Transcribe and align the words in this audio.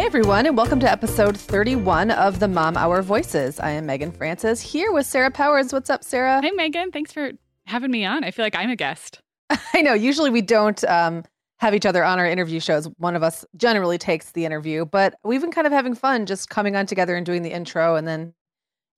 Hey 0.00 0.06
everyone, 0.06 0.46
and 0.46 0.56
welcome 0.56 0.80
to 0.80 0.90
episode 0.90 1.36
31 1.36 2.10
of 2.10 2.40
the 2.40 2.48
Mom 2.48 2.74
Hour 2.78 3.02
Voices. 3.02 3.60
I 3.60 3.72
am 3.72 3.84
Meagan 3.84 4.10
Francis 4.10 4.58
here 4.58 4.92
with 4.92 5.04
Sarah 5.04 5.30
Powers. 5.30 5.74
What's 5.74 5.90
up, 5.90 6.04
Sarah? 6.04 6.40
Hey 6.40 6.52
Meagan, 6.52 6.90
thanks 6.90 7.12
for 7.12 7.32
having 7.66 7.90
me 7.90 8.06
on. 8.06 8.24
I 8.24 8.30
feel 8.30 8.42
like 8.42 8.56
I'm 8.56 8.70
a 8.70 8.76
guest. 8.76 9.20
I 9.74 9.82
know. 9.82 9.92
Usually 9.92 10.30
we 10.30 10.40
don't 10.40 10.82
um, 10.84 11.22
have 11.58 11.74
each 11.74 11.84
other 11.84 12.02
on 12.02 12.18
our 12.18 12.24
interview 12.24 12.60
shows. 12.60 12.88
One 12.96 13.14
of 13.14 13.22
us 13.22 13.44
generally 13.58 13.98
takes 13.98 14.32
the 14.32 14.46
interview, 14.46 14.86
but 14.86 15.16
we've 15.22 15.42
been 15.42 15.52
kind 15.52 15.66
of 15.66 15.72
having 15.74 15.94
fun 15.94 16.24
just 16.24 16.48
coming 16.48 16.76
on 16.76 16.86
together 16.86 17.14
and 17.14 17.26
doing 17.26 17.42
the 17.42 17.52
intro, 17.52 17.96
and 17.96 18.08
then 18.08 18.32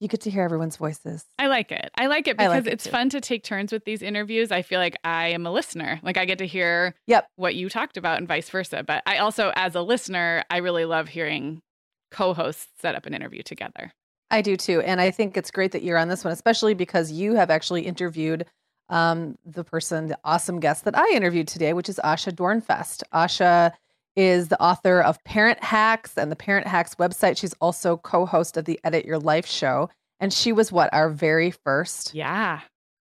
you 0.02 0.08
get 0.08 0.22
to 0.22 0.30
hear 0.30 0.42
everyone's 0.42 0.76
voices. 0.76 1.24
I 1.38 1.46
like 1.46 1.70
it. 1.70 1.92
I 1.96 2.08
like 2.08 2.26
it 2.26 2.36
because 2.36 2.64
like 2.64 2.66
it 2.66 2.72
it's 2.72 2.84
too. 2.84 2.90
fun 2.90 3.08
to 3.10 3.20
take 3.20 3.44
turns 3.44 3.70
with 3.70 3.84
these 3.84 4.02
interviews. 4.02 4.50
I 4.50 4.62
feel 4.62 4.80
like 4.80 4.96
I 5.04 5.28
am 5.28 5.46
a 5.46 5.52
listener. 5.52 6.00
Like 6.02 6.16
I 6.16 6.24
get 6.24 6.38
to 6.38 6.46
hear 6.46 6.96
yep. 7.06 7.28
what 7.36 7.54
you 7.54 7.68
talked 7.68 7.96
about 7.96 8.18
and 8.18 8.26
vice 8.26 8.50
versa. 8.50 8.82
But 8.84 9.04
I 9.06 9.18
also, 9.18 9.52
as 9.54 9.76
a 9.76 9.80
listener, 9.80 10.42
I 10.50 10.56
really 10.56 10.86
love 10.86 11.06
hearing 11.06 11.62
co 12.10 12.34
hosts 12.34 12.66
set 12.80 12.96
up 12.96 13.06
an 13.06 13.14
interview 13.14 13.44
together. 13.44 13.92
I 14.28 14.42
do 14.42 14.56
too. 14.56 14.80
And 14.80 15.00
I 15.00 15.12
think 15.12 15.36
it's 15.36 15.52
great 15.52 15.70
that 15.70 15.84
you're 15.84 15.98
on 15.98 16.08
this 16.08 16.24
one, 16.24 16.32
especially 16.32 16.74
because 16.74 17.12
you 17.12 17.36
have 17.36 17.48
actually 17.48 17.82
interviewed 17.82 18.46
um, 18.88 19.38
the 19.44 19.62
person, 19.62 20.08
the 20.08 20.18
awesome 20.24 20.58
guest 20.58 20.84
that 20.84 20.98
I 20.98 21.08
interviewed 21.14 21.46
today, 21.46 21.74
which 21.74 21.88
is 21.88 22.00
Asha 22.02 22.32
Dornfest. 22.32 23.04
Asha 23.14 23.70
is 24.16 24.48
the 24.48 24.60
author 24.60 25.00
of 25.00 25.22
Parent 25.24 25.62
Hacks 25.62 26.16
and 26.16 26.30
the 26.30 26.36
Parent 26.36 26.66
Hacks 26.66 26.94
website. 26.96 27.36
She's 27.36 27.54
also 27.54 27.96
co 27.96 28.26
host 28.26 28.56
of 28.56 28.64
the 28.64 28.78
Edit 28.84 29.04
Your 29.04 29.18
Life 29.18 29.46
show. 29.46 29.88
And 30.20 30.32
she 30.32 30.52
was 30.52 30.70
what, 30.70 30.92
our 30.92 31.08
very 31.08 31.50
first? 31.50 32.14
Yeah. 32.14 32.60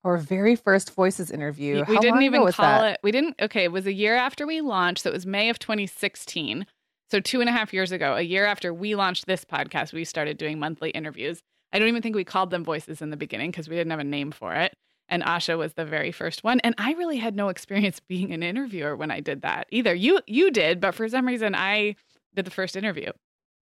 Our 0.04 0.18
very 0.18 0.56
first 0.56 0.94
voices 0.94 1.32
interview. 1.32 1.84
We, 1.88 1.96
we 1.96 2.00
didn't 2.00 2.24
even 2.24 2.42
call 2.52 2.82
that? 2.82 2.94
it, 2.94 3.00
we 3.04 3.12
didn't, 3.12 3.36
okay, 3.42 3.64
it 3.64 3.72
was 3.72 3.86
a 3.86 3.94
year 3.94 4.16
after 4.16 4.48
we 4.48 4.62
launched. 4.62 5.04
So 5.04 5.10
it 5.10 5.14
was 5.14 5.26
May 5.26 5.50
of 5.50 5.60
2016. 5.60 6.66
So 7.12 7.20
two 7.20 7.40
and 7.40 7.50
a 7.50 7.54
half 7.54 7.74
years 7.74 7.92
ago, 7.92 8.16
a 8.16 8.22
year 8.22 8.46
after 8.46 8.74
we 8.74 8.96
launched 8.96 9.28
this 9.28 9.46
podcast, 9.46 9.94
we 9.94 10.04
started 10.04 10.38
doing 10.38 10.60
monthly 10.60 10.90
interviews. 10.90 11.40
I 11.72 11.80
don't 11.80 11.88
even 11.88 12.02
think 12.02 12.16
we 12.16 12.24
called 12.24 12.50
them 12.50 12.64
voices 12.64 13.02
in 13.02 13.12
the 13.12 13.18
beginning 13.18 13.52
because 13.52 13.70
we 13.70 13.76
didn't 13.76 13.92
have 13.92 14.00
a 14.00 14.04
name 14.04 14.32
for 14.32 14.54
it 14.54 14.74
and 15.14 15.22
Asha 15.22 15.60
was 15.60 15.74
the 15.74 15.86
very 15.86 16.12
first 16.12 16.44
one. 16.44 16.60
And 16.62 16.74
I 16.80 16.94
really 16.94 17.18
had 17.18 17.36
no 17.36 17.50
experience 17.50 18.00
being 18.08 18.34
an 18.34 18.42
interviewer 18.42 18.96
when 18.96 19.12
I 19.12 19.20
did 19.20 19.44
that 19.44 19.68
either. 19.70 19.94
You 19.94 20.20
you 20.26 20.50
did, 20.52 20.82
but 20.82 20.96
for 20.96 21.08
some 21.08 21.28
reason 21.28 21.54
I 21.54 21.96
did 22.34 22.46
the 22.46 22.52
first 22.52 22.76
interview. 22.76 23.12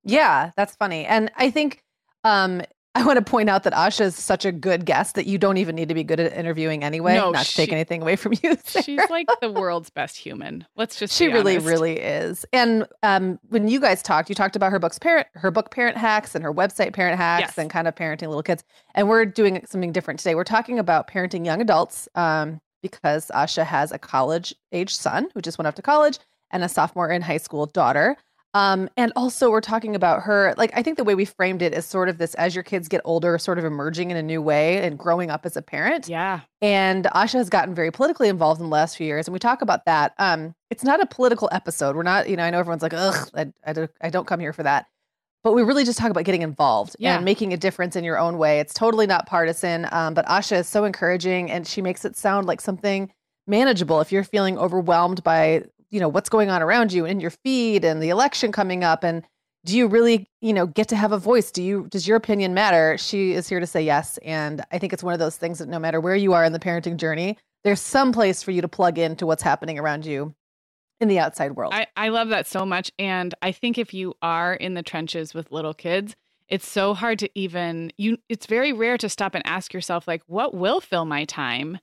Yeah, 0.05 0.51
that's 0.55 0.75
funny. 0.77 1.05
And 1.05 1.29
I 1.35 1.51
think 1.51 1.83
um 2.23 2.61
I 2.95 3.05
want 3.05 3.17
to 3.17 3.23
point 3.23 3.49
out 3.49 3.63
that 3.63 3.73
Asha 3.73 4.01
is 4.01 4.15
such 4.15 4.43
a 4.43 4.51
good 4.51 4.85
guest 4.85 5.15
that 5.15 5.25
you 5.25 5.37
don't 5.37 5.55
even 5.55 5.75
need 5.75 5.87
to 5.87 5.95
be 5.95 6.03
good 6.03 6.19
at 6.19 6.33
interviewing 6.33 6.83
anyway. 6.83 7.15
No, 7.15 7.31
not 7.31 7.45
she, 7.45 7.51
to 7.51 7.55
take 7.55 7.71
anything 7.71 8.01
away 8.01 8.17
from 8.17 8.33
you. 8.43 8.57
Sarah. 8.65 8.83
She's 8.83 9.09
like 9.09 9.27
the 9.39 9.49
world's 9.49 9.89
best 9.89 10.17
human. 10.17 10.65
Let's 10.75 10.99
just. 10.99 11.13
She 11.13 11.27
really, 11.27 11.53
honest. 11.53 11.67
really 11.67 11.99
is. 11.99 12.45
And 12.51 12.85
um, 13.01 13.39
when 13.47 13.69
you 13.69 13.79
guys 13.79 14.01
talked, 14.01 14.27
you 14.27 14.35
talked 14.35 14.57
about 14.57 14.71
her 14.71 14.79
books, 14.79 14.99
parent, 14.99 15.27
her 15.35 15.51
book, 15.51 15.71
Parent 15.71 15.95
Hacks, 15.95 16.35
and 16.35 16.43
her 16.43 16.53
website, 16.53 16.91
Parent 16.91 17.17
Hacks, 17.17 17.51
yes. 17.51 17.57
and 17.57 17.69
kind 17.69 17.87
of 17.87 17.95
parenting 17.95 18.27
little 18.27 18.43
kids. 18.43 18.63
And 18.93 19.07
we're 19.07 19.25
doing 19.25 19.63
something 19.65 19.93
different 19.93 20.19
today. 20.19 20.35
We're 20.35 20.43
talking 20.43 20.77
about 20.77 21.07
parenting 21.07 21.45
young 21.45 21.61
adults 21.61 22.09
um, 22.15 22.59
because 22.81 23.31
Asha 23.33 23.65
has 23.65 23.93
a 23.93 23.99
college 23.99 24.53
age 24.73 24.93
son 24.93 25.29
who 25.33 25.41
just 25.41 25.57
went 25.57 25.67
off 25.67 25.75
to 25.75 25.81
college 25.81 26.19
and 26.51 26.61
a 26.61 26.69
sophomore 26.69 27.09
in 27.09 27.21
high 27.21 27.37
school 27.37 27.65
daughter. 27.67 28.17
Um, 28.53 28.89
and 28.97 29.13
also, 29.15 29.49
we're 29.49 29.61
talking 29.61 29.95
about 29.95 30.23
her. 30.23 30.53
Like, 30.57 30.71
I 30.75 30.83
think 30.83 30.97
the 30.97 31.03
way 31.03 31.15
we 31.15 31.25
framed 31.25 31.61
it 31.61 31.73
is 31.73 31.85
sort 31.85 32.09
of 32.09 32.17
this 32.17 32.33
as 32.35 32.53
your 32.53 32.63
kids 32.63 32.87
get 32.89 33.01
older, 33.05 33.37
sort 33.37 33.57
of 33.57 33.65
emerging 33.65 34.11
in 34.11 34.17
a 34.17 34.23
new 34.23 34.41
way 34.41 34.79
and 34.79 34.97
growing 34.99 35.31
up 35.31 35.45
as 35.45 35.55
a 35.55 35.61
parent. 35.61 36.09
Yeah. 36.09 36.41
And 36.61 37.05
Asha 37.05 37.33
has 37.33 37.49
gotten 37.49 37.73
very 37.73 37.91
politically 37.91 38.27
involved 38.27 38.59
in 38.59 38.65
the 38.65 38.71
last 38.71 38.97
few 38.97 39.07
years. 39.07 39.27
And 39.27 39.33
we 39.33 39.39
talk 39.39 39.61
about 39.61 39.85
that. 39.85 40.13
Um, 40.19 40.53
it's 40.69 40.83
not 40.83 41.01
a 41.01 41.05
political 41.05 41.47
episode. 41.51 41.95
We're 41.95 42.03
not, 42.03 42.29
you 42.29 42.35
know, 42.35 42.43
I 42.43 42.49
know 42.49 42.59
everyone's 42.59 42.81
like, 42.81 42.93
ugh, 42.93 43.29
I, 43.33 43.51
I, 43.65 43.73
don't, 43.73 43.91
I 44.01 44.09
don't 44.09 44.27
come 44.27 44.39
here 44.39 44.53
for 44.53 44.63
that. 44.63 44.87
But 45.43 45.53
we 45.53 45.63
really 45.63 45.85
just 45.85 45.97
talk 45.97 46.11
about 46.11 46.25
getting 46.25 46.43
involved 46.43 46.95
yeah. 46.99 47.15
and 47.15 47.25
making 47.25 47.51
a 47.51 47.57
difference 47.57 47.95
in 47.95 48.03
your 48.03 48.19
own 48.19 48.37
way. 48.37 48.59
It's 48.59 48.73
totally 48.73 49.07
not 49.07 49.25
partisan. 49.25 49.87
Um, 49.91 50.13
but 50.13 50.25
Asha 50.27 50.59
is 50.59 50.67
so 50.67 50.83
encouraging 50.83 51.49
and 51.49 51.65
she 51.65 51.81
makes 51.81 52.05
it 52.05 52.15
sound 52.15 52.45
like 52.47 52.61
something 52.61 53.11
manageable 53.47 54.01
if 54.01 54.11
you're 54.11 54.23
feeling 54.23 54.57
overwhelmed 54.57 55.23
by 55.23 55.63
you 55.91 55.99
know 55.99 56.09
what's 56.09 56.29
going 56.29 56.49
on 56.49 56.61
around 56.61 56.91
you 56.91 57.05
and 57.05 57.11
in 57.13 57.19
your 57.19 57.31
feed 57.31 57.85
and 57.85 58.01
the 58.01 58.09
election 58.09 58.51
coming 58.51 58.83
up 58.83 59.03
and 59.03 59.23
do 59.63 59.77
you 59.77 59.87
really 59.87 60.27
you 60.41 60.53
know 60.53 60.65
get 60.65 60.87
to 60.87 60.95
have 60.95 61.11
a 61.11 61.17
voice? 61.17 61.51
Do 61.51 61.61
you 61.61 61.87
does 61.89 62.07
your 62.07 62.17
opinion 62.17 62.53
matter? 62.53 62.97
She 62.97 63.33
is 63.33 63.47
here 63.47 63.59
to 63.59 63.67
say 63.67 63.83
yes 63.83 64.17
and 64.23 64.63
i 64.71 64.79
think 64.79 64.93
it's 64.93 65.03
one 65.03 65.13
of 65.13 65.19
those 65.19 65.37
things 65.37 65.59
that 65.59 65.67
no 65.67 65.79
matter 65.79 65.99
where 66.01 66.15
you 66.15 66.33
are 66.33 66.43
in 66.43 66.53
the 66.53 66.59
parenting 66.59 66.97
journey 66.97 67.37
there's 67.63 67.81
some 67.81 68.11
place 68.11 68.41
for 68.41 68.51
you 68.51 68.61
to 68.61 68.67
plug 68.67 68.97
into 68.97 69.25
what's 69.25 69.43
happening 69.43 69.77
around 69.77 70.05
you 70.05 70.33
in 70.99 71.07
the 71.07 71.19
outside 71.19 71.55
world. 71.55 71.73
I, 71.73 71.87
I 71.95 72.09
love 72.09 72.29
that 72.29 72.47
so 72.47 72.65
much 72.65 72.91
and 72.97 73.33
i 73.41 73.51
think 73.51 73.77
if 73.77 73.93
you 73.93 74.13
are 74.21 74.53
in 74.53 74.73
the 74.73 74.83
trenches 74.83 75.33
with 75.33 75.51
little 75.51 75.73
kids 75.73 76.15
it's 76.47 76.67
so 76.67 76.93
hard 76.93 77.19
to 77.19 77.29
even 77.35 77.91
you 77.97 78.17
it's 78.29 78.45
very 78.45 78.73
rare 78.73 78.97
to 78.97 79.09
stop 79.09 79.35
and 79.35 79.45
ask 79.45 79.73
yourself 79.73 80.07
like 80.07 80.21
what 80.27 80.53
will 80.53 80.81
fill 80.81 81.05
my 81.05 81.25
time 81.25 81.79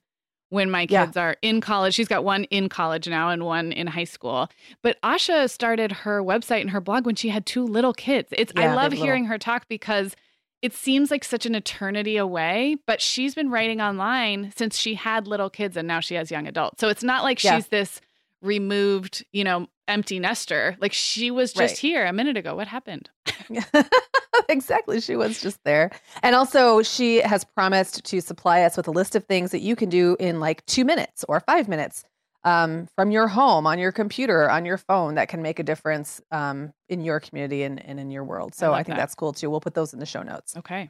when 0.49 0.69
my 0.69 0.85
kids 0.85 1.15
yeah. 1.15 1.21
are 1.21 1.37
in 1.41 1.61
college. 1.61 1.93
She's 1.93 2.07
got 2.07 2.23
one 2.23 2.43
in 2.45 2.69
college 2.69 3.07
now 3.07 3.29
and 3.29 3.45
one 3.45 3.71
in 3.71 3.87
high 3.87 4.03
school. 4.03 4.49
But 4.81 5.01
Asha 5.01 5.49
started 5.49 5.91
her 5.91 6.21
website 6.23 6.61
and 6.61 6.71
her 6.71 6.81
blog 6.81 7.05
when 7.05 7.15
she 7.15 7.29
had 7.29 7.45
two 7.45 7.63
little 7.63 7.93
kids. 7.93 8.29
It's 8.31 8.51
yeah, 8.55 8.71
I 8.71 8.75
love 8.75 8.91
hearing 8.91 9.23
little. 9.23 9.33
her 9.33 9.37
talk 9.37 9.67
because 9.67 10.15
it 10.61 10.73
seems 10.73 11.09
like 11.09 11.23
such 11.23 11.45
an 11.45 11.55
eternity 11.55 12.17
away, 12.17 12.77
but 12.85 13.01
she's 13.01 13.33
been 13.33 13.49
writing 13.49 13.79
online 13.79 14.51
since 14.55 14.77
she 14.77 14.95
had 14.95 15.27
little 15.27 15.49
kids 15.49 15.77
and 15.77 15.87
now 15.87 15.99
she 15.99 16.15
has 16.15 16.29
young 16.29 16.47
adults. 16.47 16.81
So 16.81 16.89
it's 16.89 17.03
not 17.03 17.23
like 17.23 17.41
yeah. 17.43 17.55
she's 17.55 17.67
this 17.67 18.01
removed, 18.41 19.25
you 19.31 19.43
know, 19.43 19.67
empty 19.87 20.19
nester. 20.19 20.77
Like 20.79 20.93
she 20.93 21.31
was 21.31 21.51
just 21.53 21.73
right. 21.73 21.77
here 21.77 22.05
a 22.05 22.13
minute 22.13 22.37
ago. 22.37 22.55
What 22.55 22.67
happened? 22.67 23.09
exactly. 24.49 25.01
She 25.01 25.15
was 25.15 25.41
just 25.41 25.63
there. 25.63 25.91
And 26.23 26.35
also, 26.35 26.81
she 26.81 27.17
has 27.21 27.43
promised 27.43 28.05
to 28.05 28.21
supply 28.21 28.61
us 28.61 28.77
with 28.77 28.87
a 28.87 28.91
list 28.91 29.15
of 29.15 29.25
things 29.25 29.51
that 29.51 29.61
you 29.61 29.75
can 29.75 29.89
do 29.89 30.15
in 30.19 30.39
like 30.39 30.65
two 30.65 30.85
minutes 30.85 31.25
or 31.27 31.39
five 31.41 31.67
minutes 31.67 32.03
um, 32.43 32.87
from 32.95 33.11
your 33.11 33.27
home, 33.27 33.67
on 33.67 33.79
your 33.79 33.91
computer, 33.91 34.49
on 34.49 34.65
your 34.65 34.77
phone 34.77 35.15
that 35.15 35.27
can 35.27 35.41
make 35.41 35.59
a 35.59 35.63
difference 35.63 36.21
um, 36.31 36.71
in 36.87 37.03
your 37.03 37.19
community 37.19 37.63
and, 37.63 37.83
and, 37.85 37.99
in 37.99 38.11
your 38.11 38.23
world. 38.23 38.55
So 38.55 38.71
I, 38.71 38.79
I 38.79 38.83
think 38.83 38.95
that. 38.95 39.01
that's 39.01 39.15
cool 39.15 39.33
too. 39.33 39.49
We'll 39.49 39.59
put 39.59 39.73
those 39.73 39.93
in 39.93 39.99
the 39.99 40.05
show 40.05 40.23
notes. 40.23 40.55
Okay. 40.55 40.89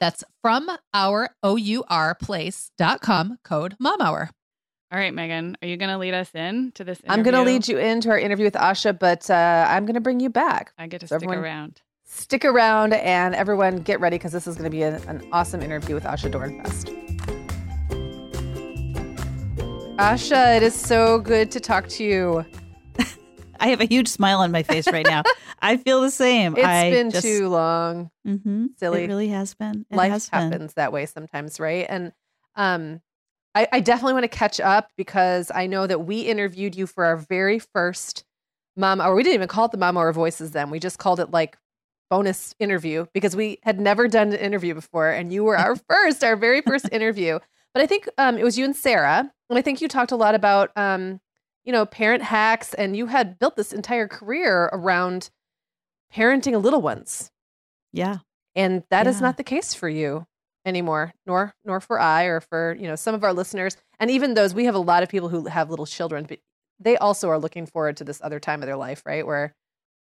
That's 0.00 0.24
from 0.42 0.70
our 0.92 1.30
O-U-R 1.42 2.14
place.com 2.16 3.38
code 3.44 3.76
mom 3.78 4.00
hour. 4.00 4.30
All 4.92 4.98
right, 4.98 5.14
Meagan, 5.14 5.56
are 5.62 5.68
you 5.68 5.76
going 5.76 5.90
to 5.90 5.98
lead 5.98 6.14
us 6.14 6.34
in 6.34 6.72
to 6.72 6.82
this 6.82 6.98
interview? 7.00 7.12
I'm 7.12 7.22
going 7.22 7.34
to 7.34 7.42
lead 7.42 7.68
you 7.68 7.78
into 7.78 8.10
our 8.10 8.18
interview 8.18 8.44
with 8.44 8.54
Asha, 8.54 8.98
but 8.98 9.30
uh, 9.30 9.66
I'm 9.68 9.86
going 9.86 9.94
to 9.94 10.00
bring 10.00 10.18
you 10.18 10.30
back. 10.30 10.72
I 10.78 10.88
get 10.88 11.00
to 11.02 11.06
so 11.06 11.18
stick 11.18 11.30
around. 11.30 11.80
Stick 12.04 12.44
around 12.44 12.94
and 12.94 13.36
everyone 13.36 13.76
get 13.76 14.00
ready 14.00 14.16
because 14.16 14.32
this 14.32 14.48
is 14.48 14.56
going 14.56 14.64
to 14.64 14.70
be 14.70 14.82
a, 14.82 14.96
an 15.02 15.28
awesome 15.30 15.62
interview 15.62 15.94
with 15.94 16.02
Asha 16.02 16.28
Dornfest. 16.28 16.96
Asha, 19.96 20.56
it 20.56 20.64
is 20.64 20.74
so 20.74 21.20
good 21.20 21.52
to 21.52 21.60
talk 21.60 21.86
to 21.90 22.02
you. 22.02 22.44
I 23.60 23.68
have 23.68 23.80
a 23.80 23.84
huge 23.84 24.08
smile 24.08 24.40
on 24.40 24.50
my 24.50 24.62
face 24.62 24.90
right 24.90 25.06
now. 25.06 25.22
I 25.62 25.76
feel 25.76 26.00
the 26.00 26.10
same. 26.10 26.56
It's 26.56 26.66
I 26.66 26.90
been 26.90 27.10
just, 27.10 27.22
too 27.22 27.48
long. 27.48 28.10
Mm-hmm, 28.26 28.66
Silly. 28.78 29.04
It 29.04 29.08
really 29.08 29.28
has 29.28 29.54
been. 29.54 29.84
It 29.90 29.96
Life 29.96 30.12
has 30.12 30.28
happens 30.28 30.58
been. 30.58 30.70
that 30.76 30.92
way 30.92 31.06
sometimes, 31.06 31.60
right? 31.60 31.86
And 31.88 32.12
um, 32.56 33.02
I, 33.54 33.68
I 33.70 33.80
definitely 33.80 34.14
want 34.14 34.24
to 34.24 34.28
catch 34.28 34.60
up 34.60 34.90
because 34.96 35.52
I 35.54 35.66
know 35.66 35.86
that 35.86 36.00
we 36.06 36.22
interviewed 36.22 36.74
you 36.74 36.86
for 36.86 37.04
our 37.04 37.16
very 37.16 37.58
first 37.58 38.24
mom, 38.76 39.00
or 39.00 39.14
we 39.14 39.22
didn't 39.22 39.34
even 39.34 39.48
call 39.48 39.66
it 39.66 39.72
the 39.72 39.78
Mom 39.78 39.98
Hour 39.98 40.12
voices 40.12 40.52
then. 40.52 40.70
We 40.70 40.80
just 40.80 40.98
called 40.98 41.20
it 41.20 41.30
like 41.30 41.58
bonus 42.08 42.54
interview 42.58 43.06
because 43.12 43.36
we 43.36 43.58
had 43.62 43.78
never 43.78 44.08
done 44.08 44.28
an 44.32 44.38
interview 44.38 44.74
before, 44.74 45.10
and 45.10 45.32
you 45.32 45.44
were 45.44 45.58
our 45.58 45.76
first, 45.88 46.24
our 46.24 46.36
very 46.36 46.62
first 46.62 46.88
interview. 46.90 47.38
But 47.74 47.82
I 47.82 47.86
think 47.86 48.08
um, 48.18 48.38
it 48.38 48.44
was 48.44 48.58
you 48.58 48.64
and 48.64 48.74
Sarah, 48.74 49.30
and 49.48 49.58
I 49.58 49.62
think 49.62 49.80
you 49.80 49.88
talked 49.88 50.12
a 50.12 50.16
lot 50.16 50.34
about 50.34 50.70
um, 50.76 51.20
you 51.64 51.72
know, 51.72 51.86
parent 51.86 52.22
hacks, 52.22 52.74
and 52.74 52.96
you 52.96 53.06
had 53.06 53.38
built 53.38 53.56
this 53.56 53.72
entire 53.72 54.08
career 54.08 54.70
around 54.72 55.30
parenting 56.14 56.60
little 56.62 56.82
ones. 56.82 57.30
Yeah. 57.92 58.18
And 58.54 58.82
that 58.90 59.06
yeah. 59.06 59.10
is 59.10 59.20
not 59.20 59.36
the 59.36 59.44
case 59.44 59.74
for 59.74 59.88
you 59.88 60.26
anymore, 60.64 61.12
nor 61.26 61.54
nor 61.64 61.80
for 61.80 62.00
I 62.00 62.24
or 62.24 62.40
for, 62.40 62.76
you 62.78 62.88
know, 62.88 62.96
some 62.96 63.14
of 63.14 63.24
our 63.24 63.32
listeners. 63.32 63.76
And 63.98 64.10
even 64.10 64.34
those 64.34 64.54
we 64.54 64.64
have 64.64 64.74
a 64.74 64.78
lot 64.78 65.02
of 65.02 65.08
people 65.08 65.28
who 65.28 65.46
have 65.46 65.70
little 65.70 65.86
children, 65.86 66.26
but 66.28 66.38
they 66.78 66.96
also 66.96 67.28
are 67.28 67.38
looking 67.38 67.66
forward 67.66 67.96
to 67.98 68.04
this 68.04 68.20
other 68.22 68.40
time 68.40 68.62
of 68.62 68.66
their 68.66 68.76
life, 68.76 69.02
right? 69.04 69.26
Where 69.26 69.54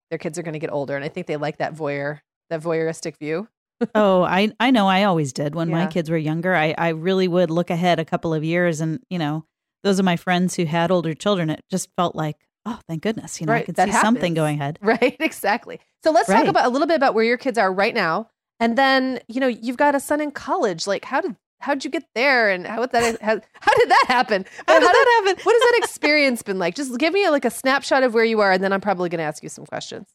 their 0.09 0.17
kids 0.17 0.37
are 0.37 0.43
going 0.43 0.53
to 0.53 0.59
get 0.59 0.71
older. 0.71 0.95
And 0.95 1.05
I 1.05 1.09
think 1.09 1.27
they 1.27 1.37
like 1.37 1.57
that 1.57 1.75
voyeur, 1.75 2.19
that 2.49 2.61
voyeuristic 2.61 3.17
view. 3.17 3.47
oh, 3.95 4.23
I 4.23 4.51
I 4.59 4.71
know 4.71 4.87
I 4.87 5.03
always 5.03 5.33
did 5.33 5.55
when 5.55 5.69
yeah. 5.69 5.85
my 5.85 5.87
kids 5.87 6.09
were 6.09 6.17
younger. 6.17 6.55
I 6.55 6.73
I 6.77 6.89
really 6.89 7.27
would 7.27 7.49
look 7.51 7.69
ahead 7.69 7.99
a 7.99 8.05
couple 8.05 8.33
of 8.33 8.43
years 8.43 8.81
and, 8.81 8.99
you 9.09 9.19
know, 9.19 9.45
those 9.83 9.99
of 9.99 10.05
my 10.05 10.15
friends 10.15 10.55
who 10.55 10.65
had 10.65 10.91
older 10.91 11.13
children, 11.13 11.49
it 11.49 11.63
just 11.69 11.89
felt 11.95 12.15
like, 12.15 12.37
oh, 12.65 12.79
thank 12.87 13.01
goodness, 13.01 13.39
you 13.39 13.47
know, 13.47 13.53
right, 13.53 13.63
I 13.63 13.65
could 13.65 13.75
see 13.75 13.81
happens. 13.81 14.01
something 14.01 14.33
going 14.33 14.59
ahead. 14.59 14.79
Right, 14.81 15.15
exactly. 15.19 15.79
So 16.03 16.11
let's 16.11 16.29
right. 16.29 16.37
talk 16.37 16.47
about 16.47 16.65
a 16.65 16.69
little 16.69 16.87
bit 16.87 16.95
about 16.95 17.13
where 17.13 17.23
your 17.23 17.37
kids 17.37 17.57
are 17.57 17.71
right 17.71 17.93
now, 17.93 18.29
and 18.59 18.77
then 18.77 19.19
you 19.27 19.39
know 19.39 19.47
you've 19.47 19.77
got 19.77 19.95
a 19.95 19.99
son 19.99 20.21
in 20.21 20.31
college. 20.31 20.87
Like, 20.87 21.05
how 21.05 21.21
did 21.21 21.35
how 21.59 21.73
did 21.73 21.85
you 21.85 21.91
get 21.91 22.03
there, 22.15 22.49
and 22.49 22.65
how 22.65 22.81
did 22.81 22.91
that 22.91 23.21
how, 23.21 23.39
how 23.59 23.73
did 23.75 23.89
that 23.89 24.05
happen? 24.07 24.45
How, 24.67 24.73
how 24.73 24.79
did 24.79 24.87
that 24.87 25.23
happen? 25.23 25.43
What 25.43 25.53
has 25.53 25.71
that 25.71 25.79
experience 25.83 26.41
been 26.41 26.59
like? 26.59 26.75
Just 26.75 26.97
give 26.97 27.13
me 27.13 27.25
a, 27.25 27.31
like 27.31 27.45
a 27.45 27.51
snapshot 27.51 28.03
of 28.03 28.13
where 28.13 28.25
you 28.25 28.41
are, 28.41 28.51
and 28.51 28.63
then 28.63 28.73
I'm 28.73 28.81
probably 28.81 29.09
going 29.09 29.19
to 29.19 29.25
ask 29.25 29.43
you 29.43 29.49
some 29.49 29.65
questions. 29.65 30.07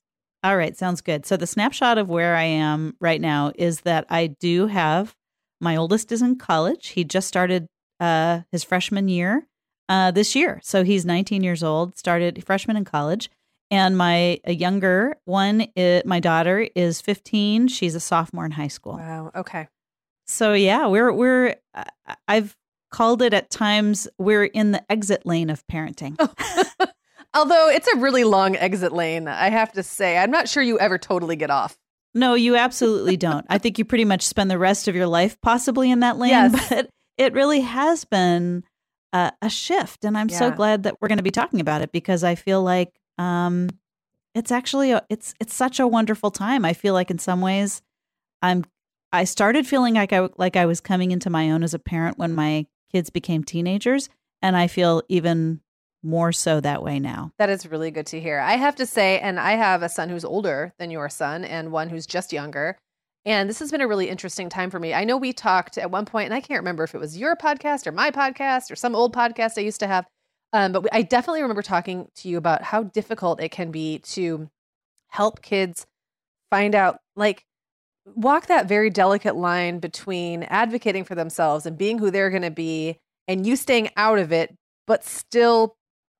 All 0.42 0.56
right, 0.56 0.76
sounds 0.76 1.00
good. 1.00 1.26
So 1.26 1.36
the 1.36 1.46
snapshot 1.46 1.98
of 1.98 2.08
where 2.08 2.36
I 2.36 2.44
am 2.44 2.96
right 3.00 3.20
now 3.20 3.52
is 3.56 3.80
that 3.80 4.06
I 4.10 4.28
do 4.28 4.66
have 4.66 5.14
my 5.60 5.76
oldest 5.76 6.12
is 6.12 6.22
in 6.22 6.36
college. 6.36 6.88
He 6.88 7.04
just 7.04 7.26
started 7.26 7.66
uh, 8.00 8.40
his 8.52 8.62
freshman 8.62 9.08
year 9.08 9.46
uh, 9.88 10.10
this 10.10 10.34
year. 10.34 10.60
So 10.62 10.84
he's 10.84 11.04
19 11.04 11.42
years 11.42 11.62
old, 11.62 11.96
started 11.96 12.44
freshman 12.44 12.76
in 12.76 12.84
college. 12.84 13.30
And 13.70 13.96
my 13.96 14.40
a 14.44 14.54
younger 14.54 15.16
one, 15.24 15.66
it, 15.74 16.06
my 16.06 16.20
daughter 16.20 16.68
is 16.76 17.00
15. 17.00 17.66
She's 17.68 17.96
a 17.96 18.00
sophomore 18.00 18.44
in 18.44 18.52
high 18.52 18.68
school. 18.68 18.94
Wow. 18.94 19.32
Okay. 19.34 19.66
So 20.26 20.52
yeah, 20.52 20.86
we're 20.86 21.12
we're 21.12 21.56
uh, 21.74 21.84
I've 22.28 22.56
called 22.90 23.22
it 23.22 23.34
at 23.34 23.50
times 23.50 24.06
we're 24.18 24.44
in 24.44 24.72
the 24.72 24.90
exit 24.90 25.26
lane 25.26 25.50
of 25.50 25.66
parenting. 25.66 26.16
Although 27.34 27.68
it's 27.68 27.88
a 27.88 27.98
really 27.98 28.24
long 28.24 28.56
exit 28.56 28.92
lane, 28.92 29.28
I 29.28 29.50
have 29.50 29.72
to 29.72 29.82
say. 29.82 30.16
I'm 30.16 30.30
not 30.30 30.48
sure 30.48 30.62
you 30.62 30.78
ever 30.78 30.96
totally 30.96 31.36
get 31.36 31.50
off. 31.50 31.76
No, 32.14 32.34
you 32.34 32.56
absolutely 32.56 33.16
don't. 33.18 33.44
I 33.48 33.58
think 33.58 33.78
you 33.78 33.84
pretty 33.84 34.04
much 34.04 34.22
spend 34.22 34.50
the 34.50 34.58
rest 34.58 34.88
of 34.88 34.94
your 34.94 35.06
life 35.06 35.40
possibly 35.42 35.90
in 35.90 36.00
that 36.00 36.18
lane, 36.18 36.30
yes. 36.30 36.68
but 36.68 36.88
it 37.18 37.32
really 37.32 37.60
has 37.60 38.04
been 38.04 38.64
a, 39.12 39.32
a 39.42 39.50
shift. 39.50 40.04
And 40.04 40.16
I'm 40.16 40.28
yeah. 40.28 40.38
so 40.38 40.50
glad 40.50 40.84
that 40.84 41.00
we're 41.00 41.08
going 41.08 41.18
to 41.18 41.24
be 41.24 41.30
talking 41.30 41.60
about 41.60 41.82
it 41.82 41.92
because 41.92 42.24
I 42.24 42.34
feel 42.34 42.62
like 42.62 42.92
um, 43.18 43.68
it's 44.34 44.52
actually 44.52 44.92
a, 44.92 45.04
it's 45.08 45.34
it's 45.40 45.54
such 45.54 45.80
a 45.80 45.86
wonderful 45.86 46.30
time. 46.30 46.64
I 46.64 46.72
feel 46.72 46.94
like 46.94 47.10
in 47.10 47.18
some 47.18 47.40
ways 47.40 47.82
I'm 48.42 48.64
I 49.12 49.24
started 49.24 49.66
feeling 49.66 49.94
like 49.94 50.12
I 50.12 50.28
like 50.36 50.56
I 50.56 50.66
was 50.66 50.80
coming 50.80 51.10
into 51.10 51.30
my 51.30 51.50
own 51.50 51.62
as 51.62 51.74
a 51.74 51.78
parent 51.78 52.18
when 52.18 52.34
my 52.34 52.66
kids 52.92 53.10
became 53.10 53.44
teenagers 53.44 54.08
and 54.42 54.56
I 54.56 54.66
feel 54.66 55.02
even 55.08 55.60
more 56.02 56.32
so 56.32 56.60
that 56.60 56.82
way 56.82 57.00
now. 57.00 57.32
That 57.38 57.50
is 57.50 57.66
really 57.66 57.90
good 57.90 58.06
to 58.06 58.20
hear. 58.20 58.38
I 58.38 58.56
have 58.56 58.76
to 58.76 58.86
say, 58.86 59.18
and 59.18 59.40
I 59.40 59.52
have 59.52 59.82
a 59.82 59.88
son 59.88 60.08
who's 60.08 60.24
older 60.24 60.72
than 60.78 60.90
your 60.90 61.08
son 61.08 61.44
and 61.44 61.72
one 61.72 61.88
who's 61.88 62.06
just 62.06 62.32
younger. 62.32 62.78
And 63.26 63.50
this 63.50 63.58
has 63.58 63.72
been 63.72 63.80
a 63.80 63.88
really 63.88 64.08
interesting 64.08 64.48
time 64.48 64.70
for 64.70 64.78
me. 64.78 64.94
I 64.94 65.02
know 65.02 65.16
we 65.16 65.32
talked 65.32 65.78
at 65.78 65.90
one 65.90 66.06
point, 66.06 66.26
and 66.26 66.34
I 66.34 66.40
can't 66.40 66.60
remember 66.60 66.84
if 66.84 66.94
it 66.94 67.00
was 67.00 67.18
your 67.18 67.34
podcast 67.34 67.86
or 67.86 67.92
my 67.92 68.12
podcast 68.12 68.70
or 68.70 68.76
some 68.76 68.94
old 68.94 69.14
podcast 69.14 69.58
I 69.58 69.62
used 69.62 69.80
to 69.80 69.88
have. 69.88 70.06
Um, 70.52 70.70
but 70.70 70.86
I 70.92 71.02
definitely 71.02 71.42
remember 71.42 71.62
talking 71.62 72.08
to 72.16 72.28
you 72.28 72.38
about 72.38 72.62
how 72.62 72.84
difficult 72.84 73.42
it 73.42 73.50
can 73.50 73.72
be 73.72 73.98
to 73.98 74.48
help 75.08 75.42
kids 75.42 75.86
find 76.50 76.76
out, 76.76 77.00
like, 77.16 77.44
walk 78.14 78.46
that 78.46 78.68
very 78.68 78.90
delicate 78.90 79.34
line 79.34 79.80
between 79.80 80.44
advocating 80.44 81.02
for 81.02 81.16
themselves 81.16 81.66
and 81.66 81.76
being 81.76 81.98
who 81.98 82.12
they're 82.12 82.30
going 82.30 82.42
to 82.42 82.50
be 82.52 82.96
and 83.26 83.44
you 83.44 83.56
staying 83.56 83.90
out 83.96 84.20
of 84.20 84.32
it, 84.32 84.54
but 84.86 85.04
still 85.04 85.74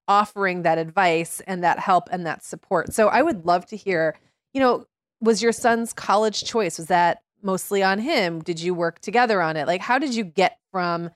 offering 0.08 0.62
that 0.62 0.78
advice 0.78 1.40
and 1.46 1.62
that 1.62 1.78
help 1.78 2.08
and 2.10 2.26
that 2.26 2.44
support. 2.44 2.92
So 2.92 3.06
I 3.06 3.22
would 3.22 3.46
love 3.46 3.64
to 3.66 3.76
hear, 3.76 4.16
you 4.52 4.60
know, 4.60 4.84
was 5.20 5.42
your 5.42 5.52
son's 5.52 5.92
college 5.92 6.44
choice 6.44 6.78
was 6.78 6.88
that 6.88 7.22
mostly 7.42 7.82
on 7.82 7.98
him? 7.98 8.40
Did 8.40 8.60
you 8.60 8.74
work 8.74 9.00
together 9.00 9.40
on 9.40 9.56
it? 9.56 9.66
Like 9.66 9.80
how 9.80 9.98
did 9.98 10.14
you 10.14 10.24
get 10.24 10.58
from 10.72 11.10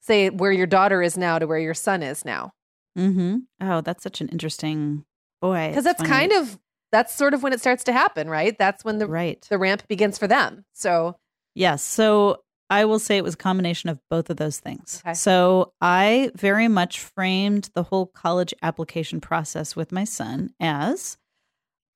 say 0.00 0.30
where 0.30 0.52
your 0.52 0.66
daughter 0.66 1.02
is 1.02 1.16
now 1.16 1.38
to 1.38 1.46
where 1.46 1.58
your 1.58 1.74
son 1.74 2.02
is 2.02 2.24
now? 2.24 2.52
Mhm. 2.96 3.42
Oh, 3.60 3.80
that's 3.80 4.02
such 4.02 4.20
an 4.20 4.28
interesting 4.28 5.04
boy. 5.40 5.72
Cuz 5.74 5.84
that's 5.84 6.00
funny. 6.00 6.10
kind 6.10 6.32
of 6.32 6.58
that's 6.92 7.14
sort 7.14 7.34
of 7.34 7.42
when 7.42 7.52
it 7.52 7.60
starts 7.60 7.82
to 7.84 7.92
happen, 7.92 8.30
right? 8.30 8.56
That's 8.56 8.84
when 8.84 8.98
the 8.98 9.06
right. 9.06 9.44
the 9.50 9.58
ramp 9.58 9.86
begins 9.88 10.18
for 10.18 10.26
them. 10.28 10.64
So 10.72 11.16
Yes. 11.54 11.82
So 11.82 12.42
I 12.70 12.84
will 12.86 12.98
say 12.98 13.16
it 13.16 13.24
was 13.24 13.34
a 13.34 13.38
combination 13.38 13.90
of 13.90 14.00
both 14.10 14.30
of 14.30 14.36
those 14.36 14.58
things. 14.58 15.02
Okay. 15.04 15.14
So 15.14 15.72
I 15.80 16.30
very 16.34 16.66
much 16.68 17.00
framed 17.00 17.70
the 17.74 17.82
whole 17.82 18.06
college 18.06 18.54
application 18.62 19.20
process 19.20 19.76
with 19.76 19.92
my 19.92 20.04
son 20.04 20.50
as 20.60 21.16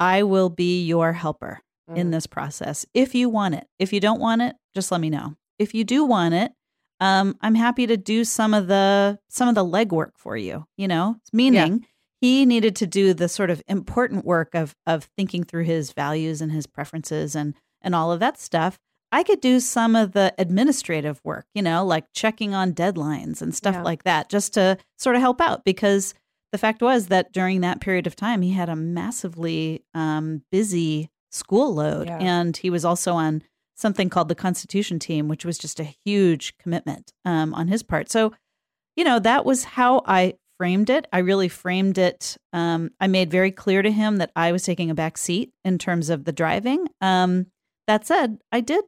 I 0.00 0.22
will 0.22 0.50
be 0.50 0.84
your 0.84 1.12
helper 1.12 1.60
mm. 1.90 1.96
in 1.96 2.10
this 2.10 2.26
process 2.26 2.86
if 2.94 3.14
you 3.14 3.28
want 3.28 3.54
it. 3.54 3.66
If 3.78 3.92
you 3.92 4.00
don't 4.00 4.20
want 4.20 4.42
it, 4.42 4.56
just 4.74 4.92
let 4.92 5.00
me 5.00 5.10
know. 5.10 5.34
If 5.58 5.74
you 5.74 5.84
do 5.84 6.04
want 6.04 6.34
it, 6.34 6.52
um, 7.00 7.36
I'm 7.40 7.54
happy 7.54 7.86
to 7.86 7.96
do 7.96 8.24
some 8.24 8.54
of 8.54 8.66
the 8.66 9.18
some 9.28 9.48
of 9.48 9.54
the 9.54 9.64
legwork 9.64 10.12
for 10.16 10.36
you. 10.36 10.66
You 10.76 10.88
know, 10.88 11.16
meaning. 11.32 11.80
Yeah. 11.80 11.86
He 12.20 12.46
needed 12.46 12.74
to 12.74 12.86
do 12.88 13.14
the 13.14 13.28
sort 13.28 13.48
of 13.48 13.62
important 13.68 14.24
work 14.24 14.52
of 14.52 14.74
of 14.88 15.04
thinking 15.16 15.44
through 15.44 15.62
his 15.62 15.92
values 15.92 16.40
and 16.40 16.50
his 16.50 16.66
preferences 16.66 17.36
and 17.36 17.54
and 17.80 17.94
all 17.94 18.10
of 18.10 18.18
that 18.18 18.40
stuff. 18.40 18.80
I 19.10 19.22
could 19.22 19.40
do 19.40 19.60
some 19.60 19.96
of 19.96 20.12
the 20.12 20.34
administrative 20.36 21.20
work, 21.24 21.46
you 21.54 21.62
know, 21.62 21.84
like 21.84 22.12
checking 22.12 22.54
on 22.54 22.72
deadlines 22.74 23.40
and 23.40 23.54
stuff 23.54 23.76
yeah. 23.76 23.82
like 23.82 24.02
that, 24.02 24.28
just 24.28 24.54
to 24.54 24.78
sort 24.98 25.16
of 25.16 25.22
help 25.22 25.40
out. 25.40 25.64
Because 25.64 26.12
the 26.52 26.58
fact 26.58 26.80
was 26.80 27.06
that 27.08 27.32
during 27.32 27.60
that 27.60 27.80
period 27.80 28.06
of 28.06 28.16
time, 28.16 28.42
he 28.42 28.52
had 28.52 28.68
a 28.68 28.76
massively 28.76 29.84
um, 29.94 30.42
busy 30.50 31.10
school 31.30 31.74
load. 31.74 32.06
Yeah. 32.06 32.18
And 32.18 32.56
he 32.56 32.70
was 32.70 32.84
also 32.84 33.14
on 33.14 33.42
something 33.76 34.08
called 34.08 34.28
the 34.28 34.34
Constitution 34.34 34.98
team, 34.98 35.28
which 35.28 35.44
was 35.44 35.58
just 35.58 35.78
a 35.78 35.94
huge 36.04 36.56
commitment 36.58 37.12
um, 37.24 37.54
on 37.54 37.68
his 37.68 37.82
part. 37.82 38.10
So, 38.10 38.32
you 38.96 39.04
know, 39.04 39.18
that 39.18 39.44
was 39.44 39.64
how 39.64 40.02
I 40.06 40.34
framed 40.58 40.90
it. 40.90 41.06
I 41.12 41.18
really 41.18 41.48
framed 41.48 41.98
it. 41.98 42.36
Um, 42.52 42.90
I 42.98 43.06
made 43.06 43.30
very 43.30 43.52
clear 43.52 43.82
to 43.82 43.90
him 43.92 44.16
that 44.16 44.32
I 44.34 44.50
was 44.50 44.64
taking 44.64 44.90
a 44.90 44.94
back 44.94 45.16
seat 45.16 45.52
in 45.64 45.78
terms 45.78 46.10
of 46.10 46.24
the 46.24 46.32
driving. 46.32 46.88
Um, 47.00 47.46
that 47.86 48.06
said, 48.06 48.38
I 48.50 48.60
did 48.60 48.84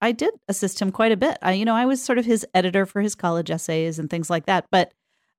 I 0.00 0.12
did 0.12 0.34
assist 0.48 0.80
him 0.80 0.90
quite 0.90 1.12
a 1.12 1.16
bit. 1.16 1.38
I, 1.40 1.52
you 1.52 1.64
know, 1.64 1.74
I 1.74 1.86
was 1.86 2.02
sort 2.02 2.18
of 2.18 2.24
his 2.24 2.44
editor 2.52 2.84
for 2.84 3.00
his 3.00 3.14
college 3.14 3.50
essays 3.50 3.98
and 3.98 4.10
things 4.10 4.28
like 4.28 4.46
that. 4.46 4.66
But, 4.70 4.92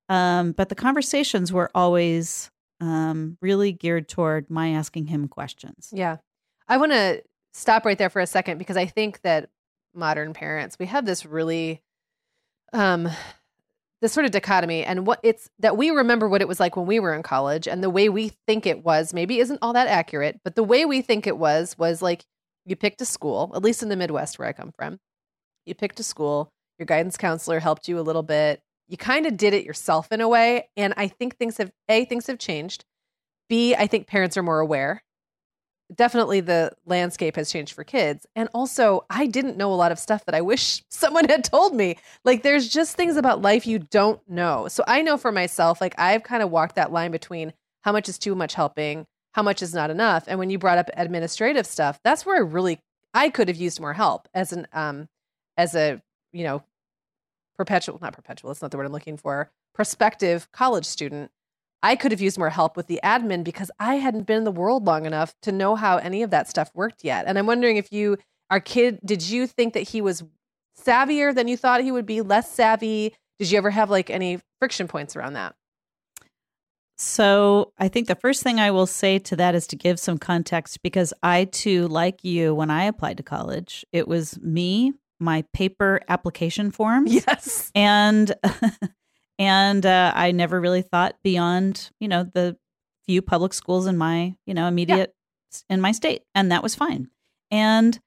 um, 0.10 0.52
but 0.54 0.70
the 0.70 0.76
conversations 0.76 1.54
were 1.54 1.70
always 1.74 2.50
um, 2.82 3.38
really 3.42 3.72
geared 3.72 4.08
toward 4.08 4.50
my 4.50 4.70
asking 4.70 5.08
him 5.08 5.28
questions. 5.28 5.90
Yeah, 5.92 6.18
I 6.68 6.78
want 6.78 6.92
to 6.92 7.24
stop 7.54 7.86
right 7.86 7.98
there 7.98 8.10
for 8.10 8.20
a 8.22 8.28
second 8.28 8.58
because 8.58 8.78
I 8.78 8.86
think 8.86 9.22
that 9.22 9.50
modern 9.94 10.34
parents 10.34 10.78
we 10.80 10.86
have 10.86 11.06
this 11.06 11.26
really, 11.26 11.82
um, 12.74 13.10
this 14.02 14.14
sort 14.14 14.26
of 14.26 14.32
dichotomy, 14.32 14.84
and 14.84 15.06
what 15.06 15.20
it's 15.24 15.50
that 15.60 15.78
we 15.78 15.92
remember 15.92 16.28
what 16.28 16.42
it 16.42 16.48
was 16.48 16.60
like 16.60 16.76
when 16.76 16.86
we 16.86 17.00
were 17.00 17.14
in 17.14 17.24
college, 17.24 17.68
and 17.68 17.84
the 17.84 17.90
way 17.90 18.10
we 18.10 18.30
think 18.48 18.66
it 18.66 18.84
was 18.84 19.14
maybe 19.14 19.40
isn't 19.40 19.60
all 19.62 19.74
that 19.74 19.88
accurate, 19.88 20.40
but 20.44 20.56
the 20.56 20.64
way 20.64 20.86
we 20.86 21.02
think 21.02 21.28
it 21.28 21.38
was 21.38 21.78
was 21.78 22.02
like 22.02 22.26
you 22.66 22.76
picked 22.76 23.02
a 23.02 23.06
school, 23.06 23.52
at 23.56 23.64
least 23.64 23.84
in 23.84 23.90
the 23.90 23.96
Midwest 23.96 24.40
where 24.40 24.48
I 24.48 24.54
come 24.54 24.72
from. 24.72 25.00
You 25.66 25.76
picked 25.76 26.00
a 26.00 26.04
school, 26.04 26.52
your 26.78 26.86
guidance 26.86 27.18
counselor 27.18 27.60
helped 27.60 27.88
you 27.88 28.00
a 28.00 28.02
little 28.02 28.24
bit. 28.24 28.62
You 28.90 28.98
kind 28.98 29.26
of 29.26 29.38
did 29.38 29.54
it 29.54 29.64
yourself 29.64 30.12
in 30.12 30.20
a 30.20 30.28
way. 30.28 30.68
And 30.76 30.94
I 30.98 31.08
think 31.08 31.38
things 31.38 31.58
have, 31.58 31.72
A, 31.88 32.06
things 32.06 32.28
have 32.28 32.40
changed. 32.40 32.84
B, 33.48 33.76
I 33.76 33.88
think 33.88 34.08
parents 34.08 34.36
are 34.36 34.44
more 34.44 34.60
aware. 34.60 35.04
Definitely 35.96 36.42
the 36.42 36.74
landscape 36.86 37.36
has 37.38 37.52
changed 37.52 37.74
for 37.74 37.84
kids. 37.84 38.26
And 38.36 38.50
also, 38.54 39.06
I 39.10 39.26
didn't 39.26 39.58
know 39.58 39.74
a 39.74 39.76
lot 39.76 39.92
of 39.92 39.98
stuff 39.98 40.26
that 40.26 40.36
I 40.36 40.42
wish 40.42 40.84
someone 40.90 41.30
had 41.30 41.44
told 41.46 41.74
me. 41.74 41.98
Like, 42.26 42.44
there's 42.44 42.68
just 42.68 42.98
things 42.98 43.16
about 43.16 43.42
life 43.42 43.66
you 43.66 43.80
don't 43.80 44.22
know. 44.30 44.68
So 44.68 44.84
I 44.88 45.02
know 45.02 45.18
for 45.18 45.32
myself, 45.32 45.80
like, 45.80 45.96
I've 45.98 46.24
kind 46.24 46.44
of 46.44 46.52
walked 46.52 46.76
that 46.76 46.92
line 46.92 47.12
between 47.12 47.54
how 47.82 47.94
much 47.94 48.10
is 48.10 48.20
too 48.20 48.36
much 48.36 48.56
helping 48.56 49.08
how 49.32 49.44
much 49.44 49.62
is 49.62 49.74
not 49.74 49.90
enough. 49.90 50.26
And 50.28 50.40
when 50.40 50.50
you 50.50 50.58
brought 50.58 50.78
up 50.78 50.90
administrative 50.96 51.66
stuff, 51.66 52.00
that's 52.04 52.26
where 52.26 52.38
I 52.38 52.40
really 52.40 52.80
I 53.14 53.30
could 53.30 53.48
have 53.48 53.58
used 53.58 53.80
more 53.80 53.94
help 53.94 54.28
as 54.34 54.54
an 54.54 54.68
um 54.74 55.08
as 55.58 55.76
a, 55.76 56.02
you 56.32 56.44
know, 56.44 56.64
perpetual 57.60 58.00
not 58.02 58.14
perpetual, 58.14 58.50
that's 58.50 58.62
not 58.62 58.72
the 58.72 58.78
word 58.78 58.86
I'm 58.86 58.94
looking 58.94 59.18
for, 59.18 59.52
prospective 59.76 60.50
college 60.54 60.86
student. 60.86 61.30
I 61.84 61.98
could 61.98 62.12
have 62.12 62.22
used 62.22 62.38
more 62.38 62.50
help 62.50 62.78
with 62.78 62.88
the 62.88 63.02
admin 63.04 63.44
because 63.44 63.70
I 63.80 63.96
hadn't 63.96 64.26
been 64.26 64.38
in 64.38 64.44
the 64.46 64.52
world 64.52 64.86
long 64.86 65.06
enough 65.06 65.36
to 65.42 65.52
know 65.52 65.76
how 65.76 65.98
any 65.98 66.24
of 66.24 66.30
that 66.32 66.50
stuff 66.50 66.72
worked 66.74 67.04
yet. 67.04 67.26
And 67.28 67.38
I'm 67.38 67.48
wondering 67.48 67.76
if 67.76 67.92
you 67.92 68.18
our 68.50 68.62
kid 68.62 69.00
did 69.04 69.28
you 69.28 69.46
think 69.46 69.74
that 69.74 69.90
he 69.90 70.02
was 70.02 70.24
savvier 70.80 71.36
than 71.36 71.50
you 71.50 71.58
thought 71.58 71.82
he 71.82 71.92
would 71.92 72.06
be, 72.06 72.22
less 72.22 72.50
savvy? 72.50 73.14
Did 73.38 73.52
you 73.52 73.58
ever 73.58 73.70
have 73.70 73.90
like 73.90 74.10
any 74.10 74.40
friction 74.60 74.88
points 74.88 75.16
around 75.16 75.34
that? 75.34 75.56
So, 76.98 77.72
I 77.78 77.88
think 77.88 78.08
the 78.08 78.16
first 78.16 78.44
thing 78.44 78.60
I 78.60 78.72
will 78.72 78.86
say 78.86 79.20
to 79.20 79.36
that 79.38 79.56
is 79.56 79.68
to 79.68 79.78
give 79.78 80.00
some 80.00 80.18
context 80.18 80.82
because 80.84 81.14
I 81.24 81.46
too, 81.46 81.88
like 81.88 82.26
you, 82.26 82.54
when 82.54 82.70
I 82.70 82.86
applied 82.86 83.16
to 83.18 83.24
college, 83.24 83.86
it 83.94 84.06
was 84.06 84.38
me, 84.42 84.94
my 85.20 85.44
paper 85.54 86.02
application 86.08 86.72
forms. 86.72 87.14
Yes. 87.14 87.72
And, 87.76 88.34
and 89.40 89.86
uh, 89.86 90.12
I 90.16 90.32
never 90.32 90.60
really 90.60 90.82
thought 90.82 91.16
beyond, 91.24 91.92
you 92.00 92.08
know, 92.08 92.24
the 92.24 92.58
few 93.06 93.22
public 93.22 93.54
schools 93.54 93.88
in 93.88 93.98
my, 93.98 94.36
you 94.46 94.54
know, 94.54 94.68
immediate, 94.68 95.14
yeah. 95.52 95.76
in 95.76 95.82
my 95.82 95.92
state. 95.92 96.24
And 96.36 96.52
that 96.52 96.64
was 96.64 96.76
fine. 96.76 97.10
And 97.52 98.00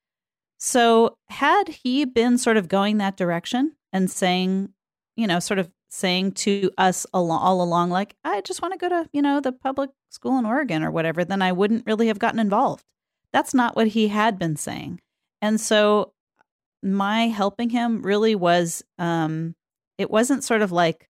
so, 0.59 1.17
had 1.29 1.69
he 1.69 2.05
been 2.05 2.39
sort 2.39 2.57
of 2.57 2.69
going 2.69 2.99
that 2.99 3.17
direction 3.17 3.73
and 3.93 4.09
saying, 4.09 4.69
you 5.17 5.27
know, 5.27 5.41
sort 5.41 5.59
of 5.59 5.69
saying 5.89 6.33
to 6.33 6.71
us 6.79 7.05
all, 7.13 7.33
all 7.33 7.63
along, 7.63 7.91
like, 7.91 8.15
I 8.25 8.43
just 8.43 8.63
want 8.63 8.73
to 8.73 8.79
go 8.79 8.89
to, 8.89 9.09
you 9.13 9.23
know, 9.23 9.41
the 9.41 9.51
public 9.51 9.91
school 10.11 10.39
in 10.39 10.47
Oregon 10.47 10.85
or 10.85 10.93
whatever, 10.93 11.25
then 11.25 11.43
I 11.43 11.51
wouldn't 11.51 11.85
really 11.85 12.07
have 12.07 12.21
gotten 12.21 12.39
involved. 12.39 12.85
That's 13.33 13.53
not 13.53 13.75
what 13.75 13.89
he 13.89 14.07
had 14.07 14.39
been 14.39 14.55
saying. 14.55 15.01
And 15.41 15.61
so 15.61 16.13
my 16.83 17.29
helping 17.29 17.71
him 17.71 18.03
really 18.03 18.35
was, 18.35 18.83
um, 18.99 19.55
it 19.99 20.11
wasn't 20.11 20.45
sort 20.45 20.63
of 20.63 20.73
like, 20.73 21.09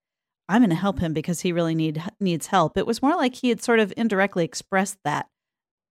I'm 0.49 0.61
going 0.61 0.71
to 0.71 0.77
help 0.77 0.99
him 0.99 1.13
because 1.13 1.41
he 1.41 1.53
really 1.53 1.75
need 1.75 2.03
needs 2.21 2.49
help. 2.49 2.77
It 2.77 2.87
was 2.87 3.01
more 3.01 3.17
like 3.17 3.37
he 3.37 3.49
had 3.49 3.63
sort 3.63 3.79
of 3.81 3.93
indirectly 3.97 4.45
expressed 4.45 4.99
that 5.05 5.27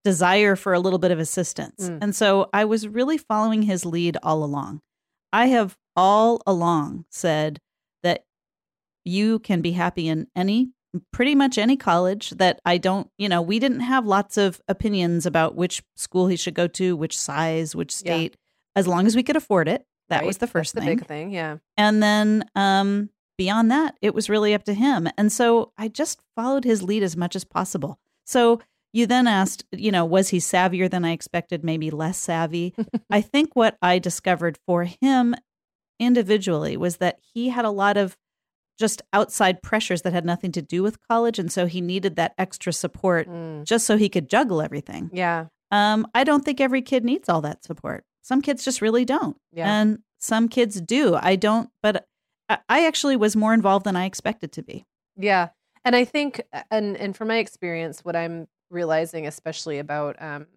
desire 0.03 0.55
for 0.55 0.73
a 0.73 0.79
little 0.79 1.00
bit 1.00 1.11
of 1.11 1.19
assistance. 1.19 1.89
Mm. 1.89 2.00
And 2.01 2.15
so 2.15 2.50
I 2.53 2.65
was 2.65 2.88
really 2.88 3.17
following 3.17 3.63
his 3.63 3.85
lead 3.85 4.17
all 4.21 4.43
along. 4.43 4.81
I 5.33 5.47
have 5.47 5.77
all 5.95 6.41
along 6.45 7.05
said, 7.09 7.59
that 8.03 8.25
you 9.03 9.39
can 9.39 9.61
be 9.61 9.71
happy 9.71 10.07
in 10.07 10.27
any 10.35 10.71
pretty 11.13 11.35
much 11.35 11.57
any 11.57 11.77
college 11.77 12.31
that 12.31 12.59
I 12.65 12.77
don't, 12.77 13.09
you 13.17 13.29
know, 13.29 13.41
we 13.41 13.59
didn't 13.59 13.79
have 13.79 14.05
lots 14.05 14.38
of 14.38 14.61
opinions 14.67 15.25
about 15.25 15.55
which 15.55 15.81
school 15.95 16.27
he 16.27 16.35
should 16.35 16.53
go 16.53 16.67
to, 16.67 16.95
which 16.95 17.17
size, 17.17 17.75
which 17.75 17.95
state. 17.95 18.35
As 18.75 18.87
long 18.87 19.05
as 19.05 19.15
we 19.15 19.23
could 19.23 19.35
afford 19.35 19.67
it. 19.67 19.85
That 20.09 20.19
right. 20.19 20.27
was 20.27 20.39
the 20.39 20.47
first 20.47 20.73
That's 20.73 20.85
thing. 20.85 20.97
The 20.97 21.01
big 21.01 21.07
thing, 21.07 21.31
yeah. 21.31 21.57
And 21.77 22.01
then 22.01 22.45
um 22.55 23.09
beyond 23.37 23.71
that, 23.71 23.95
it 24.01 24.13
was 24.13 24.29
really 24.29 24.53
up 24.53 24.63
to 24.65 24.73
him. 24.73 25.07
And 25.17 25.31
so 25.31 25.71
I 25.77 25.87
just 25.87 26.19
followed 26.35 26.63
his 26.63 26.83
lead 26.83 27.01
as 27.01 27.17
much 27.17 27.35
as 27.35 27.43
possible. 27.43 27.97
So 28.25 28.61
you 28.93 29.07
then 29.07 29.25
asked, 29.25 29.63
you 29.71 29.91
know, 29.91 30.05
was 30.05 30.29
he 30.29 30.37
savvier 30.37 30.89
than 30.89 31.05
I 31.05 31.11
expected, 31.11 31.63
maybe 31.63 31.89
less 31.89 32.17
savvy? 32.17 32.75
I 33.09 33.21
think 33.21 33.55
what 33.55 33.77
I 33.81 33.99
discovered 33.99 34.59
for 34.67 34.83
him 34.83 35.33
individually 35.99 36.77
was 36.77 36.97
that 36.97 37.19
he 37.33 37.49
had 37.49 37.65
a 37.65 37.71
lot 37.71 37.97
of 37.97 38.17
just 38.77 39.01
outside 39.13 39.61
pressures 39.61 40.01
that 40.01 40.13
had 40.13 40.25
nothing 40.25 40.51
to 40.51 40.61
do 40.61 40.83
with 40.83 40.97
college. 41.07 41.39
And 41.39 41.51
so 41.51 41.67
he 41.67 41.81
needed 41.81 42.15
that 42.15 42.33
extra 42.37 42.73
support 42.73 43.29
mm. 43.29 43.63
just 43.63 43.85
so 43.85 43.95
he 43.95 44.09
could 44.09 44.29
juggle 44.29 44.61
everything. 44.61 45.09
Yeah. 45.13 45.45
Um, 45.69 46.05
I 46.13 46.23
don't 46.23 46.43
think 46.43 46.59
every 46.59 46.81
kid 46.81 47.05
needs 47.05 47.29
all 47.29 47.41
that 47.41 47.63
support. 47.63 48.03
Some 48.21 48.41
kids 48.41 48.63
just 48.63 48.81
really 48.81 49.05
don't. 49.05 49.37
Yeah. 49.51 49.71
And 49.71 49.99
some 50.19 50.47
kids 50.47 50.79
do. 50.79 51.15
I 51.15 51.35
don't, 51.35 51.69
but 51.81 52.05
I 52.49 52.85
actually 52.85 53.15
was 53.15 53.35
more 53.35 53.53
involved 53.53 53.85
than 53.85 53.95
I 53.95 54.05
expected 54.05 54.51
to 54.53 54.63
be. 54.63 54.85
Yeah. 55.17 55.49
And 55.83 55.95
I 55.95 56.05
think, 56.05 56.41
and 56.69 56.95
and 56.95 57.15
from 57.15 57.29
my 57.29 57.37
experience, 57.37 58.05
what 58.05 58.15
I'm 58.15 58.47
realizing, 58.69 59.25
especially 59.25 59.79
about 59.79 60.21
um, 60.21 60.47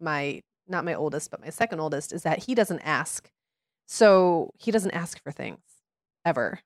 my 0.00 0.42
not 0.68 0.84
my 0.84 0.94
oldest, 0.94 1.30
but 1.30 1.40
my 1.40 1.50
second 1.50 1.80
oldest, 1.80 2.12
is 2.12 2.22
that 2.22 2.44
he 2.44 2.54
doesn't 2.54 2.80
ask. 2.80 3.30
So 3.86 4.52
he 4.58 4.70
doesn't 4.70 4.90
ask 4.92 5.22
for 5.22 5.32
things 5.32 5.60
ever. 6.24 6.60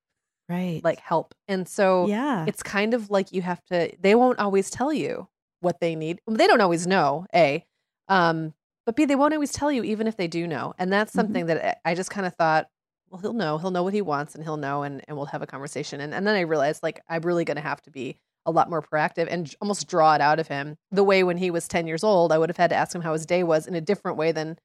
Right. 0.49 0.81
Like 0.83 1.01
help. 1.01 1.35
And 1.49 1.69
so 1.69 2.07
yeah. 2.09 2.45
it's 2.47 2.63
kind 2.63 2.95
of 2.95 3.11
like 3.11 3.33
you 3.33 3.43
have 3.43 3.65
to 3.67 3.93
they 4.01 4.15
won't 4.15 4.39
always 4.39 4.71
tell 4.71 4.93
you 4.93 5.29
what 5.61 5.81
they 5.81 5.95
need. 5.95 6.21
They 6.27 6.47
don't 6.47 6.61
always 6.61 6.87
know, 6.87 7.27
A. 7.35 7.65
Um, 8.09 8.53
but 8.85 8.97
B, 8.97 9.05
they 9.05 9.15
won't 9.15 9.35
always 9.35 9.53
tell 9.53 9.71
you 9.71 9.83
even 9.85 10.07
if 10.07 10.17
they 10.17 10.29
do 10.29 10.47
know. 10.47 10.75
And 10.79 10.93
that's 10.93 11.11
mm-hmm. 11.11 11.19
something 11.19 11.47
mm-hmm. 11.47 11.59
that 11.59 11.81
I 11.85 11.95
just 11.95 12.11
kind 12.11 12.27
of 12.27 12.35
thought, 12.35 12.69
well, 13.11 13.21
he'll 13.21 13.35
know. 13.35 13.59
He'll 13.59 13.71
know 13.71 13.83
what 13.83 13.93
he 13.93 14.03
wants 14.03 14.35
and 14.35 14.43
he'll 14.43 14.57
know 14.57 14.83
and, 14.83 15.03
and 15.07 15.17
we'll 15.17 15.27
have 15.27 15.43
a 15.43 15.47
conversation. 15.47 16.01
And 16.01 16.15
and 16.15 16.27
then 16.27 16.35
I 16.35 16.41
realized 16.41 16.83
like 16.83 17.03
I'm 17.09 17.23
really 17.23 17.45
gonna 17.45 17.61
have 17.61 17.83
to 17.83 17.91
be 17.91 18.19
a 18.47 18.51
lot 18.51 18.71
more 18.71 18.83
proactive 18.83 19.29
and 19.31 19.55
almost 19.61 19.87
draw 19.87 20.15
it 20.15 20.21
out 20.21 20.41
of 20.41 20.49
him. 20.49 20.77
The 20.91 21.05
way 21.05 21.23
when 21.23 21.37
he 21.37 21.51
was 21.51 21.69
10 21.69 21.87
years 21.87 22.03
old, 22.03 22.33
I 22.33 22.39
would 22.39 22.49
have 22.49 22.57
had 22.57 22.71
to 22.71 22.77
ask 22.77 22.95
him 22.95 23.03
how 23.03 23.13
his 23.13 23.27
day 23.27 23.45
was 23.45 23.67
in 23.67 23.75
a 23.75 23.81
different 23.81 24.17
way 24.17 24.33
than 24.33 24.59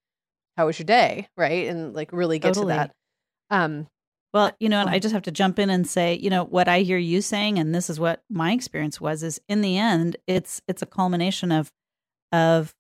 how 0.56 0.66
was 0.66 0.80
your 0.80 0.86
day, 0.86 1.28
right? 1.38 1.68
And 1.68 1.94
like 1.94 2.12
really 2.12 2.40
get 2.40 2.56
totally. 2.56 2.74
to 2.74 2.78
that. 2.78 2.92
Um 3.50 3.88
well, 4.34 4.52
you 4.60 4.70
know, 4.70 4.82
and 4.82 4.90
I 4.90 5.00
just 5.00 5.14
have 5.14 5.24
to 5.24 5.32
jump 5.32 5.58
in 5.58 5.70
and 5.70 5.88
say, 5.88 6.16
you 6.16 6.30
know, 6.30 6.44
what 6.44 6.68
I 6.68 6.82
hear 6.82 6.98
you 6.98 7.22
saying 7.22 7.60
and 7.60 7.74
this 7.74 7.90
is 7.90 8.00
what 8.00 8.24
my 8.30 8.52
experience 8.52 9.00
was 9.00 9.24
is 9.24 9.40
in 9.48 9.62
the 9.62 9.78
end, 9.78 10.18
it's 10.26 10.62
it's 10.68 10.82
a 10.82 10.88
culmination 10.88 11.52
of 11.52 11.72
of 12.32 12.74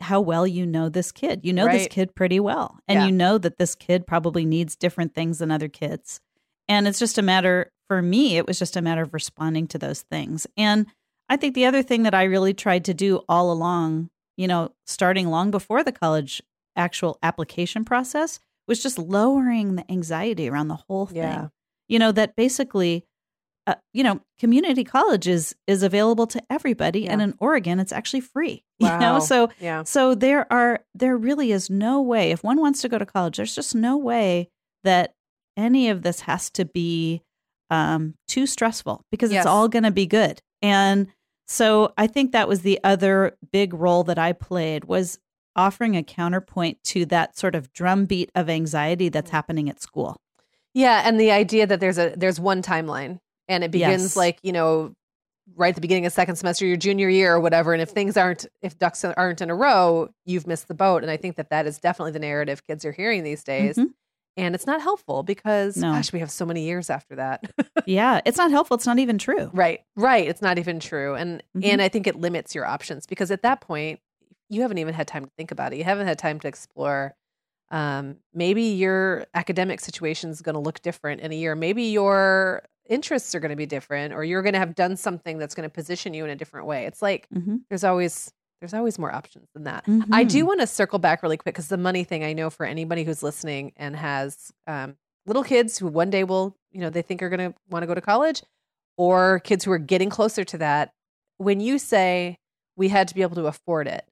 how 0.00 0.20
well 0.20 0.46
you 0.46 0.66
know 0.66 0.88
this 0.88 1.12
kid. 1.12 1.40
You 1.42 1.52
know 1.52 1.66
right. 1.66 1.78
this 1.78 1.88
kid 1.88 2.14
pretty 2.14 2.40
well. 2.40 2.78
And 2.88 3.00
yeah. 3.00 3.06
you 3.06 3.12
know 3.12 3.38
that 3.38 3.58
this 3.58 3.74
kid 3.74 4.06
probably 4.06 4.44
needs 4.44 4.76
different 4.76 5.14
things 5.14 5.38
than 5.38 5.50
other 5.50 5.68
kids. 5.68 6.20
And 6.68 6.86
it's 6.86 6.98
just 6.98 7.18
a 7.18 7.22
matter 7.22 7.70
for 7.88 8.00
me, 8.00 8.36
it 8.36 8.46
was 8.46 8.56
just 8.56 8.76
a 8.76 8.82
matter 8.82 9.02
of 9.02 9.12
responding 9.12 9.66
to 9.66 9.78
those 9.78 10.02
things. 10.02 10.46
And 10.56 10.86
I 11.28 11.36
think 11.36 11.56
the 11.56 11.66
other 11.66 11.82
thing 11.82 12.04
that 12.04 12.14
I 12.14 12.22
really 12.22 12.54
tried 12.54 12.84
to 12.84 12.94
do 12.94 13.22
all 13.28 13.50
along, 13.50 14.10
you 14.36 14.46
know, 14.46 14.70
starting 14.86 15.28
long 15.28 15.50
before 15.50 15.82
the 15.82 15.90
college 15.90 16.40
actual 16.76 17.18
application 17.22 17.84
process 17.84 18.38
was 18.68 18.80
just 18.80 18.96
lowering 18.96 19.74
the 19.74 19.90
anxiety 19.90 20.48
around 20.48 20.68
the 20.68 20.78
whole 20.88 21.06
thing. 21.06 21.16
Yeah. 21.16 21.48
You 21.88 21.98
know, 21.98 22.12
that 22.12 22.36
basically 22.36 23.04
uh, 23.70 23.74
you 23.92 24.02
know, 24.02 24.20
community 24.38 24.84
college 24.84 25.28
is 25.28 25.54
is 25.66 25.82
available 25.82 26.26
to 26.26 26.42
everybody, 26.50 27.02
yeah. 27.02 27.12
and 27.12 27.22
in 27.22 27.34
Oregon, 27.38 27.78
it's 27.78 27.92
actually 27.92 28.20
free. 28.20 28.64
Wow. 28.80 28.90
You 28.94 28.98
know, 28.98 29.20
so 29.20 29.50
yeah. 29.60 29.84
so 29.84 30.14
there 30.14 30.50
are 30.52 30.80
there 30.94 31.16
really 31.16 31.52
is 31.52 31.70
no 31.70 32.02
way 32.02 32.32
if 32.32 32.42
one 32.42 32.60
wants 32.60 32.82
to 32.82 32.88
go 32.88 32.98
to 32.98 33.06
college, 33.06 33.36
there's 33.36 33.54
just 33.54 33.74
no 33.74 33.96
way 33.96 34.48
that 34.84 35.14
any 35.56 35.88
of 35.90 36.02
this 36.02 36.20
has 36.20 36.50
to 36.50 36.64
be 36.64 37.22
um, 37.70 38.14
too 38.26 38.46
stressful 38.46 39.04
because 39.10 39.30
yes. 39.30 39.42
it's 39.44 39.46
all 39.46 39.68
going 39.68 39.84
to 39.84 39.90
be 39.90 40.06
good. 40.06 40.40
And 40.62 41.08
so 41.46 41.92
I 41.96 42.06
think 42.06 42.32
that 42.32 42.48
was 42.48 42.62
the 42.62 42.80
other 42.82 43.36
big 43.52 43.74
role 43.74 44.04
that 44.04 44.18
I 44.18 44.32
played 44.32 44.86
was 44.86 45.18
offering 45.54 45.96
a 45.96 46.02
counterpoint 46.02 46.82
to 46.84 47.04
that 47.06 47.36
sort 47.36 47.54
of 47.54 47.72
drumbeat 47.72 48.30
of 48.34 48.48
anxiety 48.48 49.08
that's 49.08 49.30
mm. 49.30 49.34
happening 49.34 49.68
at 49.68 49.80
school. 49.80 50.16
Yeah, 50.74 51.02
and 51.04 51.18
the 51.18 51.30
idea 51.32 51.66
that 51.66 51.80
there's 51.80 51.98
a 51.98 52.14
there's 52.16 52.38
one 52.38 52.62
timeline 52.62 53.18
and 53.50 53.62
it 53.62 53.70
begins 53.70 54.02
yes. 54.02 54.16
like, 54.16 54.38
you 54.42 54.52
know, 54.52 54.94
right 55.56 55.70
at 55.70 55.74
the 55.74 55.80
beginning 55.80 56.06
of 56.06 56.12
second 56.12 56.36
semester 56.36 56.64
your 56.64 56.76
junior 56.76 57.08
year 57.08 57.34
or 57.34 57.40
whatever 57.40 57.72
and 57.72 57.82
if 57.82 57.88
things 57.88 58.16
aren't 58.16 58.46
if 58.62 58.78
ducks 58.78 59.04
aren't 59.04 59.42
in 59.42 59.50
a 59.50 59.54
row, 59.54 60.08
you've 60.24 60.46
missed 60.46 60.68
the 60.68 60.74
boat 60.74 61.02
and 61.02 61.10
I 61.10 61.16
think 61.16 61.36
that 61.36 61.50
that 61.50 61.66
is 61.66 61.78
definitely 61.78 62.12
the 62.12 62.20
narrative 62.20 62.66
kids 62.66 62.84
are 62.84 62.92
hearing 62.92 63.24
these 63.24 63.44
days. 63.44 63.76
Mm-hmm 63.76 63.90
and 64.36 64.54
it's 64.54 64.66
not 64.66 64.80
helpful 64.80 65.22
because 65.22 65.76
no. 65.76 65.92
gosh 65.92 66.12
we 66.12 66.20
have 66.20 66.30
so 66.30 66.46
many 66.46 66.64
years 66.64 66.90
after 66.90 67.16
that 67.16 67.42
yeah 67.86 68.20
it's 68.24 68.38
not 68.38 68.50
helpful 68.50 68.74
it's 68.74 68.86
not 68.86 68.98
even 68.98 69.18
true 69.18 69.50
right 69.52 69.80
right 69.96 70.28
it's 70.28 70.42
not 70.42 70.58
even 70.58 70.80
true 70.80 71.14
and 71.14 71.42
mm-hmm. 71.56 71.64
and 71.64 71.82
i 71.82 71.88
think 71.88 72.06
it 72.06 72.16
limits 72.16 72.54
your 72.54 72.64
options 72.64 73.06
because 73.06 73.30
at 73.30 73.42
that 73.42 73.60
point 73.60 74.00
you 74.48 74.62
haven't 74.62 74.78
even 74.78 74.94
had 74.94 75.06
time 75.06 75.24
to 75.24 75.30
think 75.36 75.50
about 75.50 75.72
it 75.72 75.76
you 75.76 75.84
haven't 75.84 76.06
had 76.06 76.18
time 76.18 76.40
to 76.40 76.48
explore 76.48 77.14
um, 77.72 78.16
maybe 78.34 78.64
your 78.64 79.26
academic 79.32 79.78
situation 79.78 80.30
is 80.30 80.42
going 80.42 80.54
to 80.54 80.60
look 80.60 80.82
different 80.82 81.20
in 81.20 81.30
a 81.30 81.36
year 81.36 81.54
maybe 81.54 81.84
your 81.84 82.62
interests 82.90 83.34
are 83.34 83.40
going 83.40 83.50
to 83.50 83.56
be 83.56 83.66
different 83.66 84.12
or 84.12 84.22
you're 84.24 84.42
going 84.42 84.52
to 84.52 84.58
have 84.58 84.74
done 84.74 84.96
something 84.96 85.38
that's 85.38 85.54
going 85.54 85.68
to 85.68 85.72
position 85.72 86.12
you 86.12 86.24
in 86.24 86.30
a 86.30 86.36
different 86.36 86.66
way 86.66 86.84
it's 86.84 87.00
like 87.00 87.26
mm-hmm. 87.34 87.56
there's 87.70 87.84
always 87.84 88.32
there's 88.60 88.74
always 88.74 88.98
more 88.98 89.12
options 89.12 89.48
than 89.54 89.64
that. 89.64 89.86
Mm-hmm. 89.86 90.12
I 90.14 90.24
do 90.24 90.44
want 90.44 90.60
to 90.60 90.66
circle 90.66 90.98
back 90.98 91.22
really 91.22 91.38
quick 91.38 91.54
because 91.54 91.68
the 91.68 91.78
money 91.78 92.04
thing 92.04 92.22
I 92.22 92.34
know 92.34 92.50
for 92.50 92.66
anybody 92.66 93.04
who's 93.04 93.22
listening 93.22 93.72
and 93.76 93.96
has 93.96 94.52
um, 94.66 94.96
little 95.26 95.42
kids 95.42 95.78
who 95.78 95.88
one 95.88 96.10
day 96.10 96.24
will, 96.24 96.56
you 96.70 96.80
know, 96.80 96.90
they 96.90 97.02
think 97.02 97.22
are 97.22 97.30
going 97.30 97.52
to 97.52 97.58
want 97.70 97.82
to 97.82 97.86
go 97.86 97.94
to 97.94 98.00
college 98.00 98.42
or 98.96 99.40
kids 99.40 99.64
who 99.64 99.72
are 99.72 99.78
getting 99.78 100.10
closer 100.10 100.44
to 100.44 100.58
that. 100.58 100.92
When 101.38 101.60
you 101.60 101.78
say 101.78 102.38
we 102.76 102.88
had 102.88 103.08
to 103.08 103.14
be 103.14 103.22
able 103.22 103.36
to 103.36 103.46
afford 103.46 103.88
it, 103.88 104.04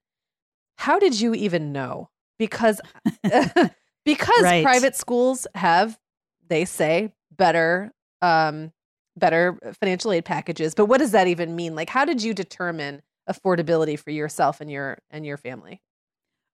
how 0.77 0.97
did 0.97 1.19
you 1.19 1.35
even 1.35 1.71
know? 1.71 2.09
Because 2.39 2.81
because 3.23 4.41
right. 4.41 4.63
private 4.63 4.95
schools 4.95 5.45
have, 5.53 5.99
they 6.47 6.65
say, 6.65 7.13
better 7.31 7.91
um, 8.21 8.71
better 9.15 9.57
financial 9.79 10.11
aid 10.11 10.25
packages. 10.25 10.75
But 10.75 10.85
what 10.85 10.99
does 10.99 11.11
that 11.11 11.27
even 11.27 11.55
mean? 11.55 11.75
Like, 11.75 11.89
how 11.89 12.05
did 12.05 12.23
you 12.23 12.33
determine? 12.33 13.01
affordability 13.29 13.97
for 13.97 14.09
yourself 14.09 14.59
and 14.59 14.71
your 14.71 14.97
and 15.09 15.25
your 15.25 15.37
family? 15.37 15.81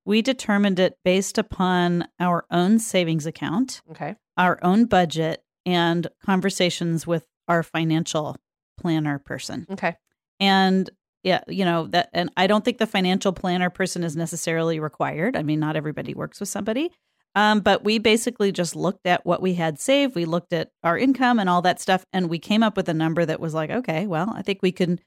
We 0.05 0.21
determined 0.21 0.77
it 0.77 0.99
based 1.03 1.37
upon 1.37 2.07
our 2.19 2.45
own 2.51 2.77
savings 2.77 3.25
account, 3.25 3.81
okay, 3.91 4.15
our 4.37 4.59
own 4.61 4.85
budget, 4.85 5.43
and 5.65 6.07
conversations 6.23 7.07
with 7.07 7.25
our 7.47 7.63
financial 7.63 8.35
planner 8.79 9.17
person. 9.17 9.65
Okay, 9.71 9.95
and 10.39 10.89
yeah, 11.23 11.41
you 11.47 11.65
know 11.65 11.87
that, 11.87 12.09
and 12.13 12.29
I 12.37 12.45
don't 12.45 12.63
think 12.63 12.77
the 12.77 12.85
financial 12.85 13.33
planner 13.33 13.69
person 13.69 14.03
is 14.03 14.15
necessarily 14.15 14.79
required. 14.79 15.35
I 15.35 15.41
mean, 15.41 15.59
not 15.59 15.75
everybody 15.75 16.13
works 16.13 16.39
with 16.39 16.49
somebody. 16.49 16.91
Um, 17.35 17.59
but 17.59 17.83
we 17.83 17.99
basically 17.99 18.53
just 18.53 18.75
looked 18.75 19.05
at 19.05 19.25
what 19.25 19.41
we 19.41 19.55
had 19.55 19.79
saved. 19.79 20.15
We 20.15 20.23
looked 20.23 20.53
at 20.53 20.71
our 20.83 20.97
income 20.97 21.37
and 21.37 21.49
all 21.49 21.61
that 21.63 21.81
stuff, 21.81 22.05
and 22.13 22.29
we 22.29 22.39
came 22.39 22.63
up 22.63 22.77
with 22.77 22.87
a 22.87 22.93
number 22.93 23.25
that 23.25 23.41
was 23.41 23.53
like, 23.53 23.69
okay, 23.69 24.07
well, 24.07 24.33
I 24.33 24.41
think 24.41 24.59
we 24.61 24.71
can 24.71 24.99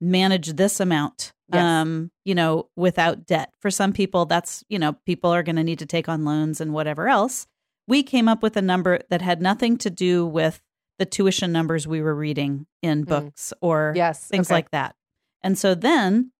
manage 0.00 0.54
this 0.54 0.80
amount 0.80 1.32
yes. 1.52 1.62
um 1.62 2.10
you 2.24 2.34
know 2.34 2.68
without 2.76 3.26
debt 3.26 3.52
for 3.60 3.70
some 3.70 3.92
people 3.92 4.26
that's 4.26 4.64
you 4.68 4.78
know 4.78 4.92
people 5.06 5.30
are 5.30 5.42
going 5.42 5.56
to 5.56 5.64
need 5.64 5.78
to 5.78 5.86
take 5.86 6.08
on 6.08 6.24
loans 6.24 6.60
and 6.60 6.72
whatever 6.72 7.08
else 7.08 7.46
we 7.86 8.02
came 8.02 8.28
up 8.28 8.42
with 8.42 8.56
a 8.56 8.62
number 8.62 9.00
that 9.10 9.22
had 9.22 9.40
nothing 9.40 9.76
to 9.76 9.90
do 9.90 10.26
with 10.26 10.60
the 10.98 11.06
tuition 11.06 11.52
numbers 11.52 11.86
we 11.86 12.02
were 12.02 12.14
reading 12.14 12.66
in 12.82 13.04
mm. 13.04 13.08
books 13.08 13.52
or 13.60 13.92
yes, 13.96 14.26
things 14.26 14.48
okay. 14.48 14.54
like 14.54 14.70
that 14.70 14.94
and 15.42 15.58
so 15.58 15.74
then 15.74 16.30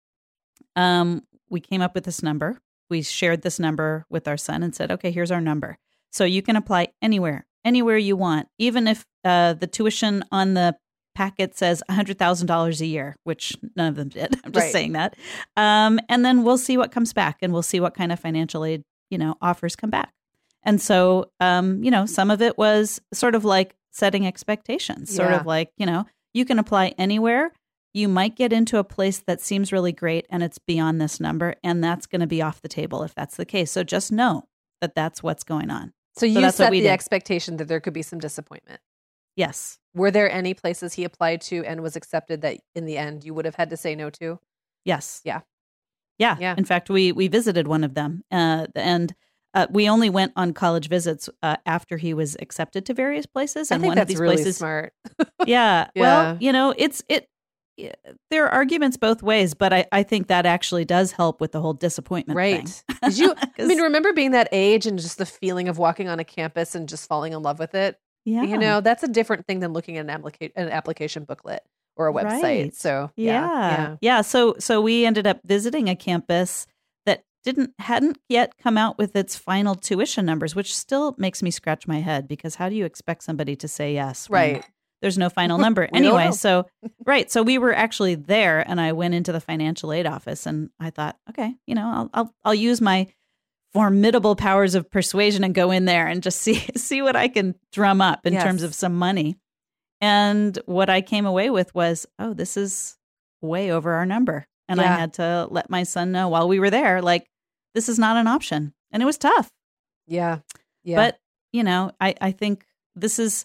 um 0.76 1.22
we 1.50 1.60
came 1.60 1.80
up 1.80 1.94
with 1.94 2.04
this 2.04 2.22
number 2.22 2.60
we 2.88 3.02
shared 3.02 3.42
this 3.42 3.58
number 3.58 4.04
with 4.08 4.26
our 4.28 4.36
son 4.36 4.62
and 4.62 4.74
said 4.74 4.90
okay 4.90 5.10
here's 5.10 5.30
our 5.30 5.40
number 5.40 5.78
so 6.10 6.24
you 6.24 6.42
can 6.42 6.56
apply 6.56 6.88
anywhere 7.02 7.46
anywhere 7.64 7.96
you 7.96 8.16
want 8.16 8.48
even 8.58 8.86
if 8.86 9.04
uh, 9.24 9.52
the 9.52 9.66
tuition 9.66 10.24
on 10.30 10.54
the 10.54 10.76
packet 11.18 11.58
says 11.58 11.82
$100,000 11.90 12.80
a 12.80 12.86
year, 12.86 13.16
which 13.24 13.56
none 13.74 13.88
of 13.88 13.96
them 13.96 14.08
did. 14.08 14.38
I'm 14.44 14.52
just 14.52 14.66
right. 14.66 14.72
saying 14.72 14.92
that. 14.92 15.16
Um, 15.56 15.98
and 16.08 16.24
then 16.24 16.44
we'll 16.44 16.58
see 16.58 16.76
what 16.76 16.92
comes 16.92 17.12
back 17.12 17.38
and 17.42 17.52
we'll 17.52 17.62
see 17.62 17.80
what 17.80 17.92
kind 17.92 18.12
of 18.12 18.20
financial 18.20 18.64
aid, 18.64 18.84
you 19.10 19.18
know, 19.18 19.34
offers 19.42 19.74
come 19.74 19.90
back. 19.90 20.12
And 20.62 20.80
so, 20.80 21.32
um, 21.40 21.82
you 21.82 21.90
know, 21.90 22.06
some 22.06 22.30
of 22.30 22.40
it 22.40 22.56
was 22.56 23.00
sort 23.12 23.34
of 23.34 23.44
like 23.44 23.74
setting 23.90 24.28
expectations, 24.28 25.12
sort 25.12 25.30
yeah. 25.30 25.40
of 25.40 25.46
like, 25.46 25.72
you 25.76 25.86
know, 25.86 26.06
you 26.34 26.44
can 26.44 26.60
apply 26.60 26.94
anywhere. 26.98 27.50
You 27.94 28.08
might 28.08 28.36
get 28.36 28.52
into 28.52 28.78
a 28.78 28.84
place 28.84 29.18
that 29.20 29.40
seems 29.40 29.72
really 29.72 29.92
great 29.92 30.26
and 30.30 30.42
it's 30.42 30.58
beyond 30.58 31.00
this 31.00 31.20
number, 31.20 31.54
and 31.64 31.82
that's 31.82 32.06
going 32.06 32.20
to 32.20 32.26
be 32.26 32.42
off 32.42 32.60
the 32.60 32.68
table 32.68 33.02
if 33.02 33.14
that's 33.14 33.36
the 33.36 33.46
case. 33.46 33.70
So 33.70 33.82
just 33.82 34.12
know 34.12 34.44
that 34.80 34.94
that's 34.94 35.22
what's 35.22 35.44
going 35.44 35.70
on. 35.70 35.92
So 36.16 36.26
you 36.26 36.40
so 36.40 36.50
set 36.50 36.72
the 36.72 36.80
did. 36.80 36.88
expectation 36.88 37.56
that 37.58 37.68
there 37.68 37.80
could 37.80 37.92
be 37.92 38.02
some 38.02 38.18
disappointment. 38.18 38.80
Yes. 39.36 39.78
Were 39.94 40.10
there 40.10 40.30
any 40.30 40.52
places 40.52 40.94
he 40.94 41.04
applied 41.04 41.40
to 41.42 41.64
and 41.64 41.80
was 41.80 41.94
accepted 41.94 42.42
that 42.42 42.58
in 42.74 42.86
the 42.86 42.98
end 42.98 43.24
you 43.24 43.34
would 43.34 43.44
have 43.44 43.54
had 43.54 43.70
to 43.70 43.76
say 43.76 43.94
no 43.94 44.10
to? 44.10 44.40
Yes. 44.84 45.20
Yeah. 45.24 45.40
Yeah. 46.18 46.36
Yeah. 46.40 46.54
In 46.58 46.64
fact, 46.64 46.90
we 46.90 47.12
we 47.12 47.28
visited 47.28 47.68
one 47.68 47.84
of 47.84 47.94
them, 47.94 48.24
uh, 48.32 48.66
and 48.74 49.14
uh, 49.54 49.66
we 49.70 49.88
only 49.88 50.10
went 50.10 50.32
on 50.34 50.52
college 50.52 50.88
visits 50.88 51.28
uh, 51.42 51.56
after 51.64 51.96
he 51.96 52.14
was 52.14 52.36
accepted 52.40 52.84
to 52.86 52.94
various 52.94 53.26
places. 53.26 53.70
And 53.70 53.82
one 53.82 53.96
of 53.96 54.08
these 54.08 54.18
really 54.18 54.36
places, 54.36 54.56
smart. 54.56 54.92
yeah, 55.46 55.88
yeah. 55.94 56.02
Well, 56.02 56.38
you 56.40 56.52
know, 56.52 56.74
it's 56.76 57.02
it. 57.08 57.28
There 58.30 58.44
are 58.44 58.50
arguments 58.50 58.96
both 58.96 59.22
ways, 59.22 59.54
but 59.54 59.72
I, 59.72 59.86
I 59.92 60.02
think 60.02 60.28
that 60.28 60.46
actually 60.46 60.84
does 60.84 61.12
help 61.12 61.40
with 61.40 61.52
the 61.52 61.60
whole 61.60 61.74
disappointment. 61.74 62.36
Right. 62.36 62.84
Did 63.02 63.18
you, 63.18 63.34
I 63.58 63.64
mean, 63.64 63.80
remember 63.80 64.12
being 64.12 64.32
that 64.32 64.48
age 64.52 64.86
and 64.86 64.98
just 64.98 65.18
the 65.18 65.26
feeling 65.26 65.68
of 65.68 65.78
walking 65.78 66.08
on 66.08 66.18
a 66.18 66.24
campus 66.24 66.74
and 66.74 66.88
just 66.88 67.08
falling 67.08 67.32
in 67.32 67.42
love 67.42 67.58
with 67.58 67.74
it? 67.74 67.98
Yeah. 68.24 68.42
You 68.42 68.58
know, 68.58 68.80
that's 68.80 69.02
a 69.02 69.08
different 69.08 69.46
thing 69.46 69.60
than 69.60 69.72
looking 69.72 69.96
at 69.96 70.08
an, 70.08 70.22
applica- 70.22 70.52
an 70.56 70.68
application 70.68 71.24
booklet 71.24 71.62
or 71.96 72.08
a 72.08 72.12
website. 72.12 72.42
Right. 72.42 72.74
So, 72.74 73.10
yeah, 73.16 73.32
yeah. 73.32 73.70
Yeah. 73.70 73.96
Yeah. 74.00 74.20
So, 74.22 74.56
so 74.58 74.80
we 74.80 75.04
ended 75.06 75.26
up 75.26 75.40
visiting 75.44 75.88
a 75.88 75.96
campus 75.96 76.66
that 77.06 77.24
didn't, 77.44 77.72
hadn't 77.78 78.18
yet 78.28 78.58
come 78.58 78.76
out 78.76 78.98
with 78.98 79.16
its 79.16 79.36
final 79.36 79.74
tuition 79.74 80.26
numbers, 80.26 80.54
which 80.54 80.76
still 80.76 81.14
makes 81.16 81.42
me 81.42 81.50
scratch 81.50 81.86
my 81.86 82.00
head 82.00 82.28
because 82.28 82.56
how 82.56 82.68
do 82.68 82.74
you 82.74 82.84
expect 82.84 83.22
somebody 83.22 83.56
to 83.56 83.68
say 83.68 83.94
yes? 83.94 84.28
Right 84.28 84.64
there's 85.00 85.18
no 85.18 85.30
final 85.30 85.58
number. 85.66 85.88
anyway, 85.92 86.32
so 86.32 86.66
right, 87.06 87.30
so 87.30 87.42
we 87.42 87.58
were 87.58 87.74
actually 87.74 88.14
there, 88.14 88.60
and 88.68 88.80
I 88.80 88.92
went 88.92 89.14
into 89.14 89.32
the 89.32 89.40
financial 89.40 89.92
aid 89.92 90.06
office, 90.06 90.46
and 90.46 90.70
I 90.80 90.90
thought, 90.90 91.16
okay, 91.30 91.54
you 91.66 91.74
know, 91.74 91.86
I'll 91.86 92.10
I'll, 92.14 92.34
I'll 92.44 92.54
use 92.54 92.80
my 92.80 93.08
formidable 93.72 94.34
powers 94.34 94.74
of 94.74 94.90
persuasion 94.90 95.44
and 95.44 95.54
go 95.54 95.70
in 95.70 95.84
there 95.84 96.06
and 96.06 96.22
just 96.22 96.40
see 96.42 96.66
see 96.76 97.02
what 97.02 97.16
I 97.16 97.28
can 97.28 97.54
drum 97.72 98.00
up 98.00 98.26
in 98.26 98.32
yes. 98.34 98.42
terms 98.42 98.62
of 98.62 98.74
some 98.74 98.94
money. 98.94 99.36
And 100.00 100.56
what 100.66 100.88
I 100.88 101.00
came 101.00 101.26
away 101.26 101.50
with 101.50 101.74
was, 101.74 102.06
oh, 102.18 102.32
this 102.32 102.56
is 102.56 102.96
way 103.40 103.72
over 103.72 103.94
our 103.94 104.06
number. 104.06 104.46
And 104.68 104.78
yeah. 104.78 104.94
I 104.94 104.96
had 104.96 105.14
to 105.14 105.48
let 105.50 105.70
my 105.70 105.82
son 105.82 106.12
know 106.12 106.28
while 106.28 106.46
we 106.46 106.60
were 106.60 106.70
there, 106.70 107.02
like, 107.02 107.26
this 107.74 107.88
is 107.88 107.98
not 107.98 108.16
an 108.16 108.26
option. 108.26 108.74
And 108.92 109.02
it 109.02 109.06
was 109.06 109.18
tough. 109.18 109.50
Yeah. 110.06 110.38
Yeah. 110.84 110.96
But, 110.96 111.18
you 111.52 111.64
know, 111.64 111.90
I, 112.00 112.14
I 112.20 112.32
think 112.32 112.64
this 112.94 113.18
is 113.18 113.44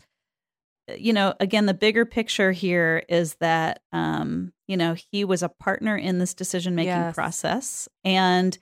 you 0.97 1.13
know, 1.13 1.33
again, 1.39 1.65
the 1.65 1.73
bigger 1.73 2.05
picture 2.05 2.51
here 2.51 3.03
is 3.07 3.35
that, 3.35 3.81
um, 3.91 4.53
you 4.67 4.77
know, 4.77 4.95
he 5.11 5.23
was 5.23 5.43
a 5.43 5.49
partner 5.49 5.95
in 5.95 6.19
this 6.19 6.33
decision 6.33 6.75
making 6.75 6.89
yes. 6.89 7.15
process. 7.15 7.89
And 8.03 8.57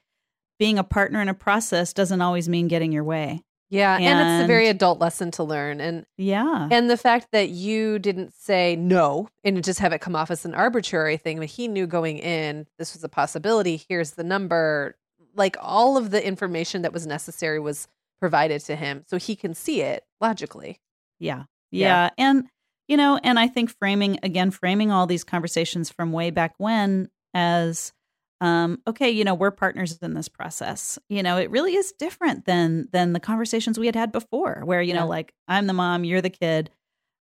being 0.59 0.77
a 0.77 0.83
partner 0.83 1.21
in 1.21 1.29
a 1.29 1.33
process 1.33 1.93
doesn't 1.93 2.21
always 2.21 2.47
mean 2.47 2.67
getting 2.67 2.91
your 2.91 3.03
way. 3.03 3.41
Yeah, 3.71 3.95
and, 3.95 4.05
and, 4.05 4.41
it's 4.41 4.43
a 4.43 4.47
very 4.47 4.67
adult 4.67 4.99
lesson 4.99 5.31
to 5.31 5.43
learn. 5.43 5.79
And 5.79 6.05
yeah. 6.17 6.67
And 6.69 6.89
the 6.89 6.97
fact 6.97 7.29
that 7.31 7.49
you 7.49 7.99
didn't 7.99 8.33
say 8.33 8.75
no 8.75 9.29
and 9.45 9.63
just 9.63 9.79
have 9.79 9.93
it 9.93 10.01
come 10.01 10.15
off 10.15 10.29
as 10.29 10.43
an 10.43 10.53
arbitrary 10.53 11.15
thing, 11.15 11.39
but 11.39 11.47
he 11.47 11.69
knew 11.69 11.87
going 11.87 12.17
in 12.17 12.67
this 12.77 12.93
was 12.93 13.03
a 13.03 13.09
possibility. 13.09 13.81
Here's 13.87 14.11
the 14.11 14.25
number. 14.25 14.97
Like 15.35 15.55
all 15.61 15.95
of 15.95 16.11
the 16.11 16.25
information 16.25 16.81
that 16.81 16.91
was 16.91 17.07
necessary 17.07 17.61
was 17.61 17.87
provided 18.19 18.59
to 18.65 18.75
him 18.75 19.03
so 19.07 19.17
he 19.17 19.37
can 19.37 19.53
see 19.53 19.81
it 19.81 20.03
logically. 20.19 20.81
Yeah. 21.17 21.43
Yeah. 21.71 22.09
yeah. 22.17 22.25
And, 22.25 22.47
you 22.87 22.97
know, 22.97 23.19
and 23.23 23.39
I 23.39 23.47
think 23.47 23.75
framing, 23.79 24.19
again, 24.23 24.51
framing 24.51 24.91
all 24.91 25.07
these 25.07 25.23
conversations 25.23 25.89
from 25.89 26.11
way 26.11 26.29
back 26.29 26.53
when 26.57 27.09
as, 27.33 27.93
um, 28.41 28.81
okay, 28.87 29.09
you 29.09 29.23
know, 29.23 29.35
we're 29.35 29.51
partners 29.51 29.97
in 30.01 30.13
this 30.15 30.27
process. 30.27 30.97
You 31.09 31.23
know, 31.23 31.37
it 31.37 31.51
really 31.51 31.75
is 31.75 31.93
different 31.97 32.45
than 32.45 32.89
than 32.91 33.13
the 33.13 33.19
conversations 33.19 33.77
we 33.77 33.85
had 33.85 33.95
had 33.95 34.11
before, 34.11 34.61
where 34.65 34.81
you 34.81 34.93
yeah. 34.93 35.01
know, 35.01 35.07
like 35.07 35.31
I'm 35.47 35.67
the 35.67 35.73
mom, 35.73 36.03
you're 36.03 36.21
the 36.21 36.31
kid, 36.31 36.71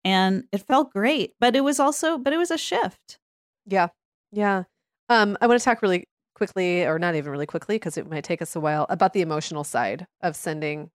and 0.06 0.46
it 0.52 0.66
felt 0.66 0.94
great, 0.94 1.34
but 1.40 1.56
it 1.56 1.66
was 1.66 1.80
also, 1.80 2.18
but 2.18 2.32
it 2.32 2.38
was 2.38 2.50
a 2.50 2.58
shift. 2.58 3.20
Yeah, 3.68 3.90
yeah. 4.32 4.64
Um, 5.10 5.38
I 5.42 5.48
want 5.48 5.60
to 5.60 5.66
talk 5.66 5.82
really 5.82 6.06
quickly, 6.34 6.86
or 6.86 6.98
not 6.98 7.16
even 7.16 7.30
really 7.32 7.46
quickly, 7.46 7.76
because 7.76 7.98
it 7.98 8.10
might 8.10 8.24
take 8.24 8.42
us 8.42 8.56
a 8.56 8.62
while, 8.62 8.86
about 8.90 9.12
the 9.12 9.22
emotional 9.22 9.66
side 9.66 10.08
of 10.22 10.36
sending 10.38 10.90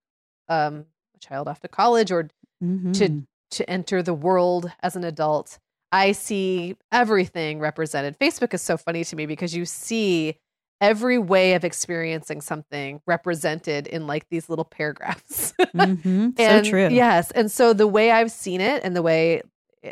um, 0.49 0.87
a 1.15 1.19
child 1.21 1.47
off 1.47 1.61
to 1.61 1.69
college 1.69 2.11
or 2.11 2.31
mm-hmm. 2.65 2.93
to 2.93 3.23
to 3.53 3.69
enter 3.69 4.03
the 4.03 4.15
world 4.15 4.71
as 4.83 4.97
an 4.97 5.05
adult, 5.05 5.59
I 5.93 6.13
see 6.13 6.77
everything 6.93 7.61
represented. 7.61 8.19
Facebook 8.19 8.53
is 8.55 8.63
so 8.63 8.77
funny 8.77 9.05
to 9.05 9.17
me 9.17 9.27
because 9.27 9.55
you 9.55 9.65
see 9.65 10.37
every 10.81 11.19
way 11.19 11.55
of 11.55 11.65
experiencing 11.65 12.41
something 12.41 13.01
represented 13.07 13.87
in 13.87 14.07
like 14.07 14.29
these 14.29 14.49
little 14.49 14.65
paragraphs. 14.65 15.55
mm-hmm. 15.59 16.31
and, 16.39 16.67
so 16.67 16.71
true. 16.71 16.89
Yes. 16.89 17.31
And 17.31 17.51
so 17.51 17.73
the 17.73 17.87
way 17.87 18.11
I've 18.11 18.31
seen 18.31 18.61
it 18.61 18.83
and 18.85 18.95
the 18.95 19.03
way 19.03 19.43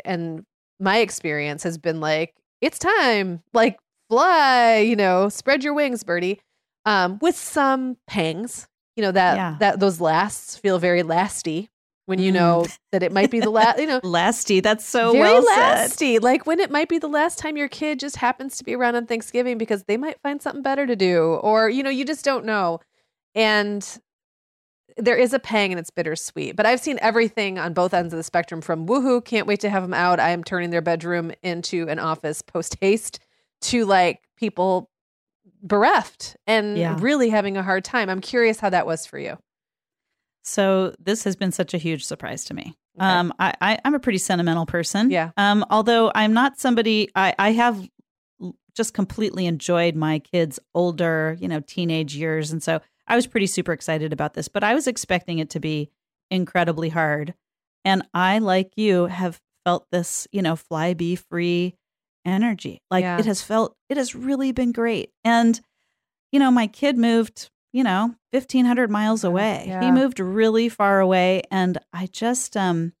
and 0.03 0.45
my 0.79 0.97
experience 0.97 1.63
has 1.63 1.77
been 1.77 1.99
like, 1.99 2.33
it's 2.61 2.77
time, 2.77 3.41
like 3.53 3.79
fly, 4.09 4.77
you 4.77 4.95
know, 4.95 5.29
spread 5.29 5.63
your 5.63 5.73
wings, 5.73 6.03
birdie. 6.03 6.39
Um, 6.85 7.17
with 7.19 7.35
some 7.35 7.97
pangs, 8.05 8.67
you 8.95 9.01
know, 9.01 9.11
that 9.11 9.35
yeah. 9.35 9.57
that 9.59 9.79
those 9.79 9.99
lasts 9.99 10.55
feel 10.55 10.77
very 10.77 11.01
lasty 11.01 11.69
when 12.05 12.19
you 12.19 12.31
know 12.31 12.63
mm. 12.67 12.77
that 12.91 13.03
it 13.03 13.11
might 13.11 13.31
be 13.31 13.39
the 13.39 13.49
last, 13.49 13.79
you 13.79 13.87
know, 13.87 13.99
lasty. 14.03 14.61
That's 14.61 14.85
so 14.85 15.11
very 15.11 15.23
well 15.23 15.43
lasty. 15.43 16.13
Said. 16.15 16.23
Like 16.23 16.45
when 16.45 16.59
it 16.59 16.71
might 16.71 16.89
be 16.89 16.99
the 16.99 17.07
last 17.07 17.39
time 17.39 17.57
your 17.57 17.67
kid 17.67 17.99
just 17.99 18.17
happens 18.17 18.57
to 18.57 18.63
be 18.63 18.75
around 18.75 18.95
on 18.95 19.05
Thanksgiving 19.05 19.57
because 19.57 19.83
they 19.83 19.97
might 19.97 20.19
find 20.21 20.41
something 20.41 20.61
better 20.61 20.85
to 20.85 20.95
do, 20.95 21.35
or 21.41 21.69
you 21.69 21.83
know, 21.83 21.89
you 21.89 22.05
just 22.05 22.23
don't 22.23 22.45
know. 22.45 22.79
And 23.33 23.99
there 24.97 25.17
is 25.17 25.33
a 25.33 25.39
pang 25.39 25.71
and 25.71 25.79
it's 25.79 25.89
bittersweet. 25.89 26.55
But 26.55 26.65
I've 26.65 26.79
seen 26.79 26.97
everything 27.01 27.59
on 27.59 27.73
both 27.73 27.93
ends 27.93 28.13
of 28.13 28.17
the 28.17 28.23
spectrum 28.23 28.61
from 28.61 28.87
woohoo, 28.87 29.23
can't 29.23 29.47
wait 29.47 29.59
to 29.61 29.69
have 29.69 29.83
them 29.83 29.93
out. 29.93 30.19
I 30.19 30.29
am 30.29 30.43
turning 30.43 30.69
their 30.69 30.81
bedroom 30.81 31.31
into 31.43 31.87
an 31.89 31.99
office 31.99 32.41
post 32.41 32.77
haste 32.79 33.19
to 33.61 33.85
like 33.85 34.21
people 34.37 34.89
bereft 35.61 36.37
and 36.47 36.77
yeah. 36.77 36.95
really 36.99 37.29
having 37.29 37.57
a 37.57 37.63
hard 37.63 37.83
time. 37.83 38.09
I'm 38.09 38.21
curious 38.21 38.59
how 38.59 38.69
that 38.69 38.85
was 38.85 39.05
for 39.05 39.19
you. 39.19 39.37
So 40.45 40.93
this 40.99 41.23
has 41.23 41.35
been 41.35 41.51
such 41.51 41.73
a 41.73 41.77
huge 41.77 42.05
surprise 42.05 42.45
to 42.45 42.53
me. 42.53 42.75
Okay. 42.97 43.05
Um, 43.05 43.33
I, 43.39 43.53
I 43.59 43.79
am 43.83 43.95
a 43.95 43.99
pretty 43.99 44.19
sentimental 44.19 44.65
person. 44.65 45.09
Yeah. 45.09 45.31
Um, 45.37 45.65
although 45.69 46.11
I'm 46.13 46.33
not 46.33 46.59
somebody 46.59 47.09
I 47.15 47.33
I 47.37 47.51
have 47.51 47.89
just 48.75 48.93
completely 48.93 49.47
enjoyed 49.47 49.95
my 49.95 50.19
kids' 50.19 50.59
older, 50.73 51.37
you 51.39 51.47
know, 51.47 51.61
teenage 51.61 52.15
years, 52.15 52.51
and 52.51 52.61
so 52.61 52.79
I 53.07 53.15
was 53.15 53.27
pretty 53.27 53.47
super 53.47 53.73
excited 53.73 54.13
about 54.13 54.33
this. 54.33 54.47
But 54.47 54.63
I 54.63 54.75
was 54.75 54.87
expecting 54.87 55.39
it 55.39 55.49
to 55.51 55.59
be 55.59 55.89
incredibly 56.29 56.89
hard, 56.89 57.33
and 57.83 58.03
I, 58.13 58.39
like 58.39 58.71
you, 58.75 59.05
have 59.05 59.41
felt 59.65 59.87
this, 59.91 60.27
you 60.31 60.41
know, 60.41 60.55
fly 60.55 60.93
be 60.93 61.15
free 61.15 61.75
energy. 62.23 62.81
Like 62.91 63.03
yeah. 63.03 63.17
it 63.17 63.25
has 63.25 63.41
felt, 63.41 63.75
it 63.89 63.97
has 63.97 64.15
really 64.15 64.51
been 64.51 64.71
great. 64.71 65.11
And 65.23 65.59
you 66.31 66.39
know, 66.39 66.51
my 66.51 66.67
kid 66.67 66.97
moved 66.97 67.49
you 67.75 67.83
know, 67.83 68.15
1500 68.35 68.89
miles 68.89 69.23
away. 69.23 69.65
Yeah. 69.67 69.81
He 69.81 69.91
moved 69.91 70.19
really 70.19 70.69
far 70.69 70.99
away 70.99 71.43
and 71.51 71.77
I 71.93 72.07
just 72.07 72.55
um 72.57 72.93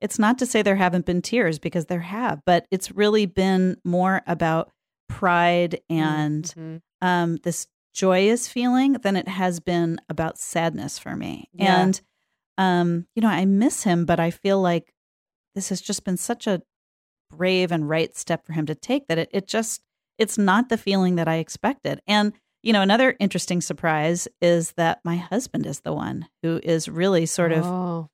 it's 0.00 0.18
not 0.18 0.38
to 0.38 0.46
say 0.46 0.62
there 0.62 0.76
haven't 0.76 1.06
been 1.06 1.22
tears 1.22 1.58
because 1.58 1.86
there 1.86 2.00
have, 2.00 2.42
but 2.44 2.66
it's 2.70 2.92
really 2.92 3.26
been 3.26 3.78
more 3.84 4.22
about 4.26 4.70
pride 5.08 5.80
and 5.88 6.44
mm-hmm. 6.44 6.76
um 7.00 7.36
this 7.42 7.66
joyous 7.94 8.48
feeling 8.48 8.94
than 8.94 9.16
it 9.16 9.28
has 9.28 9.58
been 9.60 9.98
about 10.08 10.38
sadness 10.38 10.98
for 10.98 11.16
me. 11.16 11.48
Yeah. 11.52 11.80
And 11.80 12.00
um 12.58 13.06
you 13.14 13.22
know, 13.22 13.28
I 13.28 13.44
miss 13.44 13.84
him, 13.84 14.04
but 14.04 14.20
I 14.20 14.30
feel 14.30 14.60
like 14.60 14.92
this 15.54 15.70
has 15.70 15.80
just 15.80 16.04
been 16.04 16.16
such 16.16 16.46
a 16.46 16.62
brave 17.30 17.72
and 17.72 17.88
right 17.88 18.16
step 18.16 18.46
for 18.46 18.52
him 18.52 18.66
to 18.66 18.74
take 18.74 19.08
that 19.08 19.18
it, 19.18 19.30
it 19.32 19.48
just 19.48 19.82
it's 20.18 20.38
not 20.38 20.68
the 20.68 20.78
feeling 20.78 21.16
that 21.16 21.28
I 21.28 21.36
expected. 21.36 22.00
And 22.06 22.32
you 22.62 22.72
know, 22.72 22.82
another 22.82 23.16
interesting 23.20 23.60
surprise 23.60 24.26
is 24.40 24.72
that 24.72 25.00
my 25.04 25.16
husband 25.16 25.66
is 25.66 25.80
the 25.80 25.92
one 25.92 26.28
who 26.42 26.60
is 26.62 26.88
really 26.88 27.26
sort 27.26 27.52
of, 27.52 27.64
oh. 27.64 28.10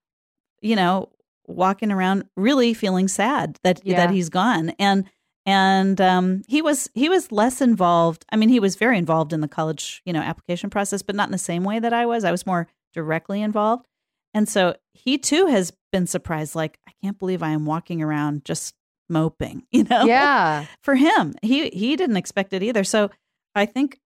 you 0.61 0.77
know, 0.77 1.09
walking 1.47 1.91
around 1.91 2.25
really 2.37 2.75
feeling 2.75 3.09
sad 3.09 3.59
that 3.65 3.81
yeah. 3.85 3.97
that 3.97 4.11
he's 4.11 4.29
gone. 4.29 4.71
And 4.79 5.05
and 5.45 6.01
um, 6.01 6.43
he 6.47 6.63
was 6.63 6.89
he 6.95 7.09
was 7.09 7.33
less 7.33 7.61
involved. 7.61 8.25
I 8.31 8.37
mean, 8.37 8.49
he 8.49 8.61
was 8.61 8.77
very 8.77 8.99
involved 8.99 9.33
in 9.33 9.41
the 9.41 9.49
college, 9.49 10.03
you 10.05 10.13
know, 10.13 10.21
application 10.21 10.71
process, 10.71 11.03
but 11.03 11.17
not 11.17 11.29
in 11.29 11.33
the 11.33 11.39
same 11.39 11.65
way 11.65 11.79
that 11.79 11.93
I 11.93 12.07
was. 12.07 12.25
I 12.25 12.31
was 12.31 12.47
more 12.47 12.69
directly 12.93 13.43
involved. 13.43 13.87
And 14.35 14.49
so 14.49 14.77
he 14.93 15.19
too 15.19 15.47
has 15.47 15.73
been 15.91 16.07
surprised 16.07 16.55
like 16.55 16.79
I 16.87 16.93
can't 17.03 17.19
believe 17.19 17.43
I 17.43 17.51
am 17.51 17.67
walking 17.67 18.03
around 18.03 18.45
just 18.45 18.75
moping, 19.09 19.65
you 19.73 19.85
know? 19.85 20.05
Yeah. 20.05 20.67
For 20.83 20.95
him, 20.95 21.35
he 21.43 21.71
he 21.71 21.97
didn't 21.97 22.17
expect 22.17 22.53
it 22.53 22.63
either. 22.63 22.85
So 22.85 23.11
I 23.55 23.67
think 23.67 23.99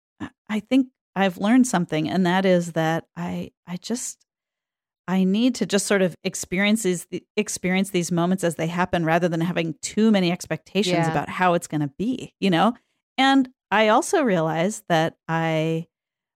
I 0.49 0.59
think 0.59 0.87
I've 1.15 1.37
learned 1.37 1.67
something, 1.67 2.09
and 2.09 2.25
that 2.25 2.45
is 2.45 2.73
that 2.73 3.05
I 3.15 3.51
I 3.65 3.77
just 3.77 4.25
I 5.07 5.23
need 5.23 5.55
to 5.55 5.65
just 5.65 5.87
sort 5.87 6.01
of 6.01 6.15
experience 6.23 6.83
these 6.83 7.07
experience 7.35 7.89
these 7.91 8.11
moments 8.11 8.43
as 8.43 8.55
they 8.55 8.67
happen, 8.67 9.05
rather 9.05 9.27
than 9.27 9.41
having 9.41 9.75
too 9.81 10.11
many 10.11 10.31
expectations 10.31 11.07
yeah. 11.07 11.11
about 11.11 11.29
how 11.29 11.53
it's 11.53 11.67
going 11.67 11.81
to 11.81 11.91
be. 11.97 12.33
You 12.39 12.49
know, 12.49 12.73
and 13.17 13.49
I 13.71 13.89
also 13.89 14.23
realize 14.23 14.83
that 14.89 15.17
I 15.27 15.87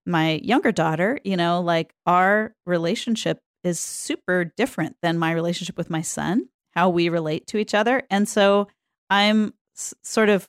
my 0.06 0.39
younger 0.44 0.72
daughter, 0.72 1.20
you 1.24 1.38
know, 1.38 1.62
like 1.62 1.94
our 2.06 2.56
relationship 2.65 3.39
is 3.63 3.80
super 3.80 4.46
different 4.46 4.96
than 5.02 5.20
my 5.20 5.32
relationship 5.32 5.78
with 5.78 5.89
my 5.89 6.02
son, 6.02 6.50
how 6.72 6.89
we 6.89 7.10
relate 7.10 7.48
to 7.48 7.58
each 7.58 7.74
other. 7.74 8.02
And 8.10 8.28
so 8.28 8.67
I'm 9.10 9.54
s- 9.78 9.94
sort 10.02 10.30
of 10.30 10.48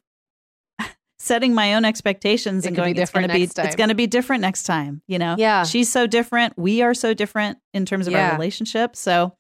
setting 1.22 1.54
my 1.54 1.74
own 1.74 1.84
expectations 1.84 2.64
it 2.64 2.68
and 2.68 2.76
going, 2.76 2.96
it's 2.96 3.12
going 3.12 3.28
to 3.28 3.32
be, 3.32 3.44
it's 3.44 3.76
going 3.76 3.90
to 3.90 3.94
be 3.94 4.08
different 4.08 4.42
next 4.42 4.64
time. 4.64 5.02
You 5.06 5.20
know, 5.20 5.36
yeah, 5.38 5.62
she's 5.62 5.88
so 5.88 6.08
different. 6.08 6.58
We 6.58 6.82
are 6.82 6.94
so 6.94 7.14
different 7.14 7.58
in 7.72 7.86
terms 7.86 8.08
of 8.08 8.12
yeah. 8.12 8.30
our 8.30 8.32
relationship. 8.32 8.96
So, 8.96 9.36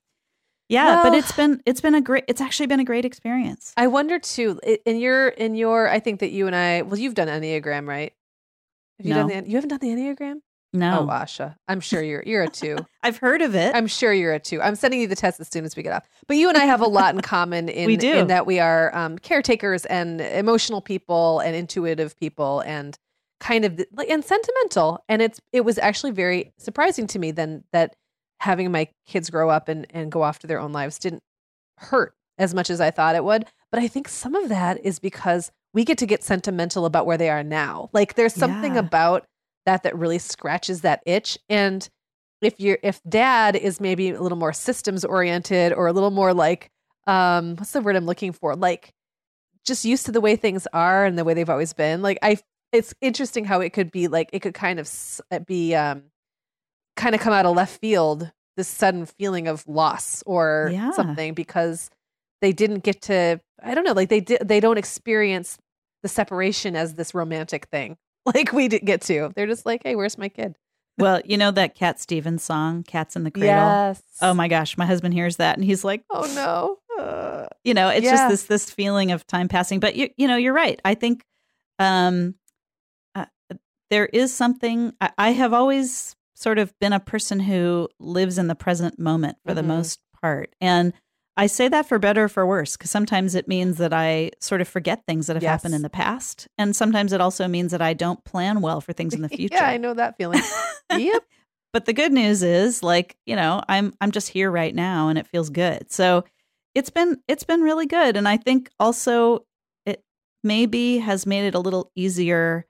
Yeah, 0.68 0.84
Well- 0.84 1.02
but 1.02 1.14
it's 1.14 1.32
been 1.32 1.60
it's 1.66 1.80
been 1.80 1.96
a 1.96 2.00
great 2.00 2.24
it's 2.28 2.40
actually 2.40 2.68
been 2.68 2.78
a 2.80 2.84
great 2.84 3.04
experience. 3.04 3.72
I 3.76 3.88
wonder 3.88 4.20
too. 4.20 4.60
In 4.86 5.00
your 5.00 5.28
in 5.28 5.56
your, 5.56 5.88
I 5.88 5.98
think 5.98 6.20
that 6.20 6.30
you 6.30 6.46
and 6.46 6.54
I. 6.54 6.82
Well, 6.82 6.98
you've 6.98 7.14
done 7.14 7.28
Enneagram, 7.28 7.88
right? 7.88 8.12
Have 8.98 9.06
you 9.06 9.14
done 9.14 9.26
No. 9.26 9.40
the? 9.40 9.48
You 9.48 9.56
haven't 9.56 9.70
done 9.70 9.80
the 9.80 9.88
Enneagram? 9.88 10.36
No, 10.74 11.00
Oh, 11.00 11.06
Asha, 11.12 11.54
I'm 11.68 11.80
sure 11.80 12.02
you're 12.02 12.22
you're 12.24 12.42
a 12.44 12.48
two. 12.48 12.78
I've 13.02 13.18
heard 13.18 13.42
of 13.42 13.54
it. 13.54 13.74
I'm 13.74 13.86
sure 13.86 14.12
you're 14.12 14.32
a 14.32 14.38
two. 14.40 14.60
I'm 14.62 14.74
sending 14.74 15.00
you 15.00 15.06
the 15.06 15.14
test 15.16 15.38
as 15.40 15.48
soon 15.48 15.64
as 15.64 15.76
we 15.76 15.82
get 15.82 15.92
off. 15.92 16.04
But 16.26 16.38
you 16.38 16.48
and 16.48 16.56
I 16.56 16.64
have 16.64 16.80
a 16.80 16.86
lot 16.86 17.14
in 17.14 17.20
common 17.36 17.68
in, 17.68 17.86
We 17.86 17.96
do. 17.96 18.12
in 18.12 18.26
that 18.28 18.46
we 18.46 18.58
are 18.58 18.94
um, 18.96 19.18
caretakers 19.18 19.84
and 19.86 20.20
emotional 20.20 20.80
people 20.80 21.40
and 21.40 21.54
intuitive 21.54 22.16
people 22.18 22.60
and 22.60 22.96
kind 23.40 23.64
of 23.66 23.80
like 23.94 24.08
and 24.08 24.24
sentimental. 24.24 25.04
And 25.08 25.20
it's 25.20 25.40
it 25.52 25.60
was 25.62 25.76
actually 25.78 26.12
very 26.12 26.52
surprising 26.58 27.06
to 27.08 27.18
me 27.18 27.32
then 27.32 27.64
that 27.72 27.94
having 28.40 28.72
my 28.72 28.88
kids 29.06 29.28
grow 29.30 29.50
up 29.50 29.68
and, 29.68 29.86
and 29.90 30.10
go 30.10 30.22
off 30.22 30.38
to 30.40 30.46
their 30.46 30.58
own 30.58 30.72
lives 30.72 30.98
didn't 30.98 31.22
hurt 31.78 32.14
as 32.38 32.54
much 32.54 32.70
as 32.70 32.80
I 32.80 32.90
thought 32.90 33.14
it 33.14 33.24
would. 33.24 33.44
But 33.70 33.80
I 33.80 33.88
think 33.88 34.08
some 34.08 34.34
of 34.34 34.48
that 34.48 34.84
is 34.84 34.98
because 34.98 35.50
we 35.74 35.84
get 35.84 35.98
to 35.98 36.06
get 36.06 36.22
sentimental 36.24 36.86
about 36.86 37.04
where 37.06 37.18
they 37.18 37.30
are 37.30 37.42
now. 37.44 37.90
Like 37.92 38.14
there's 38.14 38.34
something 38.34 38.74
Yeah. 38.74 38.80
about 38.80 39.26
that 39.66 39.82
that 39.84 39.96
really 39.96 40.18
scratches 40.18 40.80
that 40.82 41.02
itch. 41.06 41.38
And 41.48 41.88
if 42.40 42.58
you're 42.58 42.78
if 42.82 43.00
dad 43.08 43.56
is 43.56 43.80
maybe 43.80 44.10
a 44.10 44.20
little 44.20 44.38
more 44.38 44.52
systems 44.52 45.04
oriented 45.04 45.72
or 45.72 45.86
a 45.86 45.92
little 45.92 46.10
more 46.10 46.34
like 46.34 46.70
um 47.06 47.56
what's 47.56 47.72
the 47.72 47.80
word 47.80 47.96
i'm 47.96 48.06
looking 48.06 48.32
for? 48.32 48.56
Like 48.56 48.92
just 49.64 49.84
used 49.84 50.06
to 50.06 50.12
the 50.12 50.20
way 50.20 50.34
things 50.36 50.66
are 50.72 51.04
and 51.04 51.16
the 51.16 51.24
way 51.24 51.34
they've 51.34 51.48
always 51.50 51.72
been. 51.72 52.02
Like 52.02 52.18
i 52.22 52.36
it's 52.72 52.94
interesting 53.00 53.44
how 53.44 53.60
it 53.60 53.72
could 53.72 53.90
be 53.90 54.08
like 54.08 54.30
it 54.32 54.40
could 54.40 54.54
kind 54.54 54.80
of 54.80 54.90
be 55.46 55.74
um 55.74 56.04
kind 56.96 57.14
of 57.14 57.20
come 57.20 57.32
out 57.32 57.46
of 57.46 57.54
left 57.56 57.80
field 57.80 58.30
this 58.56 58.68
sudden 58.68 59.06
feeling 59.06 59.48
of 59.48 59.66
loss 59.66 60.22
or 60.26 60.70
Yeah. 60.72 60.90
something 60.92 61.34
because 61.34 61.90
they 62.40 62.52
didn't 62.52 62.82
get 62.82 63.00
to 63.02 63.40
i 63.62 63.74
don't 63.74 63.84
know 63.84 63.92
like 63.92 64.08
they 64.08 64.20
did 64.20 64.46
they 64.46 64.60
don't 64.60 64.76
experience 64.78 65.58
the 66.02 66.08
separation 66.08 66.76
as 66.76 66.94
this 66.94 67.14
romantic 67.14 67.66
thing 67.68 67.96
like 68.34 68.52
we 68.52 68.68
didn't 68.68 68.86
get 68.86 69.00
to 69.02 69.32
they're 69.34 69.46
just 69.46 69.66
like 69.66 69.82
hey 69.84 69.94
where's 69.96 70.18
my 70.18 70.28
kid 70.28 70.56
well, 70.98 71.22
you 71.24 71.38
know 71.38 71.50
that 71.52 71.74
Cat 71.74 71.98
Stevens 72.00 72.42
song, 72.44 72.82
"Cats 72.82 73.16
in 73.16 73.24
the 73.24 73.30
Cradle." 73.30 73.48
yes 73.56 74.02
Oh 74.20 74.34
my 74.34 74.46
gosh, 74.46 74.76
my 74.76 74.84
husband 74.84 75.14
hears 75.14 75.36
that 75.38 75.56
and 75.56 75.64
he's 75.64 75.84
like, 75.84 76.04
oh 76.10 76.30
no 76.34 76.78
uh, 77.02 77.46
you 77.64 77.72
know, 77.74 77.88
it's 77.88 78.04
Yeah. 78.04 78.10
just 78.12 78.28
this 78.28 78.42
this 78.44 78.70
feeling 78.70 79.10
of 79.10 79.26
time 79.26 79.48
passing. 79.48 79.80
But 79.80 79.96
you 79.96 80.10
you 80.16 80.28
know, 80.28 80.36
you're 80.36 80.52
right. 80.52 80.78
I 80.84 80.94
think 80.94 81.24
um, 81.78 82.34
uh, 83.14 83.24
there 83.90 84.06
is 84.06 84.32
something. 84.34 84.92
I, 85.00 85.10
I 85.16 85.30
have 85.30 85.52
always 85.52 86.14
sort 86.34 86.58
of 86.58 86.78
been 86.78 86.92
a 86.92 87.00
person 87.00 87.40
who 87.40 87.88
lives 87.98 88.36
in 88.38 88.46
the 88.48 88.54
present 88.54 88.98
moment 88.98 89.38
for 89.46 89.54
the 89.54 89.62
Mhm. 89.62 89.66
most 89.66 90.00
part, 90.20 90.54
and 90.60 90.92
I 91.36 91.46
say 91.46 91.68
that 91.68 91.86
for 91.86 91.98
better 91.98 92.24
or 92.24 92.28
for 92.28 92.46
worse 92.46 92.76
because 92.76 92.90
sometimes 92.90 93.34
it 93.34 93.48
means 93.48 93.78
that 93.78 93.92
I 93.94 94.32
sort 94.40 94.60
of 94.60 94.68
forget 94.68 95.04
things 95.06 95.26
that 95.28 95.36
have 95.36 95.42
happened 95.42 95.74
in 95.74 95.80
the 95.82 95.88
past, 95.90 96.46
and 96.58 96.76
sometimes 96.76 97.12
it 97.14 97.20
also 97.22 97.48
means 97.48 97.72
that 97.72 97.80
I 97.80 97.94
don't 97.94 98.22
plan 98.24 98.60
well 98.60 98.80
for 98.82 98.92
things 98.92 99.14
in 99.14 99.22
the 99.22 99.28
future. 99.38 99.54
yeah 99.56 99.68
i 99.68 99.76
know 99.78 99.94
that 99.94 100.16
feeling 100.18 100.42
yep 100.96 101.22
but 101.72 101.86
the 101.86 101.92
good 101.94 102.12
news 102.12 102.42
is 102.42 102.82
like 102.82 103.16
you 103.24 103.34
know 103.34 103.62
i'm 103.68 103.94
i'm 104.00 104.10
just 104.10 104.28
here 104.28 104.50
right 104.50 104.74
now 104.74 105.08
and 105.08 105.18
it 105.18 105.26
feels 105.26 105.48
good 105.48 105.90
so 105.90 106.24
it's 106.74 106.90
been 106.90 107.18
it's 107.28 107.44
been 107.44 107.62
really 107.62 107.86
good 107.86 108.16
and 108.16 108.28
i 108.28 108.36
think 108.36 108.68
also 108.78 109.44
it 109.86 110.02
maybe 110.44 110.98
has 110.98 111.24
made 111.26 111.46
it 111.46 111.54
a 111.54 111.58
little 111.60 111.90
easier 111.96 112.66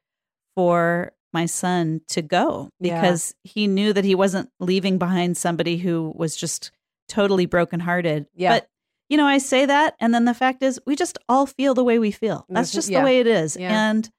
for 0.54 1.12
my 1.32 1.46
son 1.46 2.00
to 2.08 2.22
go 2.22 2.68
Yeah. 2.78 3.00
because 3.00 3.34
he 3.42 3.66
knew 3.66 3.92
that 3.92 4.04
he 4.04 4.14
wasn't 4.14 4.50
leaving 4.60 4.98
behind 4.98 5.36
somebody 5.36 5.78
who 5.78 6.12
was 6.14 6.36
just 6.36 6.70
totally 7.12 7.46
brokenhearted 7.46 8.26
Yeah. 8.34 8.54
but 8.54 8.68
you 9.10 9.16
know 9.18 9.26
i 9.26 9.36
say 9.38 9.66
that 9.66 9.94
and 10.00 10.14
then 10.14 10.24
the 10.24 10.32
fact 10.34 10.62
is 10.62 10.80
we 10.86 10.96
just 10.96 11.18
all 11.28 11.44
feel 11.46 11.74
the 11.74 11.84
way 11.84 11.98
we 11.98 12.10
feel 12.10 12.46
that's 12.48 12.70
Mhm. 12.70 12.74
just 12.74 12.88
Yeah. 12.90 13.00
the 13.00 13.04
way 13.04 13.20
it 13.20 13.26
is 13.26 13.56
Yeah. 13.56 13.90
and 13.90 14.10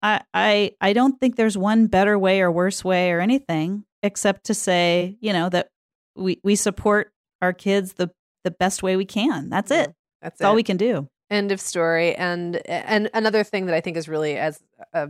I, 0.00 0.20
I 0.32 0.72
I 0.80 0.92
don't 0.92 1.18
think 1.18 1.34
there's 1.34 1.58
one 1.58 1.88
better 1.88 2.16
way 2.16 2.40
or 2.40 2.52
worse 2.52 2.84
way 2.84 3.10
or 3.10 3.18
anything 3.20 3.84
except 4.04 4.44
to 4.44 4.54
say, 4.54 5.16
you 5.20 5.32
know, 5.32 5.48
that 5.48 5.70
we 6.14 6.38
we 6.44 6.54
support 6.54 7.10
our 7.42 7.52
kids 7.52 7.94
the 7.94 8.08
the 8.44 8.52
best 8.52 8.80
way 8.84 8.96
we 8.96 9.04
can. 9.04 9.48
That's 9.50 9.72
Yeah, 9.72 9.82
it. 9.82 9.94
that's 10.22 10.38
That's 10.38 10.46
all 10.48 10.54
we 10.54 10.62
can 10.62 10.76
do. 10.76 11.08
end 11.30 11.50
of 11.50 11.60
story 11.60 12.14
and 12.14 12.56
and 12.68 13.10
another 13.12 13.42
thing 13.42 13.66
that 13.66 13.74
i 13.74 13.80
think 13.80 13.96
is 13.96 14.08
really 14.08 14.36
as 14.38 14.62
a 14.94 15.08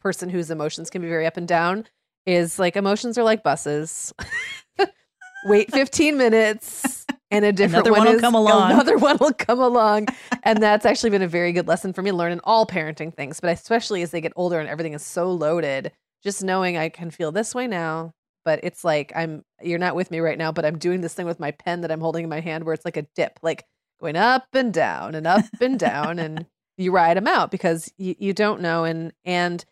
person 0.00 0.28
whose 0.30 0.50
emotions 0.50 0.90
can 0.90 1.00
be 1.00 1.08
very 1.08 1.24
up 1.26 1.36
and 1.36 1.46
down 1.48 1.86
is 2.26 2.58
like 2.58 2.74
emotions 2.76 3.16
are 3.16 3.22
like 3.24 3.42
buses 3.44 4.12
wait 5.46 5.70
15 5.72 6.16
minutes 6.16 7.06
and 7.30 7.44
a 7.44 7.52
different 7.52 7.86
Another 7.86 7.90
one 7.92 8.00
one 8.00 8.08
will 8.08 8.14
is- 8.16 8.20
come 8.20 8.34
along. 8.34 8.72
another 8.72 8.98
one 8.98 9.16
will 9.20 9.32
come 9.32 9.60
along 9.60 10.06
and 10.42 10.62
that's 10.62 10.86
actually 10.86 11.10
been 11.10 11.22
a 11.22 11.28
very 11.28 11.52
good 11.52 11.66
lesson 11.68 11.92
for 11.92 12.02
me 12.02 12.10
to 12.10 12.16
learn 12.16 12.32
in 12.32 12.40
all 12.44 12.66
parenting 12.66 13.14
things 13.14 13.40
but 13.40 13.50
especially 13.50 14.02
as 14.02 14.10
they 14.10 14.20
get 14.20 14.32
older 14.36 14.58
and 14.60 14.68
everything 14.68 14.92
is 14.92 15.04
so 15.04 15.30
loaded 15.30 15.92
just 16.22 16.42
knowing 16.42 16.76
i 16.76 16.88
can 16.88 17.10
feel 17.10 17.32
this 17.32 17.54
way 17.54 17.66
now 17.66 18.12
but 18.44 18.60
it's 18.62 18.84
like 18.84 19.12
i'm 19.16 19.42
you're 19.62 19.78
not 19.78 19.94
with 19.96 20.10
me 20.10 20.20
right 20.20 20.38
now 20.38 20.52
but 20.52 20.64
i'm 20.64 20.78
doing 20.78 21.00
this 21.00 21.14
thing 21.14 21.26
with 21.26 21.40
my 21.40 21.50
pen 21.50 21.80
that 21.80 21.90
i'm 21.90 22.00
holding 22.00 22.24
in 22.24 22.30
my 22.30 22.40
hand 22.40 22.64
where 22.64 22.74
it's 22.74 22.84
like 22.84 22.96
a 22.96 23.06
dip 23.14 23.38
like 23.42 23.64
going 24.00 24.16
up 24.16 24.46
and 24.52 24.72
down 24.74 25.14
and 25.14 25.26
up 25.26 25.44
and 25.60 25.78
down 25.78 26.18
and 26.18 26.46
you 26.78 26.92
ride 26.92 27.16
them 27.16 27.26
out 27.26 27.50
because 27.50 27.90
you, 27.96 28.14
you 28.18 28.32
don't 28.34 28.60
know 28.60 28.84
and 28.84 29.12
and 29.24 29.64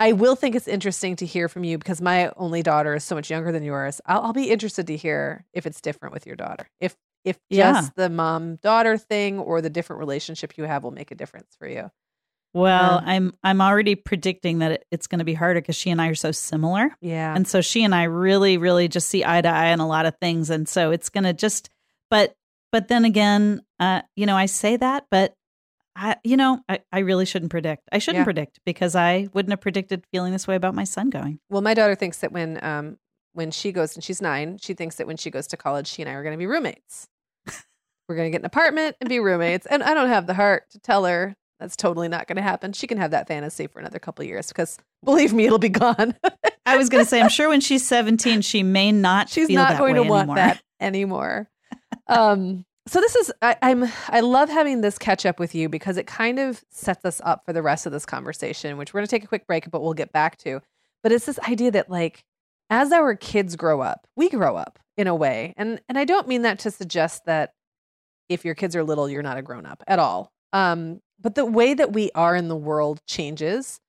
i 0.00 0.12
will 0.12 0.36
think 0.36 0.54
it's 0.54 0.68
interesting 0.68 1.16
to 1.16 1.26
hear 1.26 1.48
from 1.48 1.64
you 1.64 1.78
because 1.78 2.00
my 2.00 2.30
only 2.36 2.62
daughter 2.62 2.94
is 2.94 3.04
so 3.04 3.14
much 3.14 3.30
younger 3.30 3.52
than 3.52 3.62
yours. 3.62 4.00
I'll, 4.06 4.22
I'll 4.22 4.32
be 4.32 4.50
interested 4.50 4.86
to 4.88 4.96
hear 4.96 5.44
if 5.52 5.66
it's 5.66 5.80
different 5.80 6.12
with 6.14 6.26
your 6.26 6.36
daughter. 6.36 6.68
If 6.80 6.96
if 7.24 7.38
Yeah. 7.50 7.72
just 7.72 7.94
the 7.96 8.08
mom 8.08 8.56
daughter 8.56 8.96
thing 8.96 9.38
or 9.38 9.60
the 9.60 9.70
different 9.70 10.00
relationship 10.00 10.56
you 10.56 10.64
have 10.64 10.84
will 10.84 10.92
make 10.92 11.10
a 11.10 11.14
difference 11.14 11.56
for 11.58 11.68
you. 11.68 11.90
Well, 12.54 12.98
Um, 12.98 13.04
I'm 13.06 13.32
I'm 13.44 13.60
already 13.60 13.94
predicting 13.94 14.60
that 14.60 14.72
it, 14.72 14.84
it's 14.90 15.06
going 15.06 15.18
to 15.18 15.24
be 15.24 15.34
harder 15.34 15.60
because 15.60 15.76
she 15.76 15.90
and 15.90 16.00
I 16.00 16.08
are 16.08 16.14
so 16.14 16.32
similar, 16.32 16.90
yeah. 17.00 17.34
And 17.34 17.46
so 17.46 17.60
she 17.60 17.84
and 17.84 17.94
I 17.94 18.04
really, 18.04 18.56
really 18.56 18.88
just 18.88 19.08
see 19.08 19.24
eye 19.24 19.42
to 19.42 19.48
eye 19.48 19.72
on 19.72 19.80
a 19.80 19.86
lot 19.86 20.06
of 20.06 20.16
things, 20.20 20.48
and 20.50 20.68
so 20.68 20.90
it's 20.90 21.08
going 21.10 21.24
to 21.24 21.32
just. 21.32 21.68
But 22.10 22.34
but 22.72 22.88
then 22.88 23.04
again, 23.04 23.60
uh, 23.78 24.02
you 24.16 24.24
know, 24.26 24.36
I 24.36 24.46
say 24.46 24.76
that, 24.76 25.06
but 25.10 25.34
I, 26.00 26.16
you 26.22 26.36
know, 26.36 26.60
I, 26.68 26.78
I 26.92 27.00
really 27.00 27.26
shouldn't 27.26 27.50
predict. 27.50 27.88
I 27.90 27.98
shouldn't 27.98 28.20
Yeah. 28.20 28.24
predict 28.24 28.60
because 28.64 28.94
I 28.94 29.28
wouldn't 29.34 29.50
have 29.50 29.60
predicted 29.60 30.04
feeling 30.12 30.32
this 30.32 30.46
way 30.46 30.54
about 30.54 30.74
my 30.74 30.84
son 30.84 31.10
going. 31.10 31.40
Well, 31.50 31.60
my 31.62 31.74
daughter 31.74 31.94
thinks 31.96 32.18
that 32.18 32.30
when 32.32 32.62
um 32.64 32.98
when 33.32 33.50
she 33.50 33.72
goes 33.72 33.94
and 33.94 34.02
she's 34.04 34.22
nine, 34.22 34.58
she 34.60 34.74
thinks 34.74 34.96
that 34.96 35.06
when 35.06 35.16
she 35.16 35.30
goes 35.30 35.46
to 35.48 35.56
college, 35.56 35.86
she 35.88 36.02
and 36.02 36.08
I 36.10 36.14
are 36.14 36.22
going 36.22 36.32
to 36.34 36.38
be 36.38 36.46
roommates. 36.46 37.08
We're 38.08 38.16
going 38.16 38.26
to 38.26 38.30
get 38.30 38.40
an 38.40 38.46
apartment 38.46 38.96
and 39.00 39.08
be 39.08 39.20
roommates. 39.20 39.66
And 39.66 39.82
I 39.82 39.92
don't 39.92 40.08
have 40.08 40.26
the 40.26 40.32
heart 40.34 40.64
to 40.70 40.78
tell 40.78 41.04
her 41.04 41.36
that's 41.60 41.76
totally 41.76 42.08
not 42.08 42.26
going 42.26 42.36
to 42.36 42.42
happen. 42.42 42.72
She 42.72 42.86
can 42.86 42.96
have 42.98 43.10
that 43.10 43.28
fantasy 43.28 43.66
for 43.66 43.80
another 43.80 43.98
couple 43.98 44.22
of 44.22 44.28
years 44.28 44.48
because 44.48 44.78
believe 45.04 45.32
me, 45.34 45.44
it'll 45.44 45.58
be 45.58 45.68
gone. 45.68 46.14
I 46.64 46.76
was 46.78 46.88
going 46.88 47.04
to 47.04 47.08
say, 47.08 47.20
I'm 47.20 47.28
sure 47.28 47.48
when 47.48 47.60
she's 47.68 47.86
17, 47.86 48.40
she 48.40 48.62
may 48.62 48.92
not. 48.92 49.28
She's 49.28 49.50
not 49.50 49.70
that 49.70 49.78
going 49.78 49.96
to 49.96 50.02
want 50.04 50.22
anymore. 50.30 50.36
that 50.36 50.62
anymore. 50.80 51.50
um, 52.06 52.64
so 52.88 53.00
this 53.00 53.14
is 53.16 53.32
I, 53.42 53.56
I'm 53.62 53.84
I 54.08 54.20
love 54.20 54.48
having 54.48 54.80
this 54.80 54.98
catch 54.98 55.26
up 55.26 55.38
with 55.38 55.54
you 55.54 55.68
because 55.68 55.96
it 55.96 56.06
kind 56.06 56.38
of 56.38 56.64
sets 56.70 57.04
us 57.04 57.20
up 57.24 57.44
for 57.44 57.52
the 57.52 57.62
rest 57.62 57.86
of 57.86 57.92
this 57.92 58.06
conversation, 58.06 58.76
which 58.76 58.92
we're 58.92 59.00
going 59.00 59.06
to 59.06 59.10
take 59.10 59.24
a 59.24 59.28
quick 59.28 59.46
break, 59.46 59.70
but 59.70 59.82
we'll 59.82 59.94
get 59.94 60.12
back 60.12 60.36
to. 60.38 60.60
But 61.02 61.12
it's 61.12 61.26
this 61.26 61.38
idea 61.40 61.70
that 61.72 61.90
like 61.90 62.24
as 62.70 62.92
our 62.92 63.14
kids 63.14 63.56
grow 63.56 63.80
up, 63.80 64.06
we 64.16 64.28
grow 64.28 64.56
up 64.56 64.78
in 64.96 65.06
a 65.06 65.14
way, 65.14 65.54
and 65.56 65.80
and 65.88 65.98
I 65.98 66.04
don't 66.04 66.28
mean 66.28 66.42
that 66.42 66.58
to 66.60 66.70
suggest 66.70 67.26
that 67.26 67.52
if 68.28 68.44
your 68.44 68.54
kids 68.54 68.74
are 68.74 68.84
little, 68.84 69.08
you're 69.08 69.22
not 69.22 69.38
a 69.38 69.42
grown 69.42 69.66
up 69.66 69.82
at 69.86 69.98
all. 69.98 70.32
Um, 70.52 71.00
but 71.20 71.34
the 71.34 71.46
way 71.46 71.74
that 71.74 71.92
we 71.92 72.10
are 72.14 72.36
in 72.36 72.48
the 72.48 72.56
world 72.56 73.00
changes 73.06 73.80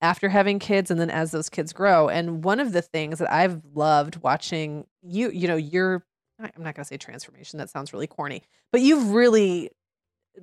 after 0.00 0.28
having 0.28 0.58
kids 0.58 0.90
and 0.90 1.00
then 1.00 1.10
as 1.10 1.30
those 1.30 1.48
kids 1.48 1.72
grow. 1.72 2.08
And 2.08 2.42
one 2.42 2.58
of 2.58 2.72
the 2.72 2.82
things 2.82 3.20
that 3.20 3.32
I've 3.32 3.62
loved 3.72 4.16
watching 4.16 4.84
you, 5.02 5.30
you 5.30 5.46
know, 5.46 5.56
your 5.56 6.04
I'm 6.44 6.62
not 6.62 6.74
going 6.74 6.84
to 6.84 6.88
say 6.88 6.96
transformation, 6.96 7.58
that 7.58 7.70
sounds 7.70 7.92
really 7.92 8.06
corny, 8.06 8.42
but 8.70 8.80
you've 8.80 9.10
really 9.10 9.70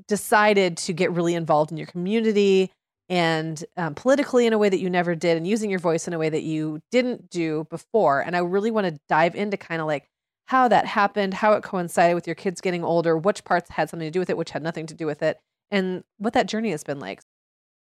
decided 0.08 0.78
to 0.78 0.94
get 0.94 1.12
really 1.12 1.36
involved 1.36 1.72
in 1.72 1.78
your 1.78 1.88
community 1.88 2.72
and 3.10 3.64
um, 3.76 3.96
politically 3.96 4.46
in 4.46 4.54
a 4.54 4.58
way 4.58 4.70
that 4.70 4.80
you 4.80 4.90
never 4.90 5.16
did 5.16 5.36
and 5.36 5.48
using 5.48 5.70
your 5.70 5.80
voice 5.80 6.08
in 6.08 6.14
a 6.14 6.20
way 6.20 6.30
that 6.30 6.44
you 6.44 6.80
didn't 6.92 7.30
do 7.30 7.66
before. 7.70 8.22
And 8.22 8.36
I 8.36 8.40
really 8.40 8.70
want 8.70 8.86
to 8.88 9.00
dive 9.10 9.36
into 9.36 9.58
kind 9.58 9.82
of 9.82 9.88
like 9.88 10.08
how 10.46 10.68
that 10.68 10.86
happened, 10.86 11.34
how 11.34 11.54
it 11.54 11.64
coincided 11.64 12.16
with 12.16 12.28
your 12.28 12.36
kids 12.36 12.62
getting 12.62 12.84
older, 12.84 13.18
which 13.18 13.44
parts 13.44 13.70
had 13.72 13.90
something 13.90 14.08
to 14.08 14.12
do 14.12 14.20
with 14.20 14.30
it, 14.30 14.38
which 14.38 14.52
had 14.52 14.64
nothing 14.64 14.86
to 14.88 14.94
do 14.94 15.06
with 15.06 15.24
it, 15.24 15.40
and 15.72 16.04
what 16.18 16.34
that 16.34 16.48
journey 16.48 16.72
has 16.72 16.84
been 16.84 17.00
like. 17.00 17.22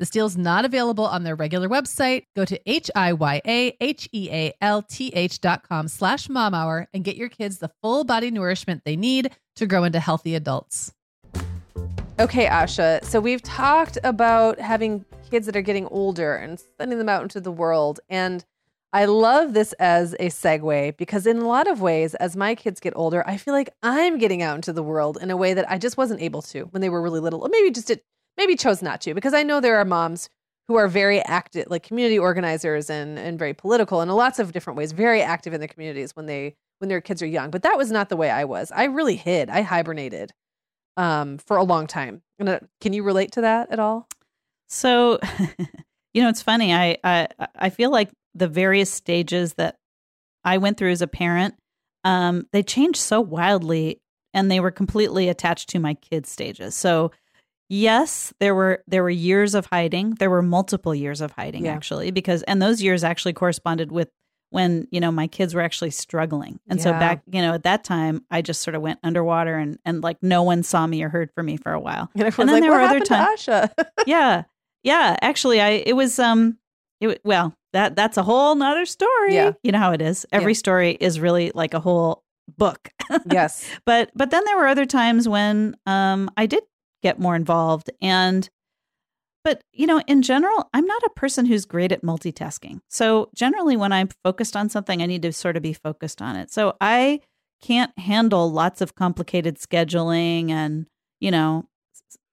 This 0.00 0.08
deal 0.08 0.24
is 0.24 0.38
not 0.38 0.64
available 0.64 1.04
on 1.04 1.24
their 1.24 1.36
regular 1.36 1.68
website. 1.68 2.24
Go 2.34 2.46
to 2.46 2.58
H-I-Y-A-H-E-A-L-T-H 2.64 5.40
dot 5.42 5.68
com 5.68 5.88
slash 5.88 6.28
momhour 6.28 6.86
and 6.94 7.04
get 7.04 7.16
your 7.16 7.28
kids 7.28 7.58
the 7.58 7.70
full 7.82 8.04
body 8.04 8.30
nourishment 8.30 8.80
they 8.86 8.96
need 8.96 9.30
to 9.56 9.66
grow 9.66 9.84
into 9.84 10.00
healthy 10.00 10.34
adults. 10.34 10.94
Okay, 12.18 12.46
Asha. 12.46 13.04
So 13.04 13.20
we've 13.20 13.42
talked 13.42 13.98
about 14.02 14.58
having 14.58 15.04
kids 15.30 15.44
that 15.44 15.54
are 15.54 15.60
getting 15.60 15.84
older 15.88 16.34
and 16.34 16.58
sending 16.78 16.96
them 16.96 17.10
out 17.10 17.20
into 17.20 17.38
the 17.38 17.52
world. 17.52 18.00
And 18.08 18.42
I 18.94 19.04
love 19.04 19.52
this 19.52 19.74
as 19.74 20.14
a 20.14 20.30
segue 20.30 20.96
because, 20.96 21.26
in 21.26 21.36
a 21.36 21.46
lot 21.46 21.68
of 21.68 21.82
ways, 21.82 22.14
as 22.14 22.36
my 22.36 22.54
kids 22.54 22.80
get 22.80 22.94
older, 22.96 23.22
I 23.28 23.36
feel 23.36 23.52
like 23.52 23.68
I'm 23.82 24.16
getting 24.16 24.40
out 24.40 24.56
into 24.56 24.72
the 24.72 24.82
world 24.82 25.18
in 25.20 25.30
a 25.30 25.36
way 25.36 25.52
that 25.52 25.70
I 25.70 25.76
just 25.76 25.98
wasn't 25.98 26.22
able 26.22 26.40
to 26.42 26.62
when 26.70 26.80
they 26.80 26.88
were 26.88 27.02
really 27.02 27.20
little, 27.20 27.42
or 27.42 27.50
maybe 27.50 27.70
just 27.70 27.88
did, 27.88 28.00
maybe 28.40 28.56
chose 28.56 28.82
not 28.82 29.00
to. 29.02 29.14
Because 29.14 29.34
I 29.34 29.42
know 29.42 29.60
there 29.60 29.76
are 29.76 29.84
moms 29.84 30.28
who 30.66 30.76
are 30.76 30.88
very 30.88 31.20
active, 31.20 31.66
like 31.68 31.82
community 31.82 32.18
organizers 32.18 32.88
and 32.90 33.18
and 33.18 33.38
very 33.38 33.54
political 33.54 34.00
in 34.00 34.08
lots 34.08 34.38
of 34.38 34.52
different 34.52 34.76
ways, 34.76 34.92
very 34.92 35.22
active 35.22 35.52
in 35.52 35.60
the 35.60 35.68
communities 35.68 36.16
when 36.16 36.26
they 36.26 36.54
when 36.78 36.88
their 36.88 37.00
kids 37.00 37.22
are 37.22 37.26
young. 37.26 37.50
But 37.50 37.62
that 37.62 37.76
was 37.76 37.92
not 37.92 38.08
the 38.08 38.16
way 38.16 38.30
I 38.30 38.44
was. 38.44 38.72
I 38.74 38.84
really 38.84 39.16
hid. 39.16 39.50
I 39.50 39.60
hibernated 39.60 40.32
um, 40.96 41.38
for 41.38 41.56
a 41.56 41.62
long 41.62 41.86
time. 41.86 42.22
And, 42.38 42.48
uh, 42.48 42.60
can 42.80 42.92
you 42.92 43.02
relate 43.02 43.32
to 43.32 43.42
that 43.42 43.70
at 43.70 43.78
all? 43.78 44.08
So, 44.68 45.18
you 46.14 46.22
know, 46.22 46.28
it's 46.28 46.42
funny. 46.42 46.74
I 46.74 46.96
I 47.04 47.28
I 47.54 47.70
feel 47.70 47.90
like 47.90 48.10
the 48.34 48.48
various 48.48 48.90
stages 48.90 49.54
that 49.54 49.76
I 50.44 50.58
went 50.58 50.78
through 50.78 50.92
as 50.92 51.02
a 51.02 51.06
parent, 51.06 51.54
um, 52.04 52.46
they 52.52 52.62
changed 52.62 53.00
so 53.00 53.20
wildly 53.20 54.00
and 54.32 54.50
they 54.50 54.60
were 54.60 54.70
completely 54.70 55.28
attached 55.28 55.68
to 55.70 55.78
my 55.78 55.94
kids' 55.94 56.30
stages. 56.30 56.74
So 56.74 57.10
yes, 57.70 58.34
there 58.40 58.54
were 58.54 58.82
there 58.86 59.02
were 59.02 59.08
years 59.08 59.54
of 59.54 59.64
hiding. 59.66 60.16
There 60.16 60.28
were 60.28 60.42
multiple 60.42 60.94
years 60.94 61.22
of 61.22 61.30
hiding 61.32 61.64
yeah. 61.64 61.72
actually, 61.72 62.10
because 62.10 62.42
and 62.42 62.60
those 62.60 62.82
years 62.82 63.02
actually 63.02 63.32
corresponded 63.32 63.90
with 63.90 64.10
when, 64.50 64.88
you 64.90 65.00
know, 65.00 65.12
my 65.12 65.28
kids 65.28 65.54
were 65.54 65.60
actually 65.60 65.92
struggling. 65.92 66.58
And 66.68 66.78
yeah. 66.78 66.84
so 66.84 66.90
back, 66.92 67.22
you 67.30 67.40
know, 67.40 67.54
at 67.54 67.62
that 67.62 67.84
time 67.84 68.24
I 68.30 68.42
just 68.42 68.62
sort 68.62 68.74
of 68.74 68.82
went 68.82 68.98
underwater 69.02 69.56
and 69.56 69.78
and 69.84 70.02
like 70.02 70.18
no 70.22 70.42
one 70.42 70.62
saw 70.62 70.86
me 70.86 71.02
or 71.02 71.08
heard 71.08 71.30
from 71.34 71.46
me 71.46 71.56
for 71.56 71.72
a 71.72 71.80
while. 71.80 72.10
And, 72.14 72.24
and 72.24 72.32
then 72.34 72.48
like, 72.48 72.62
there 72.62 72.72
were 72.72 72.80
other 72.80 73.00
times. 73.00 73.48
yeah. 74.06 74.42
Yeah. 74.82 75.16
Actually 75.22 75.60
I 75.60 75.68
it 75.86 75.94
was 75.94 76.18
um 76.18 76.58
it 77.00 77.20
well, 77.24 77.54
that 77.72 77.96
that's 77.96 78.16
a 78.16 78.22
whole 78.22 78.56
nother 78.56 78.84
story. 78.84 79.34
Yeah. 79.34 79.52
You 79.62 79.72
know 79.72 79.78
how 79.78 79.92
it 79.92 80.02
is. 80.02 80.26
Every 80.32 80.52
yeah. 80.52 80.58
story 80.58 80.90
is 81.00 81.20
really 81.20 81.52
like 81.54 81.72
a 81.72 81.80
whole 81.80 82.24
book. 82.58 82.90
yes. 83.30 83.64
But 83.86 84.10
but 84.16 84.30
then 84.30 84.44
there 84.44 84.56
were 84.56 84.66
other 84.66 84.86
times 84.86 85.28
when 85.28 85.76
um 85.86 86.28
I 86.36 86.46
did 86.46 86.64
get 87.02 87.18
more 87.18 87.34
involved 87.34 87.90
and 88.00 88.48
but 89.44 89.62
you 89.72 89.86
know 89.86 90.00
in 90.06 90.22
general 90.22 90.68
i'm 90.74 90.86
not 90.86 91.02
a 91.04 91.10
person 91.10 91.46
who's 91.46 91.64
great 91.64 91.92
at 91.92 92.02
multitasking 92.02 92.80
so 92.88 93.30
generally 93.34 93.76
when 93.76 93.92
i'm 93.92 94.08
focused 94.24 94.56
on 94.56 94.68
something 94.68 95.02
i 95.02 95.06
need 95.06 95.22
to 95.22 95.32
sort 95.32 95.56
of 95.56 95.62
be 95.62 95.72
focused 95.72 96.20
on 96.20 96.36
it 96.36 96.50
so 96.50 96.76
i 96.80 97.20
can't 97.62 97.96
handle 97.98 98.50
lots 98.50 98.80
of 98.80 98.94
complicated 98.94 99.58
scheduling 99.58 100.50
and 100.50 100.86
you 101.20 101.30
know 101.30 101.66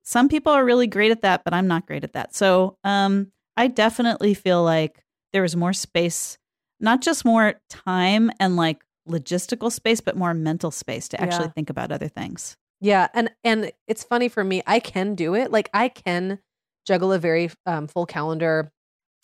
some 0.03 0.30
people 0.30 0.51
are 0.51 0.63
really 0.63 0.88
great 0.88 1.12
at 1.12 1.21
that 1.21 1.43
but 1.43 1.53
i'm 1.53 1.67
not 1.67 1.86
great 1.86 2.03
at 2.03 2.13
that 2.13 2.34
so 2.36 2.77
um 2.84 3.32
i 3.56 3.67
definitely 3.67 4.34
feel 4.34 4.63
like 4.63 5.03
there 5.34 5.41
was 5.41 5.56
more 5.56 5.73
space, 5.73 6.38
not 6.80 7.01
just 7.01 7.25
more 7.25 7.56
time 7.69 8.32
and 8.39 8.56
like 8.56 8.84
logistical 9.08 9.71
space, 9.71 10.01
but 10.01 10.17
more 10.17 10.34
mental 10.34 10.71
space 10.71 11.08
to 11.10 11.21
actually 11.21 11.45
yeah. 11.45 11.51
think 11.51 11.69
about 11.69 11.91
other 11.91 12.08
things. 12.08 12.56
Yeah, 12.79 13.07
and 13.13 13.31
and 13.43 13.71
it's 13.87 14.03
funny 14.03 14.29
for 14.29 14.43
me. 14.43 14.61
I 14.67 14.79
can 14.79 15.15
do 15.15 15.35
it. 15.35 15.51
Like 15.51 15.69
I 15.73 15.89
can 15.89 16.39
juggle 16.85 17.11
a 17.11 17.19
very 17.19 17.49
um, 17.65 17.87
full 17.87 18.05
calendar 18.05 18.71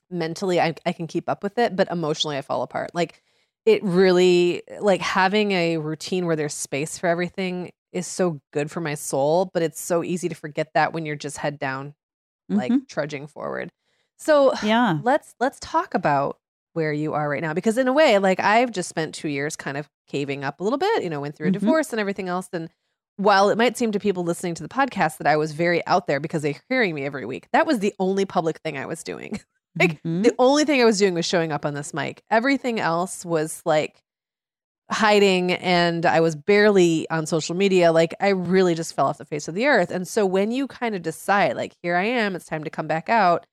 mentally. 0.10 0.60
I 0.60 0.76
I 0.86 0.94
can 0.94 1.08
keep 1.08 1.30
up 1.30 1.44
with 1.44 1.58
it, 1.58 1.76
but 1.76 1.92
emotionally 1.92 2.38
I 2.38 2.42
fall 2.42 2.64
apart. 2.64 2.92
Like 2.94 3.22
it 3.66 3.84
really 3.84 4.64
like 4.80 5.02
having 5.02 5.52
a 5.52 5.78
routine 5.78 6.26
where 6.26 6.36
there's 6.36 6.54
space 6.54 6.98
for 6.98 7.08
everything 7.08 7.72
is 7.92 8.08
so 8.08 8.42
good 8.52 8.72
for 8.72 8.82
my 8.82 8.96
soul, 8.96 9.50
but 9.54 9.64
it's 9.64 9.80
so 9.80 10.04
easy 10.04 10.28
to 10.28 10.36
forget 10.36 10.70
that 10.74 10.94
when 10.94 11.06
you're 11.06 11.16
just 11.16 11.38
head 11.38 11.60
down 11.60 11.94
like 12.50 12.72
mm-hmm. 12.72 12.84
trudging 12.90 13.28
forward. 13.28 13.72
So 14.18 14.54
yeah, 14.64 15.00
let's 15.04 15.36
let's 15.40 15.60
talk 15.60 15.94
about 15.94 16.40
where 16.74 16.92
you 16.92 17.14
are 17.14 17.30
right 17.30 17.42
now 17.42 17.54
because 17.54 17.78
in 17.78 17.88
a 17.88 17.94
way, 17.94 18.18
like 18.20 18.40
I've 18.40 18.72
just 18.72 18.90
spent 18.90 19.16
two 19.16 19.28
years 19.28 19.56
kind 19.56 19.78
of 19.78 19.90
caving 20.08 20.44
up 20.44 20.60
a 20.60 20.64
little 20.64 20.80
bit. 20.80 21.04
You 21.04 21.10
know, 21.10 21.22
went 21.22 21.36
through 21.36 21.48
a 21.48 21.52
mm-hmm. 21.52 21.60
divorce 21.60 21.92
and 21.92 22.00
everything 22.00 22.30
else, 22.30 22.50
and 22.52 22.70
while 23.18 23.50
it 23.50 23.58
might 23.58 23.78
seem 23.78 23.92
to 23.92 24.00
people 24.00 24.24
listening 24.24 24.56
to 24.56 24.64
the 24.64 24.70
podcast 24.70 25.18
that 25.18 25.28
I 25.28 25.38
was 25.38 25.52
very 25.52 25.86
out 25.86 26.08
there 26.08 26.20
because 26.20 26.42
they're 26.42 26.60
hearing 26.70 26.96
me 26.96 27.06
every 27.06 27.26
week, 27.26 27.48
that 27.54 27.68
was 27.68 27.80
the 27.80 27.94
only 28.00 28.26
public 28.26 28.60
thing 28.60 28.78
I 28.78 28.86
was 28.86 29.04
doing. 29.04 29.40
like 29.80 30.02
mm-hmm. 30.04 30.24
the 30.24 30.36
only 30.40 30.66
thing 30.66 30.82
I 30.82 30.86
was 30.86 30.98
doing 31.00 31.14
was 31.14 31.26
showing 31.26 31.52
up 31.52 31.66
on 31.66 31.74
this 31.74 31.94
mic. 31.94 32.24
Everything 32.30 32.80
else 32.80 33.26
was 33.26 33.62
like 33.66 34.02
hiding 34.92 35.54
and 35.54 36.06
I 36.06 36.20
was 36.20 36.36
barely 36.36 37.10
on 37.10 37.26
social 37.26 37.56
media. 37.56 37.92
Like 37.92 38.16
I 38.20 38.30
really 38.30 38.76
just 38.76 38.96
fell 38.96 39.08
off 39.08 39.18
the 39.18 39.26
face 39.26 39.48
of 39.48 39.56
the 39.56 39.68
earth. 39.68 39.92
And 39.92 40.08
so 40.08 40.26
when 40.26 40.52
you 40.52 40.68
kind 40.68 40.96
of 40.96 41.02
decide, 41.02 41.56
like, 41.56 41.76
here 41.82 41.96
I 41.96 42.04
am, 42.04 42.36
it's 42.36 42.46
time 42.46 42.64
to 42.64 42.70
come 42.70 42.88
back 42.88 43.10
out, 43.10 43.46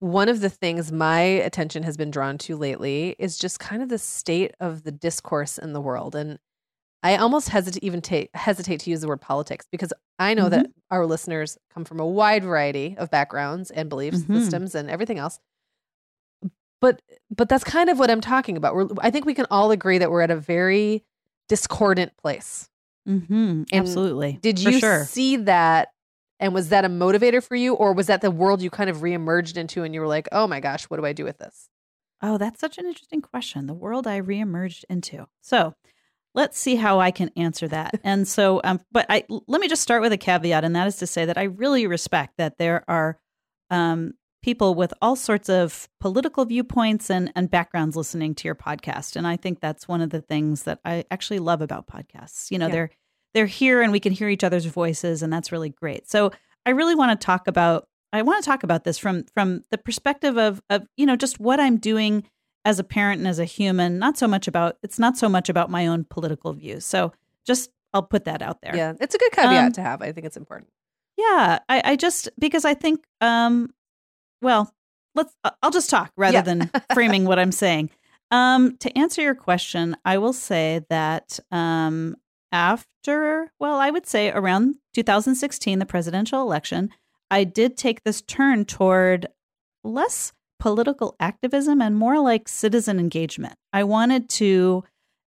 one 0.00 0.28
of 0.28 0.40
the 0.40 0.50
things 0.50 0.92
my 0.92 1.20
attention 1.20 1.82
has 1.82 1.96
been 1.96 2.10
drawn 2.10 2.38
to 2.38 2.56
lately 2.56 3.16
is 3.18 3.36
just 3.36 3.58
kind 3.58 3.82
of 3.82 3.88
the 3.88 3.98
state 3.98 4.52
of 4.60 4.84
the 4.84 4.92
discourse 4.92 5.58
in 5.58 5.72
the 5.72 5.80
world. 5.80 6.14
And 6.14 6.38
I 7.02 7.16
almost 7.16 7.48
hesitate 7.50 7.84
even 7.84 8.00
ta- 8.00 8.26
hesitate 8.34 8.80
to 8.80 8.90
use 8.90 9.00
the 9.02 9.08
word 9.08 9.20
politics 9.20 9.66
because 9.70 9.92
I 10.18 10.34
know 10.34 10.48
that 10.48 10.66
our 10.90 11.06
listeners 11.06 11.56
come 11.72 11.84
from 11.84 12.00
a 12.00 12.06
wide 12.06 12.42
variety 12.42 12.96
of 12.98 13.10
backgrounds 13.10 13.70
and 13.70 13.88
belief 13.88 14.14
Mhm. 14.14 14.26
systems 14.40 14.74
and 14.74 14.90
everything 14.90 15.18
else. 15.18 15.38
But 16.80 17.02
but 17.30 17.48
that's 17.48 17.64
kind 17.64 17.90
of 17.90 17.98
what 17.98 18.10
I'm 18.10 18.20
talking 18.20 18.56
about. 18.56 18.74
We're, 18.74 18.88
I 19.00 19.10
think 19.10 19.26
we 19.26 19.34
can 19.34 19.46
all 19.50 19.70
agree 19.70 19.98
that 19.98 20.10
we're 20.10 20.22
at 20.22 20.30
a 20.30 20.36
very 20.36 21.04
discordant 21.48 22.16
place. 22.16 22.68
Mm-hmm. 23.08 23.64
Absolutely. 23.72 24.38
Did 24.42 24.58
you 24.60 24.78
sure. 24.78 25.04
see 25.04 25.36
that? 25.36 25.88
And 26.40 26.54
was 26.54 26.68
that 26.68 26.84
a 26.84 26.88
motivator 26.88 27.42
for 27.42 27.56
you, 27.56 27.74
or 27.74 27.92
was 27.92 28.06
that 28.06 28.20
the 28.20 28.30
world 28.30 28.62
you 28.62 28.70
kind 28.70 28.88
of 28.88 28.98
reemerged 28.98 29.56
into, 29.56 29.82
and 29.82 29.92
you 29.92 30.00
were 30.00 30.06
like, 30.06 30.28
"Oh 30.30 30.46
my 30.46 30.60
gosh, 30.60 30.84
what 30.84 30.98
do 30.98 31.04
I 31.06 31.12
do 31.12 31.24
with 31.24 31.38
this?" 31.38 31.68
Oh, 32.22 32.38
that's 32.38 32.60
such 32.60 32.78
an 32.78 32.86
interesting 32.86 33.22
question. 33.22 33.66
The 33.66 33.74
world 33.74 34.06
I 34.06 34.20
reemerged 34.20 34.84
into. 34.88 35.26
So 35.40 35.74
let's 36.34 36.58
see 36.58 36.76
how 36.76 37.00
I 37.00 37.10
can 37.10 37.30
answer 37.36 37.68
that. 37.68 37.98
and 38.04 38.26
so, 38.26 38.60
um, 38.64 38.80
but 38.92 39.06
I 39.08 39.24
let 39.28 39.60
me 39.60 39.68
just 39.68 39.82
start 39.82 40.02
with 40.02 40.12
a 40.12 40.16
caveat, 40.18 40.64
and 40.64 40.74
that 40.76 40.86
is 40.86 40.96
to 40.96 41.06
say 41.06 41.24
that 41.24 41.38
I 41.38 41.44
really 41.44 41.86
respect 41.86 42.34
that 42.38 42.58
there 42.58 42.84
are 42.88 43.18
um, 43.70 44.14
people 44.42 44.74
with 44.74 44.94
all 45.02 45.16
sorts 45.16 45.48
of 45.48 45.88
political 46.00 46.44
viewpoints 46.44 47.10
and 47.10 47.32
and 47.34 47.50
backgrounds 47.50 47.96
listening 47.96 48.34
to 48.36 48.48
your 48.48 48.54
podcast, 48.54 49.16
and 49.16 49.26
I 49.26 49.36
think 49.36 49.60
that's 49.60 49.88
one 49.88 50.00
of 50.00 50.10
the 50.10 50.20
things 50.22 50.64
that 50.64 50.80
I 50.84 51.04
actually 51.10 51.40
love 51.40 51.60
about 51.60 51.86
podcasts. 51.86 52.50
You 52.50 52.58
know, 52.58 52.66
Yeah. 52.66 52.72
they're 52.72 52.90
they're 53.34 53.46
here 53.46 53.82
and 53.82 53.92
we 53.92 54.00
can 54.00 54.12
hear 54.12 54.28
each 54.28 54.44
other's 54.44 54.64
voices, 54.64 55.22
and 55.22 55.32
that's 55.32 55.52
really 55.52 55.70
great. 55.70 56.08
So 56.08 56.32
I 56.64 56.70
really 56.70 56.94
want 56.94 57.18
to 57.20 57.24
talk 57.24 57.46
about 57.48 57.88
I 58.12 58.22
want 58.22 58.42
to 58.42 58.48
talk 58.48 58.62
about 58.62 58.84
this 58.84 58.96
from 58.96 59.24
from 59.34 59.62
the 59.70 59.78
perspective 59.78 60.38
of 60.38 60.62
of 60.70 60.86
you 60.96 61.04
know 61.06 61.16
just 61.16 61.38
what 61.40 61.60
I'm 61.60 61.76
doing 61.76 62.24
as 62.64 62.78
a 62.78 62.84
parent 62.84 63.18
and 63.20 63.28
as 63.28 63.38
a 63.38 63.44
human. 63.44 63.98
Not 63.98 64.18
so 64.18 64.26
much 64.28 64.46
about 64.48 64.76
it's 64.82 64.98
not 64.98 65.16
so 65.16 65.28
much 65.28 65.48
about 65.48 65.70
my 65.70 65.86
own 65.86 66.04
political 66.04 66.52
views. 66.52 66.84
So 66.84 67.12
just 67.46 67.70
I'll 67.94 68.02
put 68.02 68.24
that 68.26 68.42
out 68.42 68.60
there. 68.60 68.76
Yeah, 68.76 68.92
it's 69.00 69.14
a 69.14 69.18
good 69.18 69.32
caveat 69.32 69.66
Um, 69.66 69.72
to 69.72 69.82
have. 69.82 70.02
I 70.02 70.12
think 70.12 70.26
it's 70.26 70.36
important. 70.36 70.70
Yeah, 71.16 71.58
I, 71.68 71.82
I 71.92 71.96
just 71.96 72.28
because 72.38 72.64
I 72.64 72.74
think 72.74 73.04
um 73.20 73.72
well, 74.42 74.72
let's 75.14 75.34
I'll 75.62 75.70
just 75.70 75.90
talk 75.90 76.12
rather 76.16 76.34
Yeah. 76.38 76.42
than 76.42 76.70
framing 76.94 77.24
what 77.24 77.38
I'm 77.38 77.52
saying. 77.52 77.90
Um 78.30 78.76
to 78.78 78.96
answer 78.98 79.22
your 79.22 79.34
question, 79.34 79.96
I 80.04 80.18
will 80.18 80.32
say 80.34 80.84
that 80.90 81.40
um 81.50 82.16
after 82.52 83.50
well, 83.58 83.78
I 83.78 83.90
would 83.90 84.06
say 84.06 84.30
around 84.30 84.76
2016 84.94 85.78
the 85.78 85.86
presidential 85.86 86.42
election, 86.42 86.90
I 87.30 87.44
did 87.44 87.76
take 87.76 88.04
this 88.04 88.20
turn 88.22 88.64
toward 88.64 89.26
less 89.84 90.32
political 90.58 91.14
activism 91.20 91.80
and 91.80 91.96
more 91.96 92.18
like 92.20 92.48
citizen 92.48 92.98
engagement. 92.98 93.54
I 93.72 93.84
wanted 93.84 94.28
to 94.30 94.84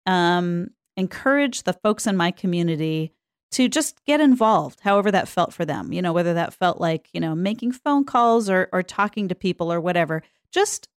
um 0.07 0.69
encourage 0.97 1.63
the 1.65 1.73
folks 1.73 2.07
in 2.07 2.17
my 2.17 2.31
community 2.31 3.13
to 3.53 3.69
just 3.69 4.03
get 4.07 4.21
involved 4.21 4.81
however 4.81 5.11
that 5.11 5.29
felt 5.29 5.53
for 5.53 5.65
them 5.65 5.93
you 5.93 6.01
know 6.01 6.13
whether 6.13 6.35
that 6.35 6.55
felt 6.55 6.81
like 6.81 7.09
you 7.13 7.21
know 7.21 7.35
making 7.35 7.71
phone 7.73 8.05
calls 8.05 8.49
or 8.49 8.69
or 8.73 8.83
talking 8.83 9.29
to 9.29 9.35
people 9.35 9.73
or 9.73 9.81
whatever 9.81 10.23
just 10.53 10.89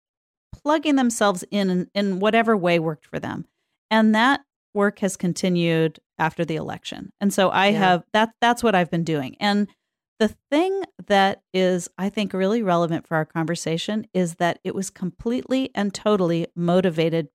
plugging 0.52 0.96
themselves 0.96 1.44
in 1.50 1.68
in, 1.70 1.90
in 1.94 2.20
whatever 2.20 2.56
way 2.56 2.78
worked 2.78 3.06
for 3.06 3.18
them 3.18 3.44
and 3.90 4.14
that 4.14 4.40
work 4.74 5.00
has 5.00 5.16
continued 5.16 5.98
after 6.18 6.44
the 6.44 6.56
election 6.56 7.12
and 7.20 7.32
so 7.34 7.48
i 7.50 7.68
Yeah. 7.68 7.78
have 7.78 8.04
that 8.12 8.30
that's 8.40 8.62
what 8.62 8.74
i've 8.74 8.90
been 8.90 9.04
doing 9.04 9.36
and 9.40 9.66
the 10.22 10.34
thing 10.50 10.82
that 11.06 11.42
is 11.52 11.88
i 11.98 12.08
think 12.08 12.32
really 12.32 12.62
relevant 12.62 13.06
for 13.06 13.16
our 13.16 13.24
conversation 13.24 14.06
is 14.14 14.36
that 14.36 14.58
it 14.62 14.74
was 14.74 14.88
completely 14.90 15.70
and 15.74 15.92
totally 15.92 16.46
motivated 16.54 17.28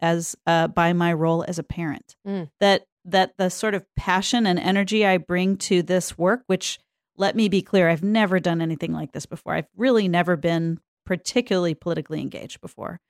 as 0.00 0.34
uh, 0.46 0.66
by 0.68 0.92
my 0.92 1.12
role 1.12 1.44
as 1.48 1.58
a 1.58 1.62
parent 1.62 2.16
Mm. 2.26 2.50
that 2.60 2.86
that 3.04 3.36
the 3.38 3.48
sort 3.50 3.74
of 3.74 3.84
passion 3.96 4.46
and 4.46 4.58
energy 4.58 5.06
I 5.06 5.16
bring 5.16 5.56
to 5.68 5.82
this 5.82 6.18
work, 6.18 6.42
which 6.48 6.78
let 7.16 7.34
me 7.34 7.48
be 7.48 7.62
clear, 7.62 7.88
I've 7.88 8.02
never 8.02 8.38
done 8.38 8.60
anything 8.60 8.92
like 8.92 9.12
this 9.12 9.24
before. 9.24 9.54
I've 9.54 9.68
really 9.74 10.06
never 10.06 10.36
been 10.36 10.80
particularly 11.06 11.74
politically 11.74 12.20
engaged 12.20 12.60
before. 12.60 13.00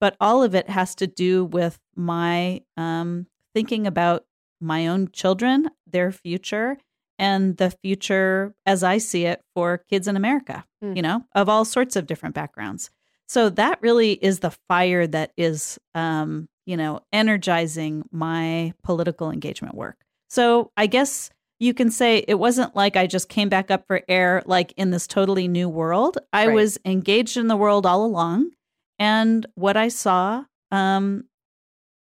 But 0.00 0.16
all 0.20 0.44
of 0.44 0.54
it 0.54 0.68
has 0.68 0.94
to 0.96 1.08
do 1.08 1.44
with 1.44 1.80
my 1.96 2.62
um, 2.76 3.26
thinking 3.52 3.84
about 3.84 4.24
my 4.60 4.86
own 4.86 5.08
children, 5.12 5.68
their 5.90 6.12
future, 6.12 6.78
and 7.22 7.56
the 7.56 7.70
future 7.70 8.54
as 8.66 8.82
I 8.82 8.98
see 8.98 9.24
it 9.26 9.40
for 9.54 9.78
kids 9.88 10.08
in 10.08 10.16
America, 10.16 10.64
Mm. 10.82 10.96
you 10.96 11.02
know, 11.02 11.24
of 11.34 11.48
all 11.48 11.64
sorts 11.64 11.94
of 11.96 12.06
different 12.06 12.34
backgrounds. 12.34 12.90
So 13.28 13.48
that 13.50 13.80
really 13.80 14.12
is 14.12 14.40
the 14.40 14.50
fire 14.68 15.06
that 15.06 15.32
is, 15.36 15.78
um, 15.94 16.48
you 16.66 16.76
know, 16.76 17.00
energizing 17.12 18.02
my 18.10 18.72
political 18.82 19.30
engagement 19.30 19.74
work. 19.74 19.96
So 20.28 20.70
I 20.76 20.86
guess 20.86 21.30
you 21.60 21.72
can 21.74 21.90
say 21.90 22.24
it 22.26 22.34
wasn't 22.38 22.74
like 22.74 22.96
I 22.96 23.06
just 23.06 23.28
came 23.28 23.48
back 23.48 23.70
up 23.70 23.86
for 23.86 24.02
air 24.08 24.42
like 24.46 24.72
in 24.76 24.90
this 24.90 25.06
totally 25.06 25.46
new 25.48 25.68
world. 25.68 26.18
I 26.32 26.48
Right. 26.48 26.54
was 26.54 26.78
engaged 26.84 27.36
in 27.36 27.46
the 27.46 27.56
world 27.56 27.86
all 27.86 28.04
along. 28.04 28.50
And 28.98 29.46
what 29.54 29.76
I 29.76 29.88
saw, 29.88 30.44
um, 30.72 31.24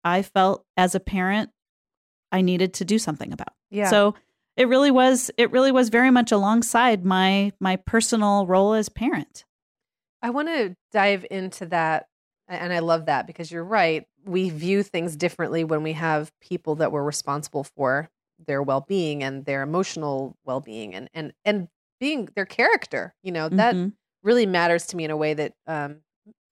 I 0.04 0.22
felt 0.22 0.66
as 0.78 0.96
a 0.96 1.00
parent, 1.00 1.50
I 2.32 2.42
needed 2.42 2.74
to 2.76 2.86
do 2.86 2.98
something 2.98 3.34
about. 3.34 3.54
Yeah. 3.70 3.90
So 3.90 4.16
it 4.58 4.68
really 4.68 4.92
was 4.92 5.32
it 5.38 5.52
really 5.52 5.72
was 5.72 5.90
very 5.90 6.12
much 6.12 6.32
alongside 6.32 7.06
my 7.06 7.52
my 7.60 7.76
personal 7.78 8.46
role 8.46 8.74
as 8.74 8.90
parent. 8.90 9.46
I 10.22 10.30
want 10.30 10.48
to 10.50 10.76
dive 10.92 11.26
into 11.32 11.66
that. 11.68 12.08
And 12.48 12.74
I 12.74 12.80
love 12.80 13.06
that 13.06 13.28
because 13.28 13.50
you're 13.50 13.64
right. 13.64 14.06
We 14.26 14.50
view 14.50 14.84
things 14.84 15.16
differently 15.16 15.64
when 15.64 15.84
we 15.84 15.94
have 15.94 16.32
people 16.42 16.76
that 16.76 16.92
we're 16.92 17.04
responsible 17.04 17.64
for 17.64 18.10
their 18.46 18.62
well 18.62 18.82
being 18.82 19.24
and 19.24 19.46
their 19.46 19.62
emotional 19.62 20.36
well 20.44 20.60
being 20.60 20.94
and, 20.94 21.10
and, 21.14 21.32
and 21.46 21.70
being 22.00 22.28
their 22.36 22.46
character. 22.46 23.16
You 23.24 23.32
know, 23.32 23.48
that 23.50 23.74
Mhm. 23.76 23.94
really 24.22 24.46
matters 24.46 24.86
to 24.88 24.98
me 24.98 25.06
in 25.06 25.12
a 25.12 25.18
way 25.18 25.34
that 25.34 25.54
um, 25.66 26.02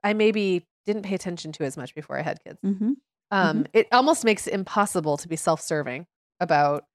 I 0.04 0.14
maybe 0.14 0.66
didn't 0.86 1.04
pay 1.04 1.16
attention 1.16 1.52
to 1.54 1.64
as 1.66 1.76
much 1.76 1.94
before 1.94 2.18
I 2.18 2.22
had 2.22 2.42
kids. 2.44 2.60
Mhm. 2.64 2.96
Um, 3.32 3.66
It 3.74 3.88
almost 3.92 4.24
makes 4.24 4.48
it 4.48 4.54
impossible 4.54 5.18
to 5.18 5.28
be 5.28 5.36
self 5.36 5.60
serving 5.62 6.08
about 6.40 6.86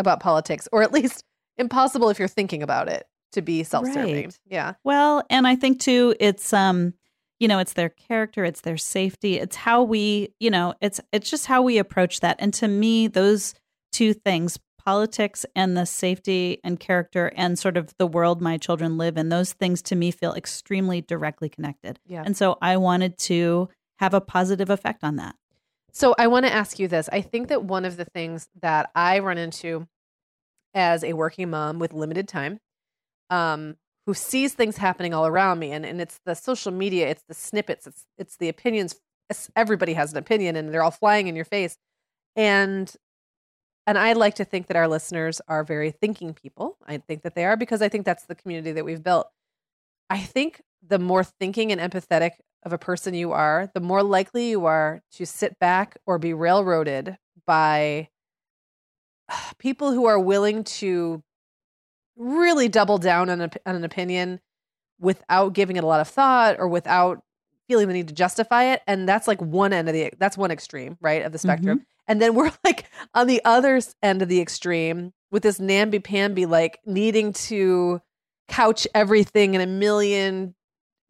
about 0.00 0.20
politics, 0.20 0.68
or 0.72 0.82
at 0.82 0.92
least 0.92 1.24
impossible 1.58 2.10
if 2.10 2.18
you're 2.18 2.28
thinking 2.28 2.62
about 2.62 2.88
it 2.88 3.06
to 3.32 3.42
be 3.42 3.62
self 3.62 3.86
serving. 3.86 4.24
Right. 4.24 4.38
Yeah. 4.46 4.74
Well, 4.84 5.22
and 5.30 5.46
I 5.46 5.56
think 5.56 5.80
too, 5.80 6.14
it's 6.18 6.52
um, 6.52 6.94
you 7.38 7.48
know, 7.48 7.58
it's 7.58 7.74
their 7.74 7.88
character, 7.88 8.44
it's 8.44 8.62
their 8.62 8.76
safety, 8.76 9.38
it's 9.38 9.56
how 9.56 9.82
we, 9.82 10.34
you 10.40 10.50
know, 10.50 10.74
it's 10.80 11.00
it's 11.12 11.30
just 11.30 11.46
how 11.46 11.62
we 11.62 11.78
approach 11.78 12.20
that. 12.20 12.36
And 12.38 12.52
to 12.54 12.68
me, 12.68 13.06
those 13.06 13.54
two 13.92 14.12
things, 14.12 14.58
politics 14.84 15.44
and 15.54 15.76
the 15.76 15.84
safety 15.84 16.58
and 16.64 16.80
character 16.80 17.32
and 17.36 17.58
sort 17.58 17.76
of 17.76 17.94
the 17.98 18.06
world 18.06 18.40
my 18.40 18.56
children 18.56 18.96
live 18.98 19.16
in, 19.16 19.28
those 19.28 19.52
things 19.52 19.82
to 19.82 19.96
me 19.96 20.10
feel 20.10 20.34
extremely 20.34 21.00
directly 21.00 21.48
connected. 21.48 21.98
Yeah. 22.06 22.22
And 22.24 22.36
so 22.36 22.58
I 22.62 22.76
wanted 22.76 23.18
to 23.18 23.68
have 23.98 24.14
a 24.14 24.20
positive 24.20 24.70
effect 24.70 25.04
on 25.04 25.16
that. 25.16 25.36
So 25.92 26.14
I 26.18 26.26
want 26.26 26.46
to 26.46 26.52
ask 26.52 26.78
you 26.78 26.88
this. 26.88 27.08
I 27.12 27.20
think 27.20 27.48
that 27.48 27.64
one 27.64 27.84
of 27.84 27.96
the 27.96 28.04
things 28.04 28.48
that 28.60 28.90
I 28.94 29.18
run 29.18 29.38
into 29.38 29.88
as 30.74 31.02
a 31.02 31.14
working 31.14 31.50
mom 31.50 31.78
with 31.78 31.92
limited 31.92 32.28
time, 32.28 32.60
um, 33.28 33.76
who 34.06 34.14
sees 34.14 34.54
things 34.54 34.76
happening 34.76 35.14
all 35.14 35.26
around 35.26 35.58
me, 35.58 35.72
and, 35.72 35.84
and 35.84 36.00
it's 36.00 36.20
the 36.24 36.34
social 36.34 36.72
media, 36.72 37.08
it's 37.08 37.24
the 37.28 37.34
snippets, 37.34 37.86
it's 37.86 38.04
it's 38.18 38.36
the 38.36 38.48
opinions. 38.48 38.96
Everybody 39.54 39.92
has 39.94 40.12
an 40.12 40.18
opinion, 40.18 40.56
and 40.56 40.72
they're 40.72 40.82
all 40.82 40.90
flying 40.90 41.28
in 41.28 41.36
your 41.36 41.44
face. 41.44 41.76
And 42.34 42.92
and 43.86 43.98
I 43.98 44.12
like 44.12 44.34
to 44.36 44.44
think 44.44 44.66
that 44.68 44.76
our 44.76 44.88
listeners 44.88 45.40
are 45.48 45.64
very 45.64 45.90
thinking 45.90 46.34
people. 46.34 46.76
I 46.86 46.98
think 46.98 47.22
that 47.22 47.34
they 47.34 47.44
are 47.44 47.56
because 47.56 47.82
I 47.82 47.88
think 47.88 48.04
that's 48.04 48.24
the 48.24 48.34
community 48.34 48.72
that 48.72 48.84
we've 48.84 49.02
built. 49.02 49.28
I 50.08 50.18
think 50.18 50.62
the 50.86 50.98
more 50.98 51.24
thinking 51.24 51.72
and 51.72 51.80
empathetic 51.80 52.32
of 52.62 52.72
a 52.72 52.78
person 52.78 53.14
you 53.14 53.32
are, 53.32 53.70
the 53.74 53.80
more 53.80 54.02
likely 54.02 54.50
you 54.50 54.66
are 54.66 55.02
to 55.12 55.24
sit 55.24 55.58
back 55.58 55.96
or 56.06 56.18
be 56.18 56.34
railroaded 56.34 57.16
by 57.46 58.08
people 59.58 59.92
who 59.92 60.06
are 60.06 60.18
willing 60.18 60.64
to 60.64 61.22
really 62.16 62.68
double 62.68 62.98
down 62.98 63.30
on, 63.30 63.40
a, 63.40 63.50
on 63.64 63.76
an 63.76 63.84
opinion 63.84 64.40
without 64.98 65.54
giving 65.54 65.76
it 65.76 65.84
a 65.84 65.86
lot 65.86 66.00
of 66.00 66.08
thought 66.08 66.56
or 66.58 66.68
without 66.68 67.22
feeling 67.66 67.88
the 67.88 67.94
need 67.94 68.08
to 68.08 68.14
justify 68.14 68.64
it. 68.64 68.82
And 68.86 69.08
that's 69.08 69.26
like 69.26 69.40
one 69.40 69.72
end 69.72 69.88
of 69.88 69.94
the, 69.94 70.12
that's 70.18 70.36
one 70.36 70.50
extreme, 70.50 70.98
right, 71.00 71.24
of 71.24 71.32
the 71.32 71.38
spectrum. 71.38 71.78
Mm-hmm. 71.78 71.84
And 72.08 72.20
then 72.20 72.34
we're 72.34 72.52
like 72.64 72.90
on 73.14 73.26
the 73.26 73.40
other 73.44 73.80
end 74.02 74.20
of 74.22 74.28
the 74.28 74.40
extreme 74.40 75.12
with 75.30 75.42
this 75.42 75.60
namby 75.60 76.00
pamby, 76.00 76.44
like 76.44 76.78
needing 76.84 77.32
to 77.32 78.02
couch 78.48 78.86
everything 78.94 79.54
in 79.54 79.60
a 79.60 79.66
million 79.66 80.54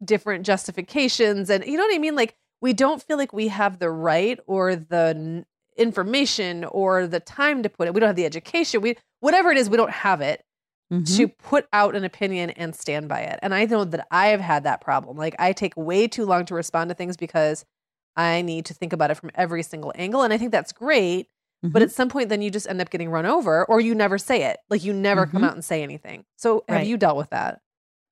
different 0.03 0.45
justifications. 0.45 1.49
And 1.49 1.65
you 1.65 1.77
know 1.77 1.83
what 1.83 1.95
I 1.95 1.99
mean? 1.99 2.15
Like 2.15 2.35
we 2.61 2.73
don't 2.73 3.01
feel 3.01 3.17
like 3.17 3.33
we 3.33 3.47
have 3.49 3.79
the 3.79 3.89
right 3.89 4.39
or 4.47 4.75
the 4.75 5.45
information 5.77 6.63
or 6.65 7.07
the 7.07 7.19
time 7.19 7.63
to 7.63 7.69
put 7.69 7.87
it. 7.87 7.93
We 7.93 7.99
don't 7.99 8.07
have 8.07 8.15
the 8.15 8.25
education. 8.25 8.81
We 8.81 8.97
whatever 9.19 9.51
it 9.51 9.57
is, 9.57 9.69
we 9.69 9.77
don't 9.77 9.91
have 9.91 10.21
it 10.21 10.43
Mhm. 10.91 11.17
to 11.17 11.27
put 11.29 11.67
out 11.71 11.95
an 11.95 12.03
opinion 12.03 12.49
and 12.51 12.75
stand 12.75 13.07
by 13.07 13.21
it. 13.21 13.39
And 13.41 13.53
I 13.53 13.65
know 13.65 13.85
that 13.85 14.07
I 14.11 14.27
have 14.27 14.41
had 14.41 14.65
that 14.65 14.81
problem. 14.81 15.15
Like 15.15 15.35
I 15.39 15.53
take 15.53 15.73
way 15.77 16.07
too 16.07 16.25
long 16.25 16.45
to 16.45 16.53
respond 16.53 16.89
to 16.89 16.95
things 16.95 17.15
because 17.15 17.65
I 18.17 18.41
need 18.41 18.65
to 18.65 18.73
think 18.73 18.91
about 18.91 19.09
it 19.09 19.15
from 19.15 19.31
every 19.35 19.63
single 19.63 19.93
angle. 19.95 20.21
And 20.21 20.33
I 20.33 20.37
think 20.37 20.51
that's 20.51 20.73
great. 20.73 21.27
Mm-hmm. 21.63 21.71
But 21.71 21.81
at 21.81 21.91
some 21.91 22.09
point, 22.09 22.27
then 22.27 22.41
you 22.41 22.51
just 22.51 22.67
end 22.67 22.81
up 22.81 22.89
getting 22.89 23.09
run 23.09 23.25
over 23.25 23.63
or 23.65 23.79
you 23.79 23.95
never 23.95 24.17
say 24.17 24.43
it. 24.43 24.57
Like 24.69 24.83
you 24.83 24.91
never 24.91 25.25
mm-hmm. 25.25 25.31
come 25.31 25.43
out 25.45 25.53
and 25.53 25.63
say 25.63 25.81
anything. 25.81 26.25
So 26.35 26.65
have 26.67 26.79
right. 26.79 26.87
you 26.87 26.97
dealt 26.97 27.17
with 27.17 27.29
that? 27.29 27.61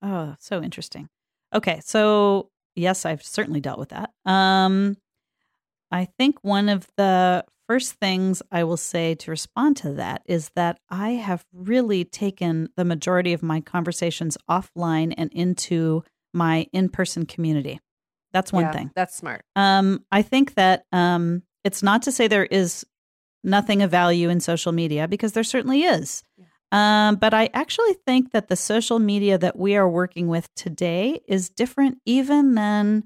Oh, 0.02 0.36
so 0.40 0.62
interesting. 0.62 1.10
Okay. 1.54 1.82
So, 1.84 2.50
yes, 2.76 3.06
I've 3.06 3.24
certainly 3.24 3.60
dealt 3.60 3.80
with 3.80 3.90
that. 3.90 4.12
Um, 4.26 4.98
I 5.92 6.06
think 6.06 6.38
one 6.44 6.70
of 6.70 6.88
the 6.98 7.46
first 7.68 7.94
things 7.94 8.42
I 8.52 8.64
will 8.64 8.78
say 8.78 9.16
to 9.16 9.32
respond 9.32 9.78
to 9.78 9.94
that 9.94 10.24
is 10.26 10.50
that 10.56 10.80
I 10.90 11.12
have 11.12 11.46
really 11.54 12.04
taken 12.04 12.70
the 12.76 12.86
majority 12.86 13.34
of 13.34 13.44
my 13.44 13.62
conversations 13.62 14.38
offline 14.50 15.14
and 15.18 15.32
into 15.34 16.04
my 16.34 16.68
in 16.74 16.90
person 16.90 17.26
community. 17.26 17.80
That's 18.32 18.54
one 18.54 18.64
yeah, 18.64 18.72
thing. 18.72 18.92
That's 18.96 19.16
smart. 19.16 19.44
Um, 19.56 20.04
I 20.12 20.22
think 20.22 20.56
that 20.56 20.86
um, 20.92 21.44
it's 21.64 21.82
not 21.82 22.04
to 22.04 22.12
say 22.12 22.28
there 22.28 22.46
is 22.46 22.86
nothing 23.44 23.82
of 23.82 23.92
value 23.92 24.30
in 24.30 24.40
social 24.40 24.72
media 24.72 25.08
because 25.08 25.34
there 25.34 25.44
certainly 25.44 25.84
is. 25.84 26.24
Yeah. 26.38 26.46
Um, 26.72 27.16
but 27.16 27.34
I 27.34 27.50
actually 27.54 27.94
think 28.06 28.32
that 28.32 28.48
the 28.48 28.56
social 28.56 29.00
media 29.00 29.38
that 29.38 29.58
we 29.58 29.76
are 29.76 29.90
working 29.90 30.28
with 30.28 30.54
today 30.56 31.22
is 31.28 31.50
different 31.50 32.00
even 32.06 32.56
than 32.56 33.06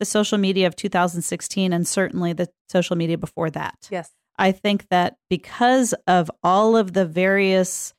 the 0.00 0.04
social 0.04 0.38
media 0.38 0.66
of 0.66 0.74
2016 0.74 1.72
and 1.72 1.86
certainly 1.86 2.32
the 2.32 2.48
social 2.68 2.96
media 2.96 3.16
before 3.16 3.50
that. 3.50 3.88
Yes. 3.90 4.10
I 4.36 4.50
think 4.50 4.88
that 4.88 5.16
because 5.30 5.94
of 6.06 6.30
all 6.42 6.76
of 6.76 6.92
the 6.92 7.06
various 7.06 7.94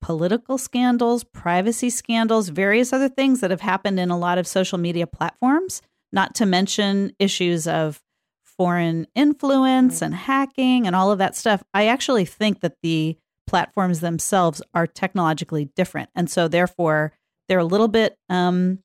political 0.00 0.56
scandals, 0.56 1.24
privacy 1.24 1.90
scandals, 1.90 2.48
various 2.48 2.92
other 2.92 3.08
things 3.08 3.40
that 3.40 3.50
have 3.50 3.60
happened 3.60 4.00
in 4.00 4.10
a 4.10 4.18
lot 4.18 4.38
of 4.38 4.46
social 4.46 4.78
media 4.78 5.06
platforms, 5.06 5.82
not 6.12 6.34
to 6.36 6.46
mention 6.46 7.12
issues 7.18 7.68
of 7.68 8.02
foreign 8.44 9.06
influence 9.14 10.00
and 10.00 10.14
hacking 10.14 10.86
and 10.86 10.96
all 10.96 11.10
of 11.10 11.18
that 11.18 11.36
stuff, 11.36 11.62
I 11.74 11.88
actually 11.88 12.24
think 12.24 12.60
that 12.60 12.76
the 12.82 13.18
platforms 13.46 14.00
themselves 14.00 14.62
are 14.74 14.86
technologically 14.86 15.66
different. 15.76 16.10
And 16.14 16.30
so 16.30 16.48
therefore 16.48 17.12
they're 17.48 17.58
a 17.58 17.64
little 17.64 17.88
bit 17.88 18.18
um 18.28 18.80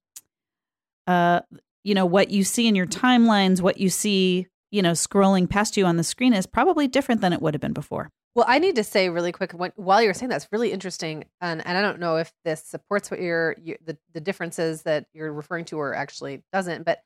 uh 1.08 1.42
you 1.84 1.96
know 1.96 2.06
what 2.06 2.30
you 2.30 2.44
see 2.44 2.68
in 2.68 2.76
your 2.76 2.86
timelines, 2.86 3.62
what 3.62 3.80
you 3.80 3.90
see, 3.90 4.48
you 4.70 4.82
know, 4.82 4.92
scrolling 4.92 5.50
past 5.50 5.78
you 5.78 5.86
on 5.86 5.98
the 5.98 6.04
screen 6.04 6.34
is 6.34 6.46
probably 6.46 6.88
different 6.88 7.22
than 7.22 7.34
it 7.34 7.42
would 7.42 7.54
have 7.54 7.62
been 7.62 7.74
before. 7.74 8.10
Well, 8.34 8.46
I 8.48 8.60
need 8.60 8.76
to 8.76 8.84
say 8.84 9.10
really 9.10 9.34
quick 9.34 9.52
when, 9.52 9.74
while 9.76 10.02
you're 10.02 10.14
saying 10.14 10.30
that's 10.30 10.48
really 10.54 10.72
interesting, 10.72 11.26
and, 11.42 11.66
and 11.66 11.78
I 11.78 11.82
don't 11.82 12.00
know 12.00 12.16
if 12.16 12.32
this 12.46 12.64
supports 12.64 13.12
what 13.12 13.20
you're 13.20 13.56
you, 13.62 13.76
the 13.86 13.98
the 14.14 14.22
differences 14.22 14.84
that 14.84 15.06
you're 15.14 15.34
referring 15.34 15.66
to 15.66 15.78
or 15.78 15.94
actually 15.94 16.44
doesn't, 16.54 16.86
but 16.86 17.00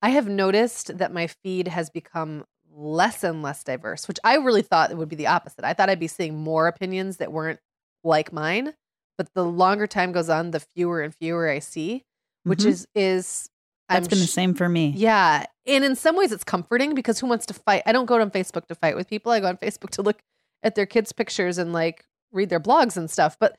I 0.00 0.10
have 0.10 0.28
noticed 0.28 0.98
that 0.98 1.12
my 1.12 1.26
feed 1.26 1.68
has 1.68 1.90
become 1.90 2.44
less 2.74 3.24
and 3.24 3.42
less 3.42 3.62
diverse, 3.64 4.08
which 4.08 4.18
I 4.24 4.36
really 4.36 4.62
thought 4.62 4.90
it 4.90 4.96
would 4.96 5.08
be 5.08 5.16
the 5.16 5.26
opposite. 5.26 5.64
I 5.64 5.74
thought 5.74 5.90
I'd 5.90 6.00
be 6.00 6.08
seeing 6.08 6.36
more 6.36 6.66
opinions 6.66 7.18
that 7.18 7.32
weren't 7.32 7.60
like 8.04 8.32
mine, 8.32 8.74
but 9.18 9.28
the 9.34 9.44
longer 9.44 9.86
time 9.86 10.12
goes 10.12 10.28
on, 10.28 10.50
the 10.50 10.60
fewer 10.60 11.02
and 11.02 11.14
fewer 11.14 11.48
I 11.48 11.58
see, 11.58 12.04
which 12.44 12.60
mm-hmm. 12.60 12.68
is 12.68 12.86
is 12.94 13.48
that's 13.88 14.06
I'm 14.06 14.10
been 14.10 14.18
the 14.20 14.26
same 14.26 14.54
for 14.54 14.68
me. 14.68 14.92
Yeah, 14.96 15.44
and 15.66 15.84
in 15.84 15.96
some 15.96 16.16
ways 16.16 16.32
it's 16.32 16.44
comforting 16.44 16.94
because 16.94 17.20
who 17.20 17.26
wants 17.26 17.46
to 17.46 17.54
fight? 17.54 17.82
I 17.86 17.92
don't 17.92 18.06
go 18.06 18.20
on 18.20 18.30
Facebook 18.30 18.66
to 18.66 18.74
fight 18.74 18.96
with 18.96 19.08
people. 19.08 19.32
I 19.32 19.40
go 19.40 19.48
on 19.48 19.56
Facebook 19.56 19.90
to 19.90 20.02
look 20.02 20.20
at 20.62 20.74
their 20.74 20.86
kids' 20.86 21.12
pictures 21.12 21.58
and 21.58 21.72
like 21.72 22.04
read 22.32 22.48
their 22.48 22.60
blogs 22.60 22.96
and 22.96 23.10
stuff. 23.10 23.36
But 23.38 23.58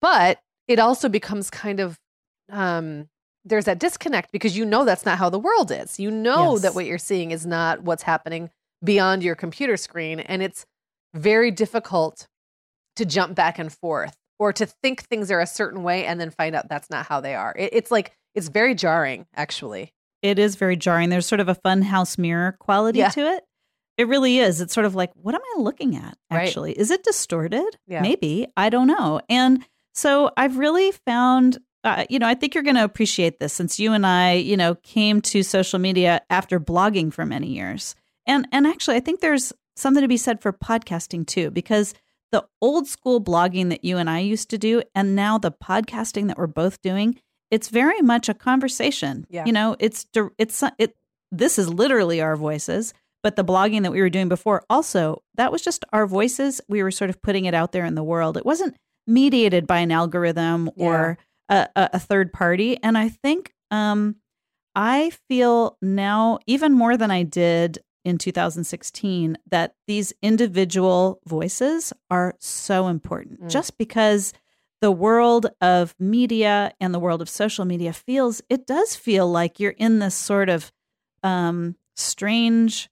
but 0.00 0.38
it 0.68 0.78
also 0.78 1.08
becomes 1.08 1.50
kind 1.50 1.80
of 1.80 1.98
um 2.50 3.08
there's 3.44 3.66
that 3.66 3.78
disconnect 3.78 4.32
because 4.32 4.56
you 4.56 4.64
know 4.64 4.84
that's 4.84 5.04
not 5.04 5.18
how 5.18 5.30
the 5.30 5.38
world 5.38 5.70
is. 5.70 6.00
You 6.00 6.10
know 6.10 6.52
yes. 6.52 6.62
that 6.62 6.74
what 6.74 6.86
you're 6.86 6.98
seeing 6.98 7.30
is 7.30 7.44
not 7.44 7.82
what's 7.82 8.02
happening 8.02 8.50
beyond 8.82 9.22
your 9.22 9.34
computer 9.34 9.76
screen. 9.76 10.20
And 10.20 10.42
it's 10.42 10.66
very 11.14 11.50
difficult 11.50 12.26
to 12.96 13.04
jump 13.04 13.34
back 13.34 13.58
and 13.58 13.72
forth 13.72 14.14
or 14.38 14.52
to 14.52 14.66
think 14.66 15.02
things 15.02 15.30
are 15.30 15.40
a 15.40 15.46
certain 15.46 15.82
way 15.82 16.04
and 16.04 16.20
then 16.20 16.30
find 16.30 16.54
out 16.54 16.68
that's 16.68 16.90
not 16.90 17.06
how 17.06 17.20
they 17.20 17.34
are. 17.34 17.54
It, 17.56 17.70
it's 17.72 17.90
like, 17.90 18.12
it's 18.34 18.48
very 18.48 18.74
jarring, 18.74 19.26
actually. 19.34 19.92
It 20.22 20.38
is 20.38 20.56
very 20.56 20.76
jarring. 20.76 21.10
There's 21.10 21.26
sort 21.26 21.40
of 21.40 21.48
a 21.48 21.54
fun 21.54 21.82
house 21.82 22.18
mirror 22.18 22.56
quality 22.58 23.00
yeah. 23.00 23.10
to 23.10 23.20
it. 23.20 23.44
It 23.96 24.08
really 24.08 24.38
is. 24.38 24.60
It's 24.60 24.74
sort 24.74 24.86
of 24.86 24.94
like, 24.94 25.12
what 25.14 25.34
am 25.34 25.40
I 25.56 25.60
looking 25.60 25.96
at, 25.96 26.16
actually? 26.30 26.70
Right. 26.70 26.78
Is 26.78 26.90
it 26.90 27.04
distorted? 27.04 27.76
Yeah. 27.86 28.02
Maybe. 28.02 28.48
I 28.56 28.70
don't 28.70 28.88
know. 28.88 29.20
And 29.28 29.64
so 29.94 30.32
I've 30.36 30.56
really 30.58 30.92
found 31.06 31.58
uh, 31.84 32.04
you 32.08 32.18
know, 32.18 32.26
I 32.26 32.34
think 32.34 32.54
you're 32.54 32.64
going 32.64 32.76
to 32.76 32.84
appreciate 32.84 33.38
this 33.38 33.52
since 33.52 33.78
you 33.78 33.92
and 33.92 34.06
I, 34.06 34.32
you 34.32 34.56
know, 34.56 34.74
came 34.76 35.20
to 35.22 35.42
social 35.42 35.78
media 35.78 36.22
after 36.30 36.58
blogging 36.58 37.12
for 37.12 37.26
many 37.26 37.48
years. 37.48 37.94
And 38.26 38.48
and 38.52 38.66
actually, 38.66 38.96
I 38.96 39.00
think 39.00 39.20
there's 39.20 39.52
something 39.76 40.00
to 40.00 40.08
be 40.08 40.16
said 40.16 40.40
for 40.40 40.52
podcasting 40.52 41.26
too 41.26 41.50
because 41.50 41.92
the 42.32 42.46
old 42.62 42.86
school 42.86 43.22
blogging 43.22 43.68
that 43.68 43.84
you 43.84 43.98
and 43.98 44.08
I 44.08 44.20
used 44.20 44.48
to 44.50 44.58
do 44.58 44.82
and 44.94 45.14
now 45.14 45.36
the 45.38 45.52
podcasting 45.52 46.28
that 46.28 46.38
we're 46.38 46.46
both 46.46 46.80
doing, 46.80 47.20
it's 47.50 47.68
very 47.68 48.00
much 48.00 48.28
a 48.28 48.34
conversation. 48.34 49.26
Yeah. 49.28 49.44
You 49.44 49.52
know, 49.52 49.76
it's 49.78 50.06
it's 50.38 50.64
it 50.78 50.96
this 51.30 51.58
is 51.58 51.68
literally 51.68 52.22
our 52.22 52.34
voices, 52.34 52.94
but 53.22 53.36
the 53.36 53.44
blogging 53.44 53.82
that 53.82 53.92
we 53.92 54.00
were 54.00 54.08
doing 54.08 54.30
before 54.30 54.64
also, 54.70 55.22
that 55.34 55.52
was 55.52 55.60
just 55.60 55.84
our 55.92 56.06
voices. 56.06 56.62
We 56.66 56.82
were 56.82 56.90
sort 56.90 57.10
of 57.10 57.20
putting 57.20 57.44
it 57.44 57.52
out 57.52 57.72
there 57.72 57.84
in 57.84 57.94
the 57.94 58.02
world. 58.02 58.38
It 58.38 58.46
wasn't 58.46 58.74
mediated 59.06 59.66
by 59.66 59.80
an 59.80 59.92
algorithm 59.92 60.70
yeah. 60.76 60.86
or 60.86 61.18
a, 61.48 61.68
a 61.76 61.98
third 61.98 62.32
party. 62.32 62.78
And 62.82 62.96
I 62.96 63.08
think 63.08 63.52
um, 63.70 64.16
I 64.74 65.10
feel 65.28 65.76
now, 65.80 66.38
even 66.46 66.72
more 66.72 66.96
than 66.96 67.10
I 67.10 67.22
did 67.22 67.78
in 68.04 68.18
2016, 68.18 69.38
that 69.50 69.74
these 69.86 70.12
individual 70.22 71.20
voices 71.26 71.92
are 72.10 72.34
so 72.38 72.88
important 72.88 73.42
mm. 73.42 73.50
just 73.50 73.78
because 73.78 74.32
the 74.80 74.92
world 74.92 75.46
of 75.60 75.94
media 75.98 76.72
and 76.80 76.92
the 76.92 76.98
world 76.98 77.22
of 77.22 77.28
social 77.28 77.64
media 77.64 77.92
feels, 77.92 78.42
it 78.50 78.66
does 78.66 78.94
feel 78.94 79.30
like 79.30 79.58
you're 79.58 79.70
in 79.72 79.98
this 79.98 80.14
sort 80.14 80.50
of 80.50 80.70
um, 81.22 81.76
strange, 81.96 82.90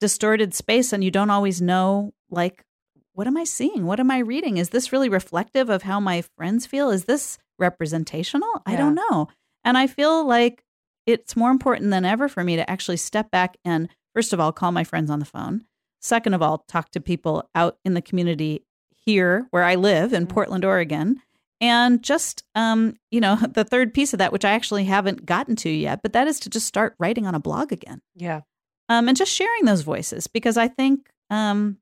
distorted 0.00 0.54
space 0.54 0.92
and 0.92 1.04
you 1.04 1.10
don't 1.10 1.30
always 1.30 1.62
know, 1.62 2.12
like, 2.30 2.64
what 3.12 3.26
am 3.26 3.36
I 3.36 3.44
seeing? 3.44 3.86
What 3.86 4.00
am 4.00 4.10
I 4.10 4.18
reading? 4.18 4.56
Is 4.56 4.70
this 4.70 4.92
really 4.92 5.08
reflective 5.08 5.68
of 5.68 5.82
how 5.82 6.00
my 6.00 6.22
friends 6.36 6.66
feel? 6.66 6.90
Is 6.90 7.04
this 7.04 7.38
representational? 7.58 8.62
I 8.66 8.76
don't 8.76 8.94
know. 8.94 9.28
And 9.64 9.76
I 9.76 9.86
feel 9.86 10.26
like 10.26 10.64
it's 11.06 11.36
more 11.36 11.50
important 11.50 11.90
than 11.90 12.04
ever 12.04 12.28
for 12.28 12.44
me 12.44 12.56
to 12.56 12.70
actually 12.70 12.96
step 12.96 13.30
back 13.30 13.56
and, 13.64 13.88
first 14.14 14.32
of 14.32 14.40
all, 14.40 14.52
call 14.52 14.72
my 14.72 14.84
friends 14.84 15.10
on 15.10 15.18
the 15.18 15.24
phone. 15.24 15.64
Second 16.00 16.34
of 16.34 16.42
all, 16.42 16.64
talk 16.68 16.90
to 16.92 17.00
people 17.00 17.48
out 17.54 17.78
in 17.84 17.94
the 17.94 18.02
community 18.02 18.64
here 19.04 19.46
where 19.50 19.64
I 19.64 19.74
live 19.74 20.12
in 20.12 20.24
mm-hmm. 20.24 20.32
Portland, 20.32 20.64
Oregon. 20.64 21.20
And 21.60 22.02
just, 22.02 22.42
um, 22.54 22.96
you 23.10 23.20
know, 23.20 23.36
the 23.50 23.64
third 23.64 23.92
piece 23.92 24.12
of 24.12 24.18
that, 24.18 24.32
which 24.32 24.44
I 24.44 24.52
actually 24.52 24.84
haven't 24.84 25.26
gotten 25.26 25.56
to 25.56 25.70
yet, 25.70 26.00
but 26.02 26.14
that 26.14 26.26
is 26.26 26.40
to 26.40 26.50
just 26.50 26.66
start 26.66 26.94
writing 26.98 27.26
on 27.26 27.34
a 27.34 27.40
blog 27.40 27.72
again. 27.72 28.00
Yeah. 28.14 28.42
Um, 28.88 29.08
and 29.08 29.16
just 29.16 29.32
sharing 29.32 29.66
those 29.66 29.82
voices 29.82 30.26
because 30.26 30.56
I 30.56 30.68
think, 30.68 31.10
um, 31.28 31.78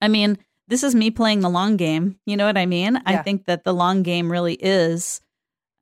I 0.00 0.08
mean, 0.08 0.38
this 0.68 0.82
is 0.82 0.94
me 0.94 1.10
playing 1.10 1.40
the 1.40 1.48
long 1.48 1.76
game. 1.76 2.18
You 2.26 2.36
know 2.36 2.46
what 2.46 2.58
I 2.58 2.66
mean? 2.66 2.94
Yeah. 2.94 3.00
I 3.04 3.16
think 3.22 3.46
that 3.46 3.64
the 3.64 3.74
long 3.74 4.02
game 4.02 4.30
really 4.30 4.54
is, 4.54 5.20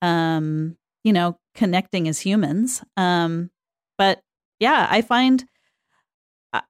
um, 0.02 0.76
you 1.02 1.12
know, 1.12 1.38
connecting 1.55 2.09
as 2.09 2.20
humans. 2.20 2.82
Um, 2.96 3.50
but 3.96 4.20
yeah, 4.61 4.86
I 4.90 5.02
find, 5.02 5.44
uh, 6.52 6.61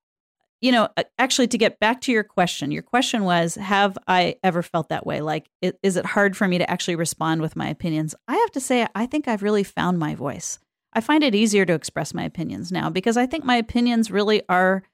you 0.61 0.73
know, 0.73 0.89
actually 1.19 1.49
to 1.49 1.59
get 1.59 1.81
back 1.81 2.01
to 2.03 2.13
your 2.13 2.25
question, 2.25 2.71
your 2.71 2.83
question 2.83 3.25
was, 3.25 3.57
have 3.57 3.99
I 4.07 4.37
ever 4.43 4.63
felt 4.63 4.91
that 4.91 5.07
way? 5.07 5.21
Like, 5.21 5.49
is 5.61 5.97
it 5.97 6.07
hard 6.07 6.37
for 6.37 6.47
me 6.47 6.59
to 6.59 6.71
actually 6.71 6.97
respond 6.97 7.41
with 7.41 7.57
my 7.57 7.69
opinions? 7.69 8.15
I 8.29 8.37
have 8.37 8.51
to 8.53 8.61
say, 8.61 8.87
I 8.95 9.07
think 9.07 9.27
I've 9.27 9.43
really 9.43 9.65
found 9.65 9.99
my 9.99 10.15
voice. 10.15 10.59
I 10.93 11.01
find 11.01 11.25
it 11.25 11.35
easier 11.35 11.67
to 11.67 11.75
express 11.75 12.15
my 12.15 12.23
opinions 12.23 12.71
now 12.71 12.89
because 12.91 13.17
I 13.17 13.27
think 13.27 13.45
my 13.45 13.57
opinions 13.57 14.11
really 14.11 14.43
are 14.49 14.85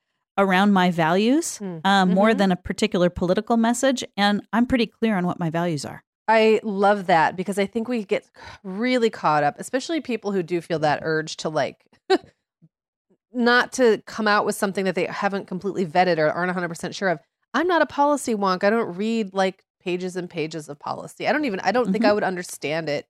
around 0.41 0.73
my 0.73 0.91
values 0.91 1.59
mm. 1.59 1.81
um, 1.85 2.15
more 2.15 2.31
mm-hmm. 2.31 2.39
than 2.39 2.53
a 2.53 2.57
particular 2.57 3.11
political 3.11 3.57
message. 3.57 4.05
And 4.17 4.43
I'm 4.53 4.67
pretty 4.67 4.87
clear 4.87 5.17
on 5.17 5.27
what 5.27 5.39
my 5.39 5.51
values 5.51 5.85
are. 5.85 6.03
I 6.29 6.61
love 6.63 7.07
that 7.07 7.37
because 7.37 7.59
I 7.59 7.67
think 7.67 7.89
we 7.89 8.05
get 8.05 8.25
really 8.63 9.11
caught 9.11 9.43
up, 9.43 9.57
especially 9.59 10.01
people 10.01 10.33
who 10.33 10.43
do 10.43 10.61
feel 10.61 10.79
that 10.81 11.01
urge 11.03 11.37
to 11.39 11.49
like 11.49 11.85
not 13.33 13.73
to 13.73 14.03
come 14.07 14.29
out 14.29 14.47
with 14.47 14.55
something 14.55 14.85
that 14.85 14.95
they 14.95 15.07
haven't 15.07 15.47
completely 15.47 15.85
vetted 15.85 16.19
or 16.19 16.31
aren't 16.31 16.57
100% 16.57 16.95
sure 16.95 17.09
of. 17.09 17.19
I'm 17.53 17.67
not 17.67 17.83
a 17.83 17.87
policy 17.87 18.35
wonk. 18.35 18.63
I 18.63 18.71
don't 18.71 18.97
read 18.97 19.35
like 19.35 19.65
pages 19.83 20.15
and 20.15 20.31
pages 20.31 20.69
of 20.69 20.79
policy. 20.79 21.27
I 21.27 21.33
don't 21.33 21.47
even, 21.47 21.59
I 21.61 21.73
don't 21.73 21.85
mm-hmm. 21.85 21.93
think 21.93 22.05
I 22.05 22.09
mm-hmm. 22.09 22.15
would 22.17 22.25
understand 22.25 22.89
it 22.89 23.07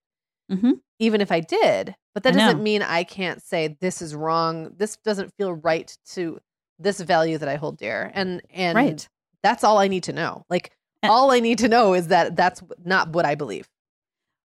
mm-hmm. 0.51 0.73
even 0.99 1.21
if 1.21 1.31
I 1.31 1.41
did. 1.41 1.95
But 2.15 2.25
that 2.25 2.35
doesn't 2.35 2.63
mean 2.63 2.83
I 2.83 3.05
can't 3.05 3.41
say 3.41 3.77
this 3.81 4.03
is 4.03 4.15
wrong. 4.15 4.73
This 4.77 4.97
doesn't 4.97 5.33
feel 5.37 5.53
right 5.53 5.97
to 6.13 6.41
this 6.81 7.01
value 7.01 7.39
that 7.39 7.49
I 7.49 7.57
hold 7.57 7.79
dear. 7.79 8.11
And 8.15 8.43
and 8.51 8.77
right. 8.77 9.09
that's 9.43 9.65
all 9.65 9.79
I 9.79 9.89
need 9.89 10.05
to 10.05 10.13
know. 10.13 10.45
Like 10.49 10.73
and, 11.03 11.11
all 11.11 11.31
I 11.31 11.41
need 11.41 11.59
to 11.59 11.69
know 11.69 11.95
is 11.95 12.09
that 12.09 12.37
that's 12.37 12.63
not 12.85 13.11
what 13.11 13.25
I 13.25 13.35
believe. 13.35 13.69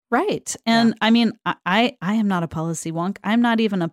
Right. 0.09 0.55
And 0.65 0.89
yeah. 0.89 0.95
I 1.01 1.09
mean, 1.11 1.33
I 1.65 1.97
I 2.01 2.13
am 2.15 2.27
not 2.27 2.43
a 2.43 2.47
policy 2.47 2.91
wonk. 2.91 3.17
I'm 3.23 3.41
not 3.41 3.59
even 3.59 3.81
a 3.81 3.91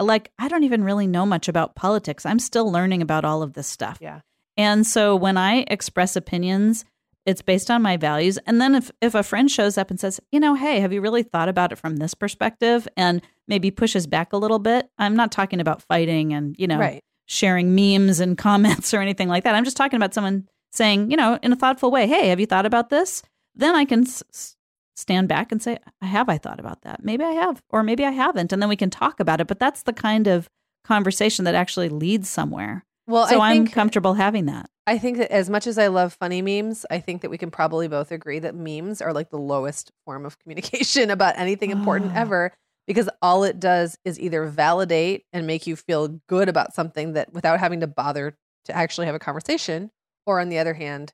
like 0.00 0.30
I 0.38 0.48
don't 0.48 0.64
even 0.64 0.84
really 0.84 1.06
know 1.06 1.26
much 1.26 1.48
about 1.48 1.74
politics. 1.74 2.26
I'm 2.26 2.38
still 2.38 2.70
learning 2.70 3.02
about 3.02 3.24
all 3.24 3.42
of 3.42 3.52
this 3.52 3.66
stuff. 3.66 3.98
Yeah. 4.00 4.20
And 4.56 4.86
so 4.86 5.14
when 5.14 5.36
I 5.36 5.64
express 5.68 6.16
opinions, 6.16 6.84
it's 7.26 7.42
based 7.42 7.70
on 7.70 7.82
my 7.82 7.96
values. 7.96 8.38
And 8.38 8.60
then 8.60 8.74
if 8.74 8.90
if 9.00 9.14
a 9.14 9.22
friend 9.22 9.50
shows 9.50 9.76
up 9.78 9.90
and 9.90 10.00
says, 10.00 10.20
"You 10.32 10.40
know, 10.40 10.54
hey, 10.54 10.80
have 10.80 10.92
you 10.92 11.00
really 11.00 11.22
thought 11.22 11.48
about 11.48 11.72
it 11.72 11.76
from 11.76 11.96
this 11.96 12.14
perspective?" 12.14 12.88
and 12.96 13.22
maybe 13.46 13.70
pushes 13.70 14.06
back 14.06 14.32
a 14.32 14.36
little 14.36 14.58
bit, 14.58 14.90
I'm 14.98 15.16
not 15.16 15.32
talking 15.32 15.60
about 15.60 15.82
fighting 15.82 16.32
and, 16.32 16.54
you 16.58 16.66
know, 16.66 16.78
Right. 16.78 17.02
Sharing 17.28 17.74
memes 17.74 18.18
and 18.18 18.36
comments 18.46 18.92
or 18.92 19.00
anything 19.00 19.28
like 19.28 19.44
that. 19.44 19.54
I'm 19.54 19.64
just 19.64 19.76
talking 19.76 19.96
about 19.96 20.14
someone 20.14 20.48
saying, 20.72 21.10
you 21.10 21.16
know, 21.16 21.38
in 21.42 21.52
a 21.52 21.56
thoughtful 21.56 21.90
way, 21.92 22.06
"Hey, 22.08 22.28
have 22.28 22.40
you 22.40 22.46
thought 22.46 22.66
about 22.66 22.90
this?" 22.90 23.22
Then 23.54 23.74
I 23.76 23.84
can 23.84 24.02
s- 24.04 24.56
stand 24.96 25.28
back 25.28 25.52
and 25.52 25.62
say, 25.62 25.78
"Have 26.02 26.28
I 26.28 26.38
thought 26.38 26.58
about 26.60 26.82
that? 26.82 27.04
Maybe 27.04 27.24
I 27.24 27.32
have, 27.32 27.62
or 27.70 27.82
maybe 27.82 28.04
I 28.04 28.10
haven't." 28.10 28.52
And 28.52 28.60
then 28.60 28.68
we 28.68 28.76
can 28.76 28.90
talk 28.90 29.20
about 29.20 29.40
it. 29.40 29.46
But 29.46 29.60
that's 29.60 29.82
the 29.84 29.92
kind 29.92 30.26
of 30.26 30.48
conversation 30.84 31.44
that 31.44 31.54
actually 31.54 31.88
leads 31.88 32.28
somewhere. 32.28 32.84
Well, 33.06 33.26
so 33.26 33.40
I 33.40 33.52
I'm 33.52 33.66
comfortable 33.66 34.14
having 34.14 34.46
that. 34.46 34.68
I 34.86 34.98
think 34.98 35.18
that 35.18 35.30
as 35.30 35.48
much 35.50 35.66
as 35.66 35.78
I 35.78 35.86
love 35.88 36.14
funny 36.14 36.40
memes, 36.42 36.84
I 36.90 36.98
think 36.98 37.20
that 37.22 37.30
we 37.30 37.36
can 37.38 37.50
probably 37.50 37.88
both 37.88 38.10
agree 38.12 38.38
that 38.38 38.54
memes 38.54 39.00
are 39.02 39.12
like 39.12 39.30
the 39.30 39.38
lowest 39.38 39.92
form 40.04 40.24
of 40.26 40.38
communication 40.38 41.10
about 41.16 41.38
anything 41.38 41.70
important 41.70 42.12
Oh. 42.14 42.20
ever 42.20 42.52
because 42.88 43.08
all 43.22 43.44
it 43.44 43.60
does 43.60 43.96
is 44.04 44.18
either 44.18 44.46
validate 44.46 45.24
and 45.32 45.46
make 45.46 45.66
you 45.68 45.76
feel 45.76 46.08
good 46.28 46.48
about 46.48 46.74
something 46.74 47.12
that 47.12 47.32
without 47.32 47.60
having 47.60 47.78
to 47.80 47.86
bother 47.86 48.36
to 48.64 48.74
actually 48.76 49.06
have 49.06 49.14
a 49.14 49.20
conversation 49.20 49.90
or 50.26 50.40
on 50.40 50.48
the 50.48 50.58
other 50.58 50.74
hand 50.74 51.12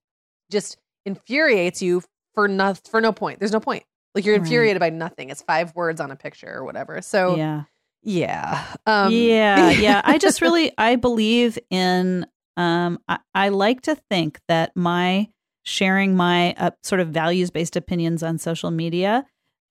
just 0.51 0.79
infuriates 1.05 1.83
you 1.83 2.03
for 2.35 2.49
no 2.49 2.75
for 2.91 3.01
no 3.01 3.13
point. 3.13 3.39
There's 3.41 3.53
no 3.53 3.61
point. 3.61 3.85
Like 4.15 4.25
you're 4.25 4.35
Right. 4.37 4.43
infuriated 4.43 4.81
by 4.81 4.91
nothing. 4.91 5.29
It's 5.31 5.43
five 5.43 5.75
words 5.75 6.01
on 6.01 6.11
a 6.11 6.17
picture 6.17 6.53
or 6.55 6.65
whatever. 6.65 7.03
So 7.03 7.37
yeah. 7.37 7.65
yeah. 8.03 8.65
Um, 8.87 9.13
yeah, 9.13 9.71
yeah. 9.87 10.01
I 10.05 10.19
just 10.19 10.41
really 10.41 10.73
I 10.79 10.97
believe 10.97 11.59
in 11.71 12.27
um 12.57 12.99
I, 13.09 13.19
I 13.35 13.49
like 13.49 13.83
to 13.83 13.97
think 14.11 14.41
that 14.49 14.71
my 14.77 15.29
sharing 15.65 16.15
my 16.15 16.55
uh, 16.59 16.71
sort 16.83 17.01
of 17.01 17.09
values 17.09 17.51
based 17.51 17.75
opinions 17.77 18.23
on 18.23 18.39
social 18.39 18.71
media 18.71 19.25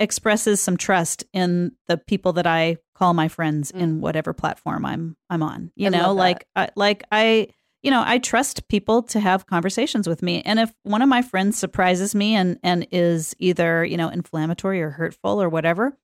expresses 0.04 0.62
some 0.62 0.78
trust 0.78 1.24
in 1.34 1.72
the 1.88 1.98
people 1.98 2.34
that 2.34 2.46
I 2.48 2.78
call 2.96 3.14
my 3.14 3.28
friends 3.28 3.72
in 3.72 4.02
whatever 4.02 4.34
platform 4.34 4.86
I'm 4.86 5.18
I'm 5.30 5.42
on. 5.42 5.72
You 5.76 5.90
Mm. 5.90 5.96
I 5.96 6.00
know, 6.00 6.14
like 6.14 6.48
I, 6.56 6.70
like 6.76 7.04
I 7.12 7.48
you 7.82 7.92
know, 7.92 8.02
I 8.06 8.18
trust 8.18 8.70
people 8.70 9.04
to 9.04 9.20
have 9.20 9.46
conversations 9.46 10.08
with 10.08 10.24
me. 10.24 10.42
And 10.44 10.58
if 10.58 10.74
one 10.84 11.02
of 11.02 11.10
my 11.10 11.22
friends 11.22 11.58
surprises 11.58 12.16
me 12.16 12.36
and 12.36 12.60
and 12.64 12.88
is 12.92 13.36
either, 13.40 13.84
you 13.84 13.98
know, 13.98 14.10
inflammatory 14.10 14.82
or 14.82 14.92
hurtful 14.92 15.42
or 15.42 15.50
whatever, 15.50 15.98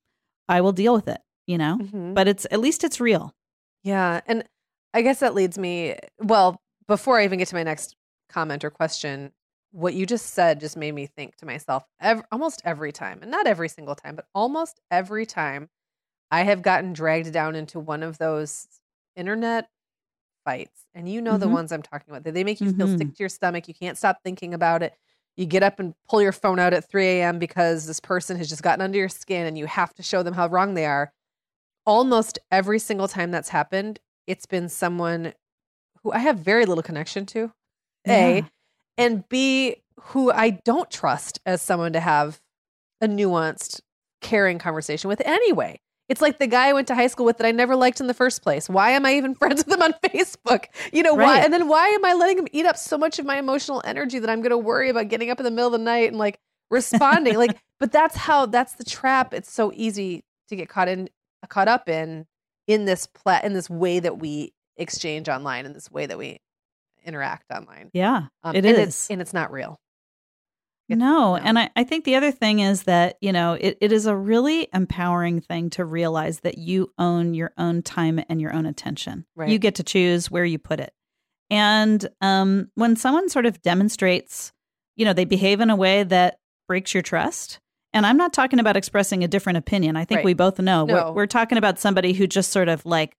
I 0.48 0.60
will 0.60 0.72
deal 0.72 0.94
with 0.94 1.08
it, 1.08 1.20
you 1.46 1.56
know? 1.56 1.78
mhm. 1.80 2.14
But 2.14 2.28
it's 2.28 2.46
at 2.50 2.60
least 2.60 2.84
it's 2.84 3.00
real. 3.00 3.34
Yeah. 3.82 4.20
And 4.26 4.44
I 4.92 5.02
guess 5.02 5.20
that 5.20 5.34
leads 5.34 5.56
me, 5.56 5.96
well, 6.18 6.60
before 6.86 7.18
I 7.18 7.24
even 7.24 7.38
get 7.38 7.48
to 7.48 7.54
my 7.54 7.62
next 7.62 7.94
comment 8.28 8.64
or 8.64 8.70
question, 8.70 9.32
what 9.72 9.94
you 9.94 10.06
just 10.06 10.26
said 10.34 10.60
just 10.60 10.76
made 10.76 10.92
me 10.94 11.06
think 11.06 11.36
to 11.36 11.46
myself 11.46 11.84
ev- 12.00 12.24
almost 12.32 12.62
every 12.64 12.92
time, 12.92 13.20
and 13.22 13.30
not 13.30 13.46
every 13.46 13.68
single 13.68 13.94
time, 13.94 14.16
but 14.16 14.26
almost 14.34 14.80
every 14.90 15.26
time 15.26 15.68
I 16.30 16.42
have 16.44 16.62
gotten 16.62 16.92
dragged 16.92 17.32
down 17.32 17.56
into 17.56 17.80
one 17.80 18.02
of 18.02 18.18
those 18.18 18.68
internet 19.16 19.68
fights. 20.44 20.86
And 20.94 21.08
you 21.08 21.20
know 21.22 21.38
the 21.38 21.48
Mhm. 21.48 21.52
ones 21.52 21.72
I'm 21.72 21.82
talking 21.82 22.14
about. 22.14 22.24
They 22.32 22.44
make 22.44 22.62
you 22.64 22.70
feel 22.70 22.86
Mhm. 22.86 22.96
sick 22.98 23.14
to 23.14 23.22
your 23.22 23.28
stomach. 23.28 23.68
You 23.68 23.74
can't 23.74 23.98
stop 23.98 24.18
thinking 24.24 24.54
about 24.54 24.82
it. 24.82 24.94
You 25.36 25.46
get 25.46 25.62
up 25.62 25.80
and 25.80 25.94
pull 26.08 26.22
your 26.22 26.32
phone 26.32 26.58
out 26.58 26.74
at 26.74 26.88
3 26.88 27.22
a.m. 27.22 27.38
because 27.38 27.86
this 27.86 28.00
person 28.00 28.36
has 28.38 28.48
just 28.48 28.62
gotten 28.62 28.82
under 28.82 28.98
your 28.98 29.08
skin 29.10 29.46
and 29.46 29.58
you 29.58 29.66
have 29.66 29.94
to 29.94 30.02
show 30.02 30.22
them 30.22 30.34
how 30.34 30.48
wrong 30.48 30.74
they 30.74 30.86
are 30.86 31.12
almost 31.86 32.38
every 32.50 32.78
single 32.78 33.08
time 33.08 33.30
that's 33.30 33.48
happened, 33.50 34.00
it's 34.26 34.46
been 34.46 34.68
someone 34.68 35.34
who 36.02 36.12
I 36.12 36.18
have 36.20 36.38
very 36.38 36.66
little 36.66 36.82
connection 36.82 37.26
to, 37.26 37.52
A, 38.08 38.42
Yeah. 38.42 38.48
And 39.00 39.28
B, 39.28 39.76
who 39.98 40.30
I 40.30 40.50
don't 40.50 40.90
trust 40.90 41.40
as 41.46 41.62
someone 41.62 41.94
to 41.94 42.00
have 42.00 42.40
a 43.00 43.08
nuanced, 43.08 43.80
caring 44.20 44.58
conversation 44.58 45.08
with 45.08 45.22
anyway. 45.24 45.80
It's 46.10 46.20
like 46.20 46.38
the 46.38 46.46
guy 46.46 46.68
I 46.68 46.72
went 46.72 46.88
to 46.88 46.94
high 46.94 47.06
school 47.06 47.24
with 47.24 47.38
that 47.38 47.46
I 47.46 47.52
never 47.52 47.76
liked 47.76 48.00
in 48.00 48.08
the 48.08 48.14
first 48.14 48.42
place. 48.42 48.68
Why 48.68 48.90
am 48.90 49.06
I 49.06 49.14
even 49.14 49.34
friends 49.36 49.64
with 49.64 49.74
him 49.74 49.80
on 49.80 49.94
Facebook? 50.04 50.66
You 50.92 51.02
know, 51.02 51.14
why? 51.14 51.38
And 51.38 51.52
then 51.52 51.68
why 51.68 51.86
am 51.88 52.04
I 52.04 52.14
letting 52.14 52.38
him 52.38 52.48
eat 52.52 52.66
up 52.66 52.76
so 52.76 52.98
much 52.98 53.18
of 53.18 53.24
my 53.24 53.38
emotional 53.38 53.80
energy 53.84 54.18
that 54.18 54.28
I'm 54.28 54.40
going 54.40 54.50
to 54.50 54.58
worry 54.58 54.90
about 54.90 55.08
getting 55.08 55.30
up 55.30 55.38
in 55.38 55.44
the 55.44 55.50
middle 55.50 55.72
of 55.72 55.72
the 55.72 55.84
night 55.84 56.08
and 56.08 56.18
like 56.18 56.38
responding? 56.70 57.36
like, 57.36 57.56
but 57.78 57.92
that's 57.92 58.16
how, 58.16 58.46
that's 58.46 58.74
the 58.74 58.84
trap. 58.84 59.32
It's 59.32 59.50
so 59.50 59.72
easy 59.74 60.24
to 60.48 60.56
get 60.56 60.68
caught 60.68 60.88
in, 60.88 61.08
caught 61.48 61.68
up 61.68 61.88
in, 61.88 62.26
in 62.66 62.84
this 62.84 63.06
pla- 63.06 63.40
in 63.42 63.52
this 63.54 63.70
way 63.70 64.00
that 64.00 64.18
we 64.18 64.52
exchange 64.76 65.28
online, 65.28 65.64
in 65.64 65.72
this 65.72 65.90
way 65.90 66.06
that 66.06 66.18
we 66.18 66.40
interact 67.04 67.50
online. 67.50 67.90
Yeah, 67.92 68.26
Um, 68.42 68.54
it 68.56 68.64
and 68.64 68.76
is. 68.76 68.88
It's, 68.88 69.10
and 69.10 69.20
it's 69.20 69.32
not 69.34 69.50
real. 69.52 69.78
It's- 70.88 70.98
no, 70.98 71.36
and 71.36 71.56
I, 71.56 71.70
I 71.76 71.84
think 71.84 72.04
the 72.04 72.16
other 72.16 72.32
thing 72.32 72.58
is 72.58 72.82
that, 72.82 73.16
you 73.20 73.32
know, 73.32 73.52
it, 73.52 73.78
it 73.80 73.92
is 73.92 74.06
a 74.06 74.16
really 74.16 74.66
empowering 74.74 75.40
thing 75.40 75.70
to 75.70 75.84
realize 75.84 76.40
that 76.40 76.58
you 76.58 76.92
own 76.98 77.32
your 77.34 77.52
own 77.56 77.82
time 77.82 78.20
and 78.28 78.40
your 78.40 78.52
own 78.52 78.66
attention. 78.66 79.24
You 79.46 79.58
get 79.60 79.76
to 79.76 79.84
choose 79.84 80.30
where 80.32 80.44
you 80.44 80.58
put 80.58 80.80
it. 80.80 80.92
And 81.48 82.08
um, 82.20 82.70
when 82.74 82.96
someone 82.96 83.28
sort 83.28 83.46
of 83.46 83.62
demonstrates, 83.62 84.52
you 84.96 85.04
know, 85.04 85.12
they 85.12 85.24
behave 85.24 85.60
in 85.60 85.70
a 85.70 85.76
way 85.76 86.02
that 86.02 86.38
breaks 86.66 86.92
your 86.92 87.02
trust. 87.04 87.60
And 87.92 88.04
I'm 88.04 88.16
not 88.16 88.32
talking 88.32 88.58
about 88.58 88.76
expressing 88.76 89.22
a 89.24 89.28
different 89.28 89.58
opinion. 89.58 89.96
I 89.96 90.04
think 90.04 90.18
Right. 90.18 90.24
we 90.24 90.34
both 90.34 90.58
know. 90.58 90.86
No. 90.86 90.94
We're, 90.94 91.12
we're 91.12 91.26
talking 91.26 91.58
about 91.58 91.78
somebody 91.78 92.12
who 92.14 92.26
just 92.26 92.50
sort 92.50 92.68
of 92.68 92.84
like 92.84 93.16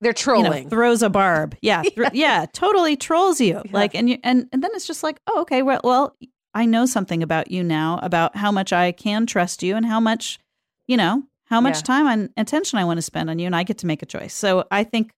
They're 0.00 0.10
you 0.10 0.14
trolling. 0.14 0.64
know, 0.64 0.68
throws 0.70 1.02
a 1.02 1.10
barb. 1.10 1.56
Yeah, 1.62 1.82
Yeah. 1.96 2.10
yeah, 2.12 2.46
totally 2.52 2.96
trolls 2.96 3.40
you. 3.40 3.54
Yeah. 3.64 3.70
Like, 3.72 3.94
and 3.94 4.08
you, 4.10 4.18
and 4.22 4.48
and 4.52 4.62
then 4.62 4.70
it's 4.74 4.86
just 4.86 5.02
like, 5.02 5.20
oh, 5.26 5.40
okay, 5.42 5.62
well, 5.62 5.80
well, 5.82 6.16
I 6.54 6.64
know 6.66 6.86
something 6.86 7.22
about 7.22 7.50
you 7.50 7.62
now 7.64 7.98
about 8.02 8.36
how 8.36 8.50
much 8.52 8.72
I 8.72 8.92
can 8.92 9.26
trust 9.26 9.62
you 9.62 9.76
and 9.76 9.84
how 9.84 10.00
much, 10.00 10.38
you 10.86 10.96
know, 10.96 11.24
how 11.46 11.60
much 11.60 11.76
Yeah. 11.78 11.82
time 11.82 12.06
and 12.06 12.30
attention 12.36 12.78
I 12.78 12.84
want 12.84 12.98
to 12.98 13.02
spend 13.02 13.28
on 13.30 13.38
you, 13.38 13.46
and 13.46 13.56
I 13.56 13.62
get 13.64 13.78
to 13.78 13.86
make 13.86 14.02
a 14.02 14.06
choice. 14.06 14.34
So 14.34 14.64
I 14.70 14.84
think 14.84 15.10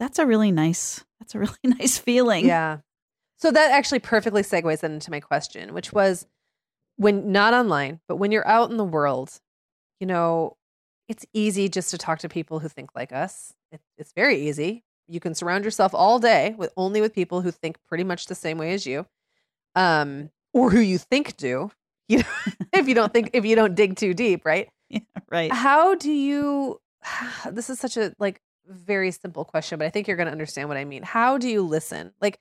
that's 0.00 0.18
a 0.18 0.26
really 0.26 0.50
nice, 0.52 1.04
that's 1.20 1.34
a 1.34 1.38
really 1.44 1.56
nice 1.64 1.96
feeling. 1.98 2.44
Yeah. 2.46 2.78
So 3.38 3.50
that 3.50 3.70
actually 3.72 3.98
perfectly 4.00 4.42
segues 4.42 4.82
into 4.82 5.10
my 5.10 5.20
question, 5.20 5.74
which 5.74 5.92
was 5.92 6.26
when 6.96 7.30
not 7.32 7.54
online, 7.54 8.00
but 8.08 8.16
when 8.16 8.30
you're 8.32 8.46
out 8.46 8.70
in 8.70 8.76
the 8.76 8.84
world, 8.84 9.38
you 10.00 10.06
know, 10.06 10.56
it's 11.08 11.26
easy 11.34 11.68
just 11.68 11.90
to 11.90 11.98
talk 11.98 12.20
to 12.20 12.28
people 12.28 12.60
who 12.60 12.68
think 12.68 12.90
like 12.94 13.12
us. 13.12 13.52
It, 13.74 13.80
it's 13.98 14.12
very 14.12 14.48
easy. 14.48 14.84
You 15.08 15.20
can 15.20 15.34
surround 15.34 15.64
yourself 15.64 15.94
all 15.94 16.18
day 16.18 16.54
with 16.56 16.72
only 16.76 17.00
with 17.00 17.12
people 17.12 17.42
who 17.42 17.50
think 17.50 17.76
pretty 17.86 18.04
much 18.04 18.26
the 18.26 18.34
same 18.34 18.56
way 18.56 18.72
as 18.72 18.86
you, 18.86 19.06
um, 19.74 20.30
or 20.52 20.70
who 20.70 20.80
you 20.80 20.98
think 20.98 21.36
do. 21.36 21.70
You 22.06 22.18
know, 22.18 22.24
if 22.74 22.86
you 22.86 22.94
don't 22.94 23.14
think, 23.14 23.30
if 23.32 23.46
you 23.46 23.56
don't 23.56 23.74
dig 23.74 23.96
too 23.96 24.12
deep, 24.12 24.44
right? 24.44 24.68
Yeah, 24.90 25.00
right. 25.30 25.50
How 25.50 25.94
do 25.94 26.12
you 26.12 26.78
this 27.50 27.70
is 27.70 27.78
such 27.78 27.96
a 27.96 28.14
like 28.18 28.42
very 28.68 29.10
simple 29.10 29.44
question, 29.44 29.78
but 29.78 29.86
I 29.86 29.90
think 29.90 30.06
you're 30.06 30.18
going 30.18 30.26
to 30.26 30.32
understand 30.32 30.68
what 30.68 30.76
I 30.76 30.84
mean. 30.84 31.02
How 31.02 31.38
do 31.38 31.48
you 31.48 31.62
listen? 31.62 32.12
Like 32.20 32.38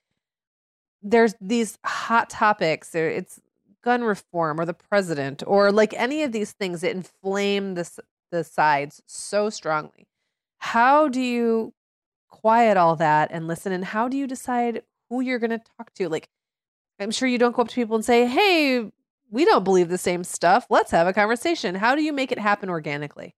there's 1.02 1.34
these 1.40 1.78
hot 1.86 2.30
topics, 2.30 2.90
there 2.90 3.10
it's 3.10 3.40
gun 3.84 4.04
reform 4.04 4.60
or 4.60 4.66
the 4.66 4.74
president 4.74 5.44
or 5.46 5.72
like 5.72 5.94
any 5.94 6.24
of 6.24 6.32
these 6.32 6.54
things 6.54 6.82
that 6.82 6.92
inflame 6.92 7.76
this 7.76 8.00
the 8.32 8.44
sides 8.44 9.02
so 9.06 9.50
strongly. 9.50 10.08
How 10.64 11.10
do 11.10 11.20
you 11.20 11.74
quiet 12.30 12.78
all 12.78 12.96
that 12.96 13.32
and 13.32 13.48
listen 13.50 13.74
and 13.74 13.84
how 13.84 14.08
do 14.08 14.16
you 14.16 14.26
decide 14.26 14.82
who 15.10 15.20
you're 15.20 15.38
going 15.38 15.50
to 15.50 15.62
talk 15.78 15.94
to? 15.96 16.08
Like 16.08 16.30
I'm 17.02 17.12
sure 17.12 17.28
you 17.28 17.38
don't 17.38 17.54
go 17.54 17.64
up 17.64 17.68
to 17.68 17.76
people 17.76 17.98
and 17.98 18.06
say, 18.06 18.26
"Hey, 18.26 18.90
we 19.30 19.44
don't 19.44 19.66
believe 19.66 19.90
the 19.90 19.98
same 19.98 20.24
stuff. 20.24 20.66
Let's 20.70 20.92
have 20.92 21.06
a 21.06 21.12
conversation." 21.12 21.76
How 21.76 21.96
do 21.96 22.02
you 22.02 22.14
make 22.14 22.32
it 22.32 22.40
happen 22.40 22.70
organically? 22.70 23.36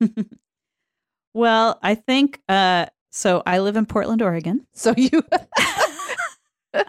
well, 1.34 1.80
I 1.82 1.96
think 1.96 2.40
uh, 2.48 2.86
so. 3.10 3.42
I 3.44 3.58
live 3.58 3.74
in 3.76 3.84
Portland, 3.84 4.22
Oregon. 4.22 4.64
So 4.72 4.94
you 4.96 5.24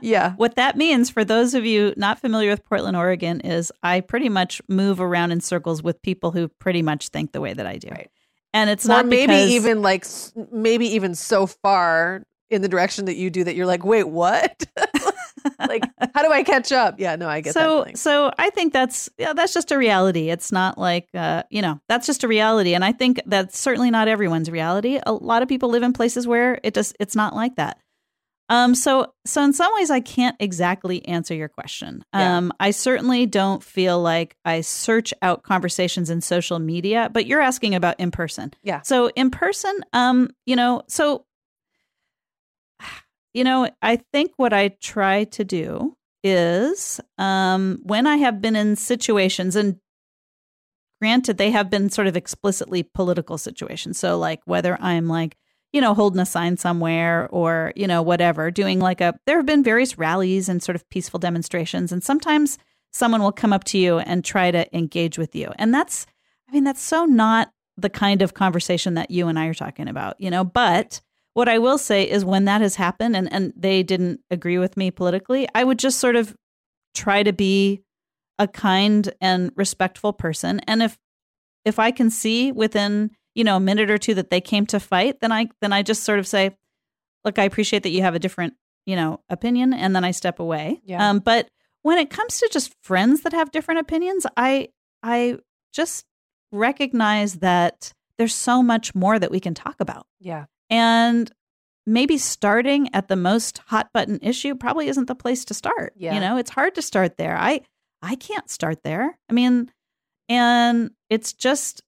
Yeah. 0.00 0.34
What 0.36 0.56
that 0.56 0.78
means 0.78 1.10
for 1.10 1.22
those 1.22 1.52
of 1.52 1.66
you 1.66 1.92
not 1.98 2.18
familiar 2.18 2.48
with 2.48 2.64
Portland, 2.64 2.96
Oregon, 2.96 3.42
is 3.42 3.70
I 3.82 4.00
pretty 4.00 4.30
much 4.30 4.62
move 4.68 5.02
around 5.02 5.32
in 5.32 5.42
circles 5.42 5.82
with 5.82 6.00
people 6.00 6.30
who 6.30 6.48
pretty 6.48 6.80
much 6.80 7.08
think 7.08 7.32
the 7.32 7.42
way 7.42 7.52
that 7.52 7.66
I 7.66 7.76
do. 7.76 7.88
Right. 7.90 8.10
And 8.54 8.70
it's 8.70 8.86
or 8.86 8.88
not 8.88 9.06
maybe 9.06 9.26
because- 9.26 9.50
even 9.50 9.82
like 9.82 10.06
maybe 10.50 10.86
even 10.94 11.14
so 11.14 11.46
far 11.46 12.22
in 12.50 12.62
the 12.62 12.68
direction 12.68 13.04
that 13.04 13.16
you 13.16 13.28
do 13.30 13.44
that 13.44 13.54
you're 13.54 13.66
like, 13.66 13.84
"Wait, 13.84 14.04
what?" 14.04 14.64
like, 15.58 15.84
how 16.14 16.22
do 16.22 16.32
I 16.32 16.42
catch 16.42 16.72
up? 16.72 16.96
Yeah, 16.98 17.16
no, 17.16 17.28
I 17.28 17.40
get 17.40 17.54
so 17.54 17.86
so 17.94 18.32
I 18.38 18.50
think 18.50 18.72
that's 18.72 19.08
yeah 19.18 19.32
that's 19.32 19.52
just 19.52 19.70
a 19.70 19.78
reality. 19.78 20.30
It's 20.30 20.50
not 20.50 20.78
like 20.78 21.08
uh, 21.14 21.42
you 21.50 21.62
know 21.62 21.80
that's 21.88 22.06
just 22.06 22.24
a 22.24 22.28
reality, 22.28 22.74
and 22.74 22.84
I 22.84 22.92
think 22.92 23.20
that's 23.26 23.58
certainly 23.58 23.90
not 23.90 24.08
everyone's 24.08 24.50
reality. 24.50 24.98
A 25.04 25.12
lot 25.12 25.42
of 25.42 25.48
people 25.48 25.68
live 25.68 25.82
in 25.82 25.92
places 25.92 26.26
where 26.26 26.58
it 26.62 26.74
just 26.74 26.96
it's 26.98 27.16
not 27.16 27.34
like 27.34 27.56
that. 27.56 27.78
Um, 28.48 28.74
so 28.74 29.12
so 29.26 29.42
in 29.42 29.52
some 29.52 29.72
ways 29.74 29.90
I 29.90 30.00
can't 30.00 30.36
exactly 30.40 31.04
answer 31.06 31.34
your 31.34 31.48
question. 31.48 32.04
Yeah. 32.14 32.38
Um, 32.38 32.52
I 32.58 32.70
certainly 32.70 33.26
don't 33.26 33.62
feel 33.62 34.00
like 34.00 34.36
I 34.44 34.62
search 34.62 35.12
out 35.20 35.42
conversations 35.42 36.08
in 36.08 36.20
social 36.20 36.58
media, 36.58 37.10
but 37.12 37.26
you're 37.26 37.42
asking 37.42 37.74
about 37.74 38.00
in 38.00 38.10
person. 38.10 38.54
Yeah. 38.62 38.80
So 38.82 39.08
in 39.10 39.30
person, 39.30 39.78
um, 39.92 40.30
you 40.46 40.56
know, 40.56 40.82
so 40.88 41.26
you 43.34 43.44
know, 43.44 43.68
I 43.82 43.96
think 44.12 44.32
what 44.36 44.52
I 44.52 44.68
try 44.80 45.24
to 45.24 45.44
do 45.44 45.94
is 46.24 47.00
um 47.18 47.78
when 47.82 48.06
I 48.06 48.16
have 48.16 48.40
been 48.40 48.56
in 48.56 48.74
situations 48.76 49.54
and 49.54 49.76
granted 51.00 51.38
they 51.38 51.50
have 51.50 51.70
been 51.70 51.90
sort 51.90 52.06
of 52.06 52.16
explicitly 52.16 52.82
political 52.82 53.38
situations. 53.38 53.98
So 53.98 54.18
like 54.18 54.40
whether 54.44 54.76
I'm 54.80 55.06
like 55.06 55.36
you 55.72 55.80
know, 55.80 55.94
holding 55.94 56.20
a 56.20 56.26
sign 56.26 56.56
somewhere 56.56 57.28
or, 57.30 57.72
you 57.76 57.86
know, 57.86 58.02
whatever, 58.02 58.50
doing 58.50 58.80
like 58.80 59.00
a, 59.00 59.18
there 59.26 59.36
have 59.36 59.46
been 59.46 59.62
various 59.62 59.98
rallies 59.98 60.48
and 60.48 60.62
sort 60.62 60.76
of 60.76 60.88
peaceful 60.88 61.18
demonstrations. 61.18 61.92
And 61.92 62.02
sometimes 62.02 62.58
someone 62.90 63.22
will 63.22 63.32
come 63.32 63.52
up 63.52 63.64
to 63.64 63.78
you 63.78 63.98
and 63.98 64.24
try 64.24 64.50
to 64.50 64.74
engage 64.76 65.18
with 65.18 65.34
you. 65.34 65.52
And 65.58 65.74
that's, 65.74 66.06
I 66.48 66.52
mean, 66.52 66.64
that's 66.64 66.80
so 66.80 67.04
not 67.04 67.52
the 67.76 67.90
kind 67.90 68.22
of 68.22 68.34
conversation 68.34 68.94
that 68.94 69.10
you 69.10 69.28
and 69.28 69.38
I 69.38 69.46
are 69.46 69.54
talking 69.54 69.88
about, 69.88 70.20
you 70.20 70.30
know, 70.30 70.42
but 70.42 71.00
what 71.34 71.48
I 71.48 71.58
will 71.58 71.78
say 71.78 72.08
is 72.08 72.24
when 72.24 72.46
that 72.46 72.62
has 72.62 72.74
happened 72.74 73.14
and, 73.14 73.32
and 73.32 73.52
they 73.56 73.82
didn't 73.82 74.20
agree 74.30 74.58
with 74.58 74.76
me 74.76 74.90
politically, 74.90 75.46
I 75.54 75.62
would 75.64 75.78
just 75.78 76.00
sort 76.00 76.16
of 76.16 76.34
try 76.94 77.22
to 77.22 77.32
be 77.32 77.82
a 78.38 78.48
kind 78.48 79.12
and 79.20 79.52
respectful 79.54 80.12
person. 80.12 80.60
And 80.66 80.82
if, 80.82 80.98
if 81.64 81.78
I 81.78 81.90
can 81.90 82.10
see 82.10 82.50
within 82.50 83.10
you 83.38 83.44
know 83.44 83.56
a 83.56 83.60
minute 83.60 83.90
or 83.90 83.96
two 83.98 84.14
that 84.14 84.28
they 84.30 84.40
came 84.40 84.66
to 84.66 84.78
fight 84.80 85.20
then 85.20 85.30
i 85.32 85.48
then 85.60 85.72
i 85.72 85.82
just 85.82 86.02
sort 86.04 86.18
of 86.18 86.26
say 86.26 86.54
look 87.24 87.38
i 87.38 87.44
appreciate 87.44 87.84
that 87.84 87.90
you 87.90 88.02
have 88.02 88.14
a 88.14 88.18
different 88.18 88.54
you 88.84 88.96
know 88.96 89.20
opinion 89.30 89.72
and 89.72 89.94
then 89.94 90.04
i 90.04 90.10
step 90.10 90.38
away 90.40 90.80
Yeah. 90.84 91.08
um 91.10 91.20
but 91.20 91.48
when 91.82 91.98
it 91.98 92.10
comes 92.10 92.38
to 92.40 92.48
just 92.52 92.74
friends 92.82 93.22
that 93.22 93.32
have 93.32 93.50
different 93.52 93.80
opinions 93.80 94.26
i 94.36 94.68
i 95.02 95.38
just 95.72 96.04
recognize 96.52 97.34
that 97.36 97.92
there's 98.16 98.34
so 98.34 98.62
much 98.62 98.94
more 98.94 99.18
that 99.18 99.30
we 99.30 99.38
can 99.40 99.54
talk 99.54 99.76
about 99.80 100.06
Yeah. 100.18 100.46
and 100.70 101.30
maybe 101.86 102.18
starting 102.18 102.92
at 102.94 103.08
the 103.08 103.16
most 103.16 103.58
hot 103.68 103.90
button 103.94 104.18
issue 104.20 104.54
probably 104.54 104.88
isn't 104.88 105.06
the 105.06 105.14
place 105.14 105.44
to 105.46 105.54
start 105.54 105.92
Yeah. 105.96 106.14
you 106.14 106.20
know 106.20 106.36
it's 106.36 106.50
hard 106.50 106.74
to 106.74 106.82
start 106.82 107.16
there 107.16 107.36
i 107.36 107.60
i 108.02 108.14
can't 108.16 108.50
start 108.50 108.82
there 108.82 109.18
i 109.30 109.32
mean 109.32 109.70
and 110.28 110.90
it's 111.08 111.32
just 111.32 111.82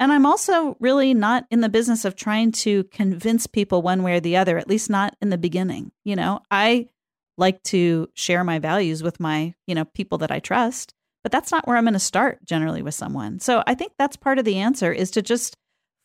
and 0.00 0.12
i'm 0.12 0.26
also 0.26 0.76
really 0.80 1.14
not 1.14 1.46
in 1.50 1.60
the 1.60 1.68
business 1.68 2.04
of 2.04 2.14
trying 2.14 2.52
to 2.52 2.84
convince 2.84 3.46
people 3.46 3.82
one 3.82 4.02
way 4.02 4.16
or 4.16 4.20
the 4.20 4.36
other 4.36 4.58
at 4.58 4.68
least 4.68 4.90
not 4.90 5.16
in 5.20 5.30
the 5.30 5.38
beginning 5.38 5.90
you 6.04 6.16
know? 6.16 6.40
I 6.50 6.88
like 7.36 7.62
to 7.64 8.08
share 8.14 8.44
my 8.44 8.58
values 8.58 9.02
with 9.02 9.18
my 9.20 9.54
you 9.66 9.74
know 9.74 9.84
people 9.84 10.18
that 10.18 10.30
i 10.30 10.38
trust 10.38 10.94
but 11.22 11.32
that's 11.32 11.50
not 11.50 11.66
where 11.66 11.76
i'm 11.76 11.84
going 11.84 11.94
to 11.94 11.98
start 11.98 12.44
generally 12.44 12.82
with 12.82 12.94
someone. 12.94 13.40
So 13.40 13.62
i 13.66 13.74
think 13.74 13.92
that's 13.98 14.16
part 14.16 14.38
of 14.38 14.44
the 14.44 14.58
answer 14.58 14.92
is 14.92 15.10
to 15.12 15.22
just 15.22 15.56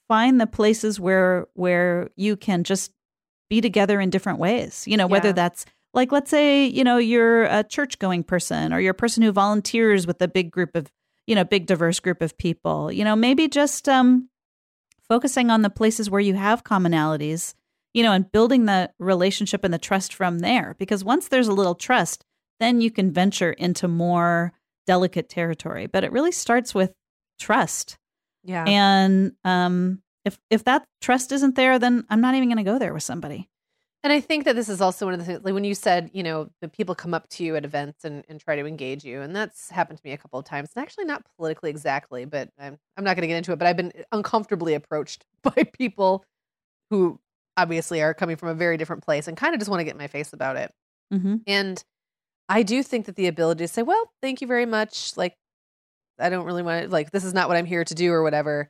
find 0.07 0.41
the 0.41 0.47
places 0.47 0.99
where 0.99 1.47
where 1.53 2.09
you 2.15 2.35
can 2.35 2.63
just 2.63 2.91
be 3.49 3.61
together 3.61 3.99
in 3.99 4.09
different 4.09 4.39
ways 4.39 4.85
you 4.87 4.97
know 4.97 5.07
whether 5.07 5.33
that's 5.33 5.65
like 5.93 6.11
let's 6.11 6.29
say 6.29 6.65
you 6.65 6.83
know 6.83 6.97
you're 6.97 7.45
a 7.45 7.63
church 7.63 7.97
going 7.99 8.23
person 8.23 8.73
or 8.73 8.79
you're 8.79 8.91
a 8.91 8.95
person 8.95 9.23
who 9.23 9.31
volunteers 9.31 10.05
with 10.05 10.21
a 10.21 10.27
big 10.27 10.51
group 10.51 10.75
of 10.75 10.91
you 11.29 11.35
know 11.35 11.43
big 11.45 11.65
diverse 11.67 11.99
group 11.99 12.21
of 12.21 12.37
people. 12.37 12.91
You 12.91 13.03
know 13.03 13.15
maybe 13.15 13.47
just 13.47 13.87
um 13.87 14.29
focusing 15.07 15.49
on 15.49 15.61
the 15.61 15.69
places 15.69 16.09
where 16.09 16.21
you 16.21 16.33
have 16.33 16.63
commonalities 16.63 17.53
you 17.93 18.03
know 18.03 18.11
and 18.11 18.31
building 18.31 18.65
the 18.65 18.91
relationship 18.99 19.63
and 19.63 19.73
the 19.73 19.77
trust 19.77 20.13
from 20.13 20.39
there. 20.39 20.75
Because 20.79 21.03
once 21.03 21.27
there's 21.27 21.47
a 21.47 21.53
little 21.53 21.75
trust 21.75 22.25
then 22.59 22.81
you 22.81 22.91
can 22.91 23.11
venture 23.11 23.53
into 23.53 23.87
more 23.87 24.51
delicate 24.85 25.29
territory. 25.29 25.87
But 25.87 26.03
it 26.03 26.11
really 26.11 26.33
starts 26.33 26.75
with 26.75 26.91
trust. 27.39 27.97
Yeah. 28.43 28.65
and 28.67 29.33
um 29.43 30.01
if 30.25 30.39
if 30.49 30.63
that 30.63 30.85
trust 31.01 31.31
isn't 31.31 31.55
there 31.55 31.77
then 31.77 32.05
i'm 32.09 32.21
not 32.21 32.35
even 32.35 32.47
going 32.49 32.57
to 32.57 32.63
go 32.63 32.79
there 32.79 32.93
with 32.93 33.03
somebody 33.03 33.49
And 34.03 34.13
I 34.13 34.21
think 34.21 34.45
that 34.45 34.55
this 34.55 34.69
is 34.69 34.79
also 34.79 35.05
one 35.05 35.13
of 35.13 35.19
the 35.19 35.25
things, 35.25 35.41
like 35.43 35.53
when 35.53 35.65
you 35.65 35.75
said, 35.75 36.09
you 36.13 36.23
know, 36.23 36.49
the 36.61 36.69
people 36.69 36.95
come 36.95 37.13
up 37.13 37.27
to 37.31 37.43
you 37.43 37.57
at 37.57 37.65
events 37.65 38.05
and, 38.05 38.23
and 38.29 38.39
try 38.39 38.55
to 38.55 38.65
engage 38.65 39.03
you. 39.03 39.21
And 39.21 39.35
that's 39.35 39.69
happened 39.69 39.97
to 39.99 40.05
me 40.05 40.13
a 40.13 40.17
couple 40.17 40.39
of 40.39 40.45
times. 40.45 40.69
And 40.73 40.81
actually, 40.81 41.03
not 41.03 41.25
politically 41.37 41.69
exactly, 41.69 42.23
but 42.23 42.49
I'm, 42.57 42.77
I'm 42.95 43.03
not 43.03 43.15
going 43.17 43.23
to 43.23 43.27
get 43.27 43.35
into 43.35 43.51
it. 43.51 43.59
But 43.59 43.67
I've 43.67 43.75
been 43.75 43.91
uncomfortably 44.13 44.73
approached 44.73 45.25
by 45.43 45.65
people 45.77 46.23
who 46.89 47.19
obviously 47.57 48.01
are 48.01 48.13
coming 48.13 48.37
from 48.37 48.47
a 48.49 48.53
very 48.53 48.77
different 48.77 49.03
place 49.03 49.27
and 49.27 49.35
kind 49.35 49.53
of 49.53 49.59
just 49.59 49.69
want 49.69 49.81
to 49.81 49.83
get 49.83 49.91
in 49.95 49.97
my 49.97 50.07
face 50.07 50.31
about 50.31 50.55
it. 50.55 50.73
mm-hmm. 51.13 51.37
And 51.45 51.83
I 52.47 52.63
do 52.63 52.81
think 52.83 53.05
that 53.05 53.15
the 53.17 53.27
ability 53.27 53.65
to 53.65 53.67
say, 53.67 53.81
well, 53.81 54.11
thank 54.21 54.39
you 54.39 54.47
very 54.47 54.65
much. 54.65 55.17
Like, 55.17 55.35
I 56.17 56.29
don't 56.29 56.45
really 56.45 56.63
want 56.63 56.85
to, 56.85 56.89
like, 56.89 57.11
this 57.11 57.25
is 57.25 57.33
not 57.33 57.47
what 57.49 57.57
I'm 57.57 57.65
here 57.65 57.83
to 57.83 57.93
do 57.93 58.11
or 58.13 58.23
whatever. 58.23 58.69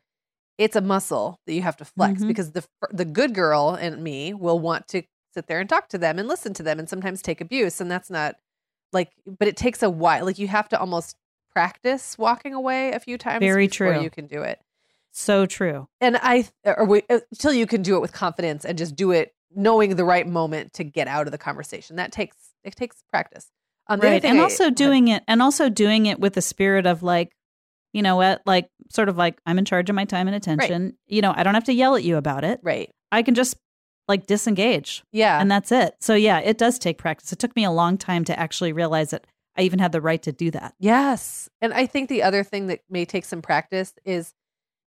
It's 0.58 0.76
a 0.76 0.82
muscle 0.82 1.40
that 1.46 1.54
you 1.54 1.62
have 1.62 1.78
to 1.78 1.86
flex 1.86 2.22
Mhm. 2.24 2.28
because 2.28 2.52
the 2.52 2.66
the 2.92 3.06
good 3.06 3.34
girl 3.36 3.78
and 3.80 4.04
me 4.04 4.34
will 4.34 4.60
want 4.60 4.88
to 4.90 5.04
sit 5.40 5.48
there 5.48 5.60
and 5.60 5.70
talk 5.70 5.88
to 5.90 5.98
them 5.98 6.20
and 6.20 6.28
listen 6.28 6.54
to 6.56 6.64
them 6.64 6.80
and 6.80 6.90
sometimes 6.90 7.22
take 7.22 7.40
abuse. 7.42 7.80
And 7.82 7.90
that's 7.90 8.10
not 8.10 8.36
like, 8.92 9.12
but 9.26 9.48
it 9.48 9.56
takes 9.58 9.82
a 9.82 9.90
while. 9.90 10.26
Like, 10.26 10.38
you 10.40 10.48
have 10.48 10.68
to 10.70 10.80
almost 10.80 11.16
practice 11.54 12.18
walking 12.18 12.54
away 12.54 12.92
a 12.92 13.00
few 13.00 13.18
times 13.18 13.40
Very 13.40 13.68
before 13.68 13.94
true. 13.94 14.04
you 14.04 14.10
can 14.10 14.28
do 14.28 14.42
it. 14.44 14.60
so 15.12 15.46
true 15.46 15.88
And 16.02 16.18
I, 16.22 16.48
or 16.66 16.86
we, 16.86 17.02
until 17.10 17.54
you 17.54 17.66
can 17.66 17.82
do 17.82 17.96
it 17.96 18.02
with 18.02 18.14
confidence 18.14 18.66
and 18.66 18.78
just 18.78 18.96
do 18.96 19.12
it 19.12 19.34
knowing 19.56 19.96
the 19.96 20.06
right 20.06 20.28
moment 20.28 20.74
to 20.74 20.84
get 20.84 21.08
out 21.08 21.26
of 21.28 21.32
the 21.32 21.38
conversation. 21.40 21.96
That 21.96 22.12
takes, 22.12 22.36
it 22.64 22.76
takes 22.76 22.98
practice. 23.10 23.48
Um, 23.88 24.00
right 24.02 24.24
and 24.24 24.38
I- 24.40 24.44
also 24.44 24.70
doing 24.70 25.08
it 25.08 25.24
and 25.28 25.42
also 25.42 25.68
doing 25.70 26.06
it 26.06 26.20
with 26.20 26.34
the 26.34 26.42
spirit 26.42 26.86
of 26.86 27.02
like 27.02 27.32
you 27.92 28.04
know 28.04 28.18
what 28.18 28.44
like 28.46 28.70
sort 28.92 29.10
of 29.10 29.18
like 29.18 29.40
i'm 29.48 29.58
in 29.58 29.66
charge 29.66 29.90
of 29.90 29.96
my 29.96 30.06
time 30.06 30.28
and 30.28 30.36
attention 30.36 30.96
you 31.08 31.24
know 31.24 31.34
i 31.36 31.42
don't 31.42 31.56
have 31.56 31.64
to 31.64 31.74
yell 31.74 31.96
at 31.96 32.04
you 32.04 32.16
about 32.18 32.44
it 32.44 32.60
Right. 32.62 32.92
i 33.12 33.24
can 33.24 33.34
just 33.34 33.56
like 34.10 34.28
disengage 34.28 35.04
Yeah. 35.14 35.40
and 35.40 35.50
that's 35.50 35.72
it 35.72 35.96
so 36.02 36.16
yeah 36.16 36.40
it 36.40 36.58
does 36.58 36.78
take 36.78 36.98
practice 36.98 37.32
it 37.32 37.40
took 37.40 37.56
me 37.56 37.64
a 37.64 37.72
long 37.72 37.98
time 37.98 38.26
to 38.26 38.38
actually 38.38 38.74
realize 38.74 39.12
that 39.12 39.26
i 39.56 39.62
even 39.62 39.80
had 39.80 39.94
the 39.94 40.02
right 40.02 40.22
to 40.24 40.34
do 40.34 40.52
that 40.52 40.74
yes. 40.80 41.50
And 41.62 41.74
I 41.74 41.86
think 41.86 42.10
the 42.10 42.24
other 42.24 42.44
thing 42.44 42.68
that 42.68 42.82
may 42.90 43.06
take 43.06 43.26
some 43.26 43.42
practice 43.42 43.94
is 44.06 44.34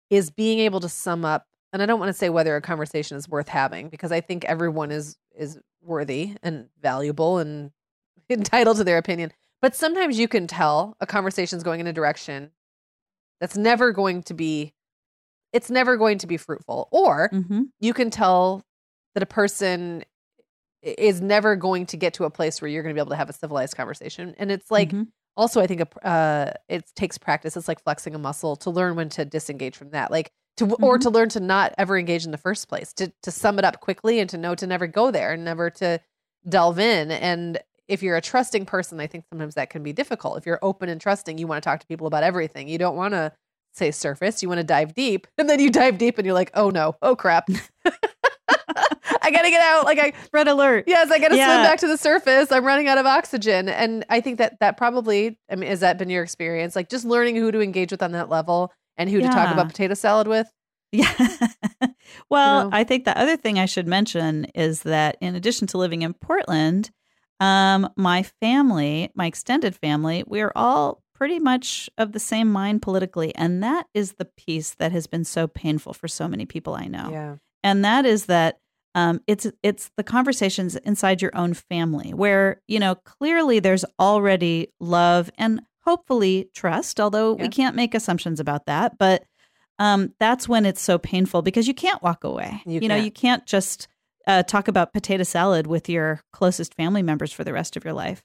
is 0.09 0.29
being 0.29 0.59
able 0.59 0.79
to 0.79 0.89
sum 0.89 1.25
up 1.25 1.47
and 1.71 1.81
I 1.81 1.85
don't 1.85 1.99
want 1.99 2.09
to 2.09 2.13
say 2.13 2.29
whether 2.29 2.55
a 2.55 2.61
conversation 2.61 3.17
is 3.17 3.27
worth 3.27 3.47
having 3.47 3.89
because 3.89 4.11
I 4.11 4.21
think 4.21 4.45
everyone 4.45 4.91
is 4.91 5.17
is 5.35 5.59
worthy 5.81 6.35
and 6.43 6.69
valuable 6.81 7.39
and 7.39 7.71
entitled 8.29 8.77
to 8.77 8.83
their 8.83 8.97
opinion. 8.97 9.31
But 9.61 9.75
sometimes 9.75 10.19
you 10.19 10.27
can 10.27 10.47
tell 10.47 10.95
a 10.99 11.07
conversation's 11.07 11.63
going 11.63 11.79
in 11.79 11.87
a 11.87 11.93
direction 11.93 12.51
that's 13.39 13.57
never 13.57 13.91
going 13.91 14.23
to 14.23 14.33
be 14.33 14.73
it's 15.51 15.69
never 15.69 15.97
going 15.97 16.17
to 16.19 16.27
be 16.27 16.37
fruitful 16.37 16.87
or 16.91 17.29
mm-hmm. 17.31 17.63
you 17.79 17.93
can 17.93 18.09
tell 18.09 18.63
that 19.13 19.23
a 19.23 19.27
person 19.27 20.03
is 20.81 21.21
never 21.21 21.55
going 21.55 21.85
to 21.87 21.97
get 21.97 22.13
to 22.15 22.25
a 22.25 22.29
place 22.29 22.61
where 22.61 22.67
you're 22.69 22.83
going 22.83 22.93
to 22.93 22.97
be 22.97 23.01
able 23.01 23.11
to 23.11 23.15
have 23.15 23.29
a 23.29 23.33
civilized 23.33 23.75
conversation. 23.77 24.35
And 24.37 24.51
it's 24.51 24.69
like 24.69 24.89
Mhm. 24.89 25.07
also 25.37 25.61
i 25.61 25.67
think 25.67 25.81
a, 25.81 26.07
uh, 26.07 26.51
it 26.67 26.83
takes 26.95 27.17
practice. 27.17 27.55
It's 27.55 27.67
like 27.69 27.81
flexing 27.83 28.13
a 28.15 28.19
muscle 28.19 28.55
to 28.57 28.69
learn 28.69 28.95
when 28.95 29.09
to 29.09 29.23
disengage 29.25 29.77
from 29.77 29.91
that. 29.91 30.11
Like 30.11 30.31
to 30.57 30.65
or 30.81 30.97
Mhm. 30.97 31.01
to 31.01 31.09
learn 31.09 31.29
to 31.29 31.39
not 31.39 31.73
ever 31.77 31.97
engage 31.97 32.25
in 32.25 32.31
the 32.31 32.37
first 32.37 32.67
place 32.67 32.91
to 32.93 33.11
to 33.23 33.31
sum 33.31 33.57
it 33.59 33.65
up 33.65 33.79
quickly 33.79 34.19
and 34.19 34.29
to 34.29 34.37
know 34.37 34.55
to 34.55 34.67
never 34.67 34.85
go 34.87 35.09
there 35.09 35.31
and 35.31 35.45
never 35.45 35.69
to 35.71 35.99
delve 36.49 36.79
in. 36.79 37.11
And 37.11 37.59
if 37.87 38.03
you're 38.03 38.15
a 38.17 38.21
trusting 38.21 38.65
person 38.65 38.99
i 38.99 39.07
think 39.07 39.23
sometimes 39.29 39.55
that 39.55 39.69
can 39.69 39.83
be 39.83 39.93
difficult. 39.93 40.37
If 40.37 40.45
you're 40.45 40.59
open 40.61 40.89
and 40.89 40.99
trusting 41.01 41.37
you 41.37 41.47
want 41.47 41.63
to 41.63 41.67
talk 41.69 41.79
to 41.79 41.87
people 41.87 42.07
about 42.07 42.23
everything. 42.23 42.67
You 42.67 42.77
don't 42.77 42.95
want 42.97 43.13
to 43.13 43.31
say 43.73 43.89
surface. 43.91 44.43
You 44.43 44.49
want 44.49 44.59
to 44.59 44.63
dive 44.65 44.93
deep. 44.93 45.27
And 45.39 45.49
then 45.49 45.59
you 45.61 45.69
dive 45.71 45.97
deep 45.97 46.17
and 46.17 46.25
you're 46.25 46.33
like 46.35 46.51
oh 46.55 46.69
no. 46.69 46.95
Oh 47.01 47.15
crap 47.15 47.47
gotta 49.33 49.49
get 49.49 49.61
out 49.61 49.85
like 49.85 49.99
i 49.99 50.13
red 50.31 50.47
alert 50.47 50.85
Yes, 50.87 51.11
I 51.11 51.19
got 51.19 51.29
to 51.29 51.35
swim 51.35 51.47
back 51.47 51.79
to 51.79 51.87
the 51.87 51.97
surface. 51.97 52.51
I'm 52.51 52.63
running 52.63 52.87
out 52.87 52.97
of 52.97 53.05
oxygen, 53.05 53.67
and 53.67 54.05
I 54.09 54.21
think 54.21 54.37
that 54.37 54.59
that 54.59 54.77
probably. 54.77 55.37
I 55.49 55.55
mean, 55.55 55.69
has 55.69 55.79
that 55.81 55.97
been 55.97 56.09
your 56.09 56.23
experience? 56.23 56.75
Like 56.75 56.89
just 56.89 57.05
learning 57.05 57.35
who 57.35 57.51
to 57.51 57.61
engage 57.61 57.91
with 57.91 58.01
on 58.01 58.11
that 58.11 58.29
level 58.29 58.71
and 58.97 59.09
who 59.09 59.21
to 59.21 59.27
talk 59.27 59.51
about 59.51 59.67
potato 59.67 59.93
salad 59.93 60.27
with. 60.27 60.51
Yeah. 60.91 61.11
well, 62.29 62.69
know? 62.69 62.69
I 62.71 62.83
think 62.83 63.05
the 63.05 63.17
other 63.17 63.35
thing 63.35 63.57
I 63.57 63.65
should 63.65 63.87
mention 63.87 64.45
is 64.53 64.83
that 64.83 65.17
in 65.19 65.35
addition 65.35 65.67
to 65.67 65.77
living 65.77 66.03
in 66.03 66.13
Portland, 66.13 66.91
um, 67.39 67.89
my 67.97 68.23
family, 68.23 69.09
my 69.15 69.25
extended 69.25 69.75
family, 69.75 70.23
we're 70.27 70.51
all 70.55 71.01
pretty 71.15 71.39
much 71.39 71.89
of 71.97 72.11
the 72.11 72.19
same 72.19 72.51
mind 72.51 72.81
politically. 72.81 73.33
And 73.35 73.63
that 73.63 73.87
is 73.93 74.13
the 74.13 74.25
piece 74.25 74.75
that 74.75 74.91
has 74.91 75.07
been 75.07 75.23
so 75.23 75.47
painful 75.47 75.93
for 75.93 76.07
so 76.07 76.27
many 76.27 76.45
people 76.45 76.75
I 76.75 76.85
know. 76.85 77.09
Yeah, 77.11 77.35
And 77.63 77.83
that 77.83 78.05
is 78.05 78.25
that 78.27 78.59
um, 78.95 79.21
it's 79.27 79.47
it's 79.63 79.89
the 79.97 80.03
conversations 80.03 80.75
inside 80.77 81.21
your 81.21 81.35
own 81.35 81.53
family 81.53 82.13
where 82.13 82.61
you 82.67 82.79
know 82.79 82.95
clearly 82.95 83.59
there's 83.59 83.85
already 83.99 84.67
love 84.79 85.29
and 85.37 85.61
hopefully 85.85 86.49
trust, 86.53 86.99
although 86.99 87.35
Yeah. 87.35 87.43
we 87.43 87.49
can't 87.49 87.75
make 87.75 87.93
assumptions 87.95 88.39
about 88.39 88.65
that. 88.67 88.97
But 88.97 89.23
um, 89.79 90.13
that's 90.19 90.47
when 90.47 90.65
it's 90.65 90.81
so 90.81 90.97
painful 90.97 91.41
because 91.41 91.67
you 91.67 91.73
can't 91.73 92.01
walk 92.03 92.23
away. 92.23 92.61
You 92.65 92.79
know, 92.81 92.87
can't. 92.95 93.05
you 93.05 93.11
can't 93.11 93.45
just 93.45 93.87
uh, 94.27 94.43
talk 94.43 94.67
about 94.69 94.93
potato 94.93 95.23
salad 95.23 95.67
with 95.67 95.89
your 95.89 96.21
closest 96.31 96.73
family 96.75 97.01
members 97.03 97.33
for 97.33 97.43
the 97.43 97.51
rest 97.51 97.75
of 97.75 97.83
your 97.83 97.93
life. 97.93 98.23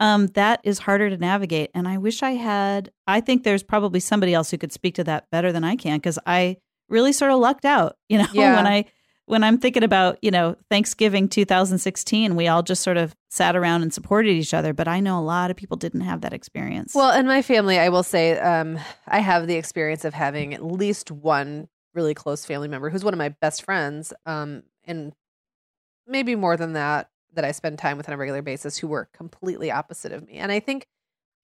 Um, 0.00 0.26
that 0.28 0.60
is 0.64 0.80
harder 0.80 1.08
to 1.08 1.16
navigate. 1.16 1.70
And 1.74 1.86
I 1.86 1.98
wish 1.98 2.22
I 2.22 2.32
had, 2.32 2.90
I 3.06 3.20
think 3.20 3.44
there's 3.44 3.62
probably 3.62 4.00
somebody 4.00 4.34
else 4.34 4.50
who 4.50 4.58
could 4.58 4.72
speak 4.72 4.94
to 4.96 5.04
that 5.04 5.26
better 5.30 5.52
than 5.52 5.62
I 5.64 5.76
can 5.76 5.98
because 5.98 6.18
I 6.26 6.56
really 6.88 7.12
sort 7.12 7.30
of 7.30 7.38
lucked 7.38 7.64
out, 7.64 7.96
you 8.08 8.18
know, 8.22 8.26
Yeah. 8.32 8.56
when 8.56 8.66
I, 8.66 8.86
when 9.26 9.42
I'm 9.42 9.58
thinking 9.58 9.82
about, 9.82 10.18
you 10.22 10.30
know, 10.30 10.56
Thanksgiving 10.70 11.28
2016, 11.28 12.36
we 12.36 12.48
all 12.48 12.62
just 12.62 12.82
sort 12.82 12.96
of 12.96 13.14
sat 13.28 13.56
around 13.56 13.82
and 13.82 13.92
supported 13.92 14.30
each 14.30 14.54
other. 14.54 14.72
But 14.72 14.88
I 14.88 15.00
know 15.00 15.18
a 15.18 15.20
lot 15.20 15.50
of 15.50 15.56
people 15.56 15.76
didn't 15.76 16.02
have 16.02 16.20
that 16.22 16.32
experience. 16.32 16.94
Well, 16.94 17.16
in 17.18 17.26
my 17.26 17.42
family, 17.42 17.78
I 17.78 17.88
will 17.88 18.04
say 18.04 18.38
um, 18.38 18.78
I 19.06 19.18
have 19.18 19.46
the 19.46 19.56
experience 19.56 20.04
of 20.04 20.14
having 20.14 20.54
at 20.54 20.64
least 20.64 21.10
one 21.10 21.68
really 21.92 22.14
close 22.14 22.44
family 22.44 22.68
member 22.68 22.88
who's 22.88 23.04
one 23.04 23.14
of 23.14 23.18
my 23.18 23.30
best 23.30 23.64
friends, 23.64 24.12
um, 24.26 24.62
and 24.84 25.12
maybe 26.06 26.36
more 26.36 26.56
than 26.56 26.74
that, 26.74 27.10
that 27.34 27.44
I 27.44 27.52
spend 27.52 27.78
time 27.78 27.96
with 27.96 28.08
on 28.08 28.14
a 28.14 28.18
regular 28.18 28.42
basis 28.42 28.78
who 28.78 28.86
were 28.86 29.08
completely 29.12 29.70
opposite 29.70 30.12
of 30.12 30.26
me. 30.26 30.34
And 30.34 30.52
I 30.52 30.60
think 30.60 30.86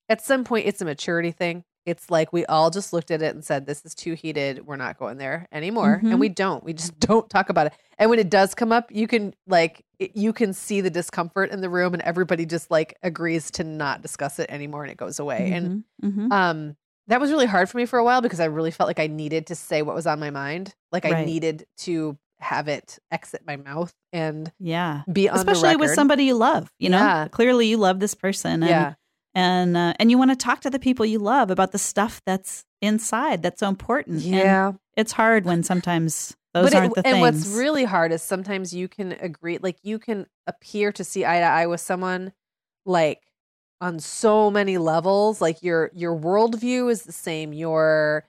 at 0.09 0.25
some 0.25 0.45
point 0.45 0.67
it's 0.67 0.81
a 0.81 0.85
maturity 0.85 1.33
thing. 1.33 1.65
It's 1.85 2.11
like 2.11 2.33
we 2.33 2.45
all 2.47 2.71
just 2.71 2.93
looked 2.93 3.11
at 3.11 3.23
it 3.23 3.35
and 3.35 3.45
said, 3.45 3.67
This 3.67 3.85
is 3.85 3.95
too 3.95 4.15
heated. 4.15 4.67
We're 4.67 4.77
not 4.77 4.99
going 4.99 5.19
there 5.19 5.49
anymore. 5.53 6.01
Mhm. 6.03 6.11
And 6.13 6.21
we 6.21 6.29
don't. 6.29 6.63
We 6.63 6.73
just 6.73 6.99
don't 7.01 7.29
talk 7.29 7.49
about 7.49 7.67
it. 7.69 7.73
And 7.99 8.09
when 8.11 8.19
it 8.19 8.31
does 8.31 8.55
come 8.55 8.73
up, 8.73 8.91
you 8.93 9.07
can 9.09 9.35
like, 9.47 9.85
it, 9.99 10.17
you 10.17 10.33
can 10.33 10.53
see 10.53 10.81
the 10.81 10.91
discomfort 10.91 11.51
in 11.51 11.61
the 11.61 11.69
room, 11.69 11.93
and 11.95 12.03
everybody 12.03 12.47
just 12.47 12.71
like 12.71 12.97
agrees 13.03 13.51
to 13.53 13.65
not 13.65 14.03
discuss 14.03 14.39
it 14.39 14.51
anymore 14.51 14.83
and 14.85 14.91
it 14.93 14.97
goes 14.97 15.19
away. 15.19 15.53
And 15.53 15.85
Mhm, 16.03 16.13
mhm. 16.29 16.33
um 16.33 16.77
that 17.09 17.21
was 17.21 17.31
really 17.33 17.47
hard 17.47 17.69
for 17.69 17.79
me 17.79 17.85
for 17.85 17.99
a 17.99 18.05
while 18.05 18.21
because 18.23 18.39
I 18.39 18.45
really 18.45 18.71
felt 18.71 18.87
like 18.87 19.01
I 19.01 19.09
needed 19.09 19.49
to 19.49 19.57
say 19.57 19.83
what 19.83 19.95
was 19.97 20.07
on 20.07 20.21
my 20.21 20.31
mind. 20.31 20.75
Like 20.93 21.05
I 21.05 21.25
needed 21.25 21.67
to 21.79 22.17
have 22.39 22.69
it 22.69 22.99
exit 23.11 23.43
my 23.47 23.57
mouth 23.57 23.93
and 24.13 24.51
yeah. 24.61 25.03
be 25.13 25.29
on 25.29 25.37
Especially 25.37 25.75
with 25.77 25.91
somebody 25.95 26.25
you 26.25 26.35
love, 26.35 26.73
you 26.79 26.91
know, 26.91 26.99
Yeah. 26.99 27.29
clearly 27.29 27.67
you 27.67 27.77
love 27.77 27.99
this 28.01 28.15
person. 28.15 28.63
And, 28.63 28.71
Yeah. 28.71 28.95
And 29.35 29.77
uh, 29.77 29.95
and 29.99 30.11
you 30.11 30.19
want 30.19 30.31
to 30.31 30.37
talk 30.37 30.61
to 30.63 30.71
the 30.71 30.79
people 30.79 31.07
you 31.07 31.19
love 31.19 31.51
about 31.51 31.73
the 31.73 31.79
stuff 31.79 32.21
that's 32.27 32.65
inside 32.81 33.43
that's 33.43 33.61
so 33.61 33.69
important. 33.69 34.25
And 34.25 34.33
Yeah. 34.33 34.73
it's 34.97 35.13
hard 35.13 35.45
when 35.45 35.63
sometimes 35.63 36.37
those 36.55 36.67
but 36.67 36.75
aren't 36.75 36.95
the 36.95 37.07
and 37.07 37.15
things. 37.15 37.27
And 37.27 37.37
what's 37.37 37.57
really 37.59 37.85
hard 37.85 38.13
is 38.13 38.23
sometimes 38.23 38.75
you 38.75 38.89
can 38.89 39.13
agree 39.13 39.59
like 39.59 39.79
you 39.83 39.99
can 39.99 40.27
appear 40.47 40.93
to 40.93 41.05
see 41.05 41.25
eye 41.25 41.39
to 41.39 41.45
eye 41.47 41.67
with 41.67 41.81
someone 41.81 42.33
like 42.85 43.23
on 43.81 43.99
so 44.01 44.51
many 44.51 44.79
levels 44.79 45.41
like 45.41 45.63
your 45.63 45.91
your 45.95 46.17
worldview 46.17 46.91
is 46.91 47.03
the 47.05 47.13
same 47.13 47.53
your 47.53 48.29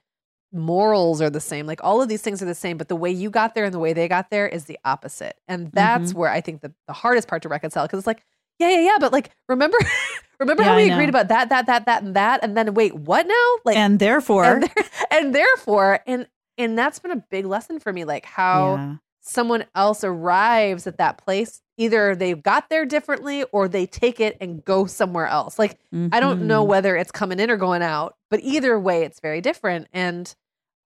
morals 0.52 1.20
are 1.20 1.30
the 1.30 1.40
same 1.40 1.66
like 1.66 1.82
all 1.82 2.00
of 2.00 2.08
these 2.08 2.22
things 2.22 2.40
are 2.40 2.46
the 2.46 2.54
same 2.54 2.76
but 2.76 2.88
the 2.88 2.94
way 2.96 3.10
you 3.10 3.28
got 3.28 3.54
there 3.56 3.64
and 3.64 3.74
the 3.74 3.78
way 3.78 3.92
they 3.92 4.06
got 4.06 4.30
there 4.30 4.46
is 4.46 4.66
the 4.66 4.78
opposite 4.84 5.36
and 5.48 5.72
that's 5.72 6.12
Mm-hmm. 6.12 6.18
where 6.20 6.30
i 6.30 6.40
think 6.40 6.60
the, 6.60 6.72
the 6.86 6.92
hardest 6.92 7.26
part 7.26 7.42
to 7.42 7.48
reconcile 7.48 7.84
because 7.86 7.98
it's 7.98 8.06
like 8.06 8.24
yeah 8.58 8.68
yeah 8.70 8.80
yeah 8.80 8.96
but 9.00 9.12
like 9.12 9.30
remember 9.48 9.76
remember 10.40 10.62
Yeah, 10.62 10.68
how 10.70 10.76
we 10.76 10.90
agreed 10.90 11.08
about 11.08 11.28
that 11.28 11.48
that 11.50 11.66
that 11.66 11.86
that 11.86 12.02
and 12.02 12.14
that 12.16 12.40
and 12.42 12.56
then 12.56 12.74
wait 12.74 12.94
what 12.94 13.26
now 13.26 13.50
like 13.64 13.76
and 13.76 13.98
therefore, 13.98 14.44
and, 14.44 14.62
there- 14.62 14.84
and 15.10 15.34
therefore 15.34 16.00
and 16.06 16.26
and 16.58 16.78
that's 16.78 16.98
been 16.98 17.10
a 17.10 17.24
big 17.30 17.46
lesson 17.46 17.78
for 17.80 17.92
me 17.92 18.04
like 18.04 18.24
how 18.26 18.74
yeah. 18.76 18.94
someone 19.20 19.64
else 19.74 20.04
arrives 20.04 20.86
at 20.86 20.98
that 20.98 21.18
place 21.18 21.60
either 21.76 22.14
they 22.14 22.34
got 22.34 22.68
there 22.70 22.86
differently 22.86 23.42
or 23.52 23.66
they 23.66 23.86
take 23.86 24.20
it 24.20 24.36
and 24.40 24.64
go 24.64 24.86
somewhere 24.86 25.26
else 25.26 25.58
like 25.58 25.78
i 26.12 26.20
don't 26.20 26.42
know 26.42 26.64
Mhm. 26.64 26.68
whether 26.68 26.96
it's 26.96 27.10
coming 27.10 27.40
in 27.40 27.50
or 27.50 27.56
going 27.56 27.82
out 27.82 28.14
but 28.30 28.40
either 28.42 28.78
way 28.78 29.02
it's 29.02 29.18
very 29.20 29.40
different 29.40 29.88
and 29.92 30.34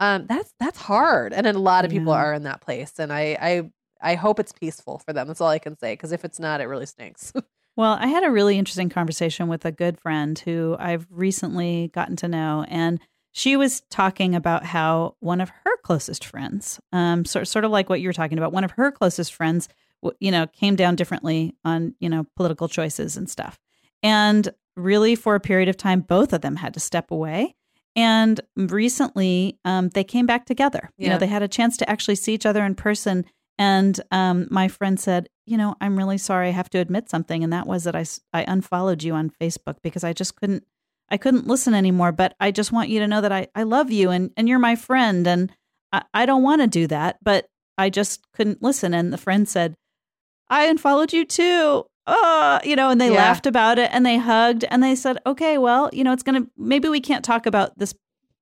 um 0.01 0.27
that's 0.27 0.55
that's 0.59 0.79
hard 0.79 1.33
and 1.35 1.47
a 1.47 1.53
lot 1.53 1.85
of 1.85 1.91
people 1.91 2.13
Yeah. 2.15 2.21
are 2.21 2.33
in 2.33 2.45
that 2.45 2.61
place 2.63 2.99
and 2.99 3.13
i 3.13 3.37
i 3.41 3.71
i 4.01 4.15
hope 4.15 4.39
it's 4.41 4.53
peaceful 4.53 4.99
for 4.99 5.13
them 5.13 5.27
that's 5.29 5.41
all 5.43 5.49
i 5.49 5.59
can 5.59 5.77
say 5.79 5.93
because 5.93 6.13
if 6.13 6.25
it's 6.25 6.39
not 6.41 6.61
it 6.63 6.65
really 6.65 6.87
stinks 6.87 7.33
Well, 7.79 7.97
I 8.01 8.09
had 8.09 8.25
a 8.25 8.31
really 8.33 8.59
interesting 8.59 8.89
conversation 8.89 9.47
with 9.47 9.65
a 9.65 9.71
good 9.71 10.01
friend 10.01 10.37
who 10.37 10.75
I've 10.81 11.07
recently 11.11 11.93
gotten 11.95 12.17
to 12.17 12.27
know, 12.27 12.65
and 12.67 12.99
she 13.31 13.55
was 13.55 13.83
talking 13.89 14.35
about 14.35 14.65
how 14.65 15.15
one 15.21 15.41
of 15.41 15.51
her 15.51 15.77
closest 15.85 16.25
friends, 16.25 16.81
um, 16.93 17.25
sort 17.25 17.47
sort 17.47 17.65
of 17.65 17.71
like 17.71 17.89
what 17.89 18.01
you 18.01 18.09
were 18.09 18.13
talking 18.13 18.37
about, 18.37 18.53
one 18.53 18.65
of 18.65 18.73
her 18.73 18.91
closest 18.91 19.33
friends, 19.33 19.69
you 20.19 20.33
know, 20.33 20.49
came 20.49 20.75
down 20.75 20.97
differently 20.97 21.55
on 21.65 21.95
you 22.01 22.09
know 22.09 22.27
political 22.35 22.67
choices 22.67 23.17
and 23.17 23.31
stuff, 23.31 23.61
and 24.03 24.49
really 24.75 25.15
for 25.15 25.37
a 25.37 25.41
period 25.41 25.69
of 25.69 25.77
time, 25.77 26.01
both 26.01 26.33
of 26.33 26.41
them 26.41 26.57
had 26.57 26.75
to 26.75 26.81
step 26.81 27.13
away. 27.13 27.55
And 27.95 28.41
recently, 28.57 29.57
um, 29.65 29.91
they 29.91 30.03
came 30.03 30.27
back 30.27 30.47
together. 30.47 30.91
You 30.99 31.11
know, 31.11 31.19
they 31.19 31.29
had 31.29 31.45
a 31.45 31.49
chance 31.49 31.77
to 31.77 31.89
actually 31.89 32.17
see 32.17 32.35
each 32.35 32.47
other 32.47 32.65
in 32.65 32.75
person. 32.75 33.25
And 33.59 34.01
um, 34.13 34.47
my 34.51 34.69
friend 34.69 34.99
said, 35.01 35.29
you 35.47 35.57
know, 35.57 35.75
I'm 35.81 35.97
really 35.99 36.19
sorry. 36.19 36.49
I 36.49 36.53
have 36.53 36.71
to 36.71 36.79
admit 36.79 37.09
something, 37.11 37.43
and 37.43 37.53
that 37.53 37.67
was 37.67 37.85
that 37.85 37.97
I 37.97 38.05
I 38.33 38.45
unfollowed 38.47 39.03
you 39.03 39.15
on 39.15 39.31
Facebook 39.31 39.77
because 39.83 40.05
I 40.05 40.13
just 40.13 40.37
couldn't 40.37 40.65
I 41.11 41.17
couldn't 41.17 41.47
listen 41.47 41.75
anymore. 41.75 42.13
But 42.13 42.35
I 42.39 42.51
just 42.51 42.71
want 42.73 42.89
you 42.91 43.01
to 43.01 43.09
know 43.09 43.21
that 43.21 43.33
I 43.33 43.49
I 43.55 43.65
love 43.65 43.91
you 43.91 44.11
and 44.11 44.31
and 44.37 44.49
you're 44.49 44.59
my 44.59 44.77
friend, 44.77 45.27
and 45.27 45.53
I, 45.93 46.03
I 46.15 46.27
don't 46.27 46.43
want 46.43 46.61
to 46.63 46.67
do 46.69 46.87
that, 46.87 47.19
but 47.23 47.49
I 47.77 47.91
just 47.91 48.31
couldn't 48.33 48.63
listen. 48.63 48.95
And 48.95 49.13
the 49.13 49.19
friend 49.19 49.49
said, 49.49 49.75
I 50.49 50.67
unfollowed 50.67 51.13
you 51.13 51.25
too. 51.25 51.85
Oh, 52.07 52.59
you 52.65 52.75
know, 52.77 52.91
and 52.91 53.01
they 53.01 53.11
Yeah. 53.11 53.17
laughed 53.17 53.47
about 53.47 53.79
it 53.79 53.91
and 53.93 54.05
they 54.07 54.17
hugged 54.19 54.65
and 54.65 54.83
they 54.83 54.95
said, 54.95 55.19
okay, 55.27 55.59
well, 55.59 55.91
you 55.93 56.05
know, 56.05 56.13
it's 56.13 56.23
gonna 56.23 56.47
maybe 56.57 56.89
we 56.89 57.01
can't 57.01 57.25
talk 57.25 57.45
about 57.47 57.79
this 57.79 57.95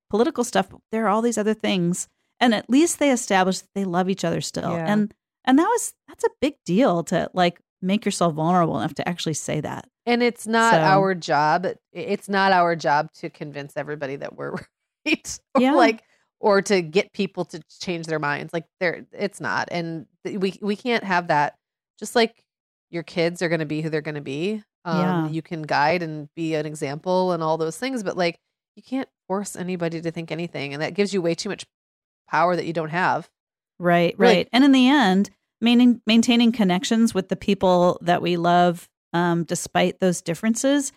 political 0.09 0.43
stuff, 0.43 0.69
but 0.69 0.79
there 0.91 1.05
are 1.05 1.09
all 1.09 1.21
these 1.21 1.37
other 1.37 1.53
things. 1.53 2.07
And 2.39 2.53
at 2.53 2.69
least 2.69 2.99
they 2.99 3.11
established 3.11 3.61
that 3.61 3.69
they 3.75 3.85
love 3.85 4.09
each 4.09 4.23
other 4.23 4.41
still. 4.41 4.71
Yeah. 4.71 4.85
And 4.91 5.13
and 5.45 5.57
that 5.59 5.65
was 5.67 5.93
that's 6.07 6.23
a 6.23 6.29
big 6.41 6.55
deal 6.65 7.03
to 7.05 7.29
like 7.33 7.59
make 7.81 8.05
yourself 8.05 8.33
vulnerable 8.35 8.77
enough 8.79 8.95
to 8.95 9.07
actually 9.07 9.33
say 9.35 9.61
that. 9.61 9.87
and 10.05 10.23
it's 10.23 10.47
not 10.47 10.73
So- 10.73 10.79
our 10.79 11.13
job 11.15 11.65
it's 11.93 12.27
not 12.29 12.51
our 12.51 12.75
job 12.75 13.11
to 13.19 13.29
convince 13.29 13.77
everybody 13.77 14.15
that 14.17 14.35
we're 14.35 14.51
right 15.05 15.39
or 15.55 15.61
Yeah. 15.61 15.73
like 15.73 16.01
or 16.39 16.61
to 16.63 16.81
get 16.81 17.13
people 17.13 17.45
to 17.45 17.61
change 17.81 18.05
their 18.07 18.19
minds 18.19 18.51
like 18.53 18.65
there 18.79 19.05
it's 19.11 19.39
not 19.41 19.67
and 19.71 20.05
we 20.23 20.57
we 20.61 20.75
can't 20.75 21.03
have 21.03 21.27
that 21.27 21.55
just 21.99 22.15
like 22.15 22.43
your 22.89 23.03
kids 23.03 23.41
are 23.41 23.49
going 23.49 23.59
to 23.59 23.65
be 23.65 23.81
who 23.81 23.89
they're 23.89 24.01
going 24.01 24.15
to 24.15 24.21
be 24.21 24.63
um 24.85 24.99
Yeah. 24.99 25.27
you 25.29 25.41
can 25.43 25.61
guide 25.61 26.01
and 26.03 26.29
be 26.35 26.55
an 26.55 26.65
example 26.65 27.31
and 27.31 27.41
all 27.43 27.57
those 27.57 27.77
things 27.77 28.01
but 28.03 28.17
like 28.17 28.37
you 28.75 28.81
can't 28.83 29.09
force 29.27 29.55
anybody 29.55 30.01
to 30.01 30.11
think 30.11 30.31
anything 30.31 30.73
and 30.73 30.81
that 30.81 30.93
gives 30.95 31.13
you 31.13 31.21
way 31.21 31.35
too 31.35 31.49
much 31.49 31.65
power 32.27 32.55
that 32.55 32.65
you 32.65 32.73
don't 32.73 32.89
have 32.89 33.29
Right, 33.79 34.15
Really- 34.17 34.35
right. 34.37 34.49
And 34.51 34.63
in 34.63 34.71
the 34.71 34.87
end, 34.89 35.29
maintaining 35.61 36.01
maintaining 36.07 36.51
connections 36.51 37.13
with 37.13 37.29
the 37.29 37.35
people 37.35 37.99
that 38.01 38.21
we 38.23 38.35
love, 38.37 38.89
um, 39.13 39.43
despite 39.43 39.99
those 39.99 40.21
differences, 40.21 40.91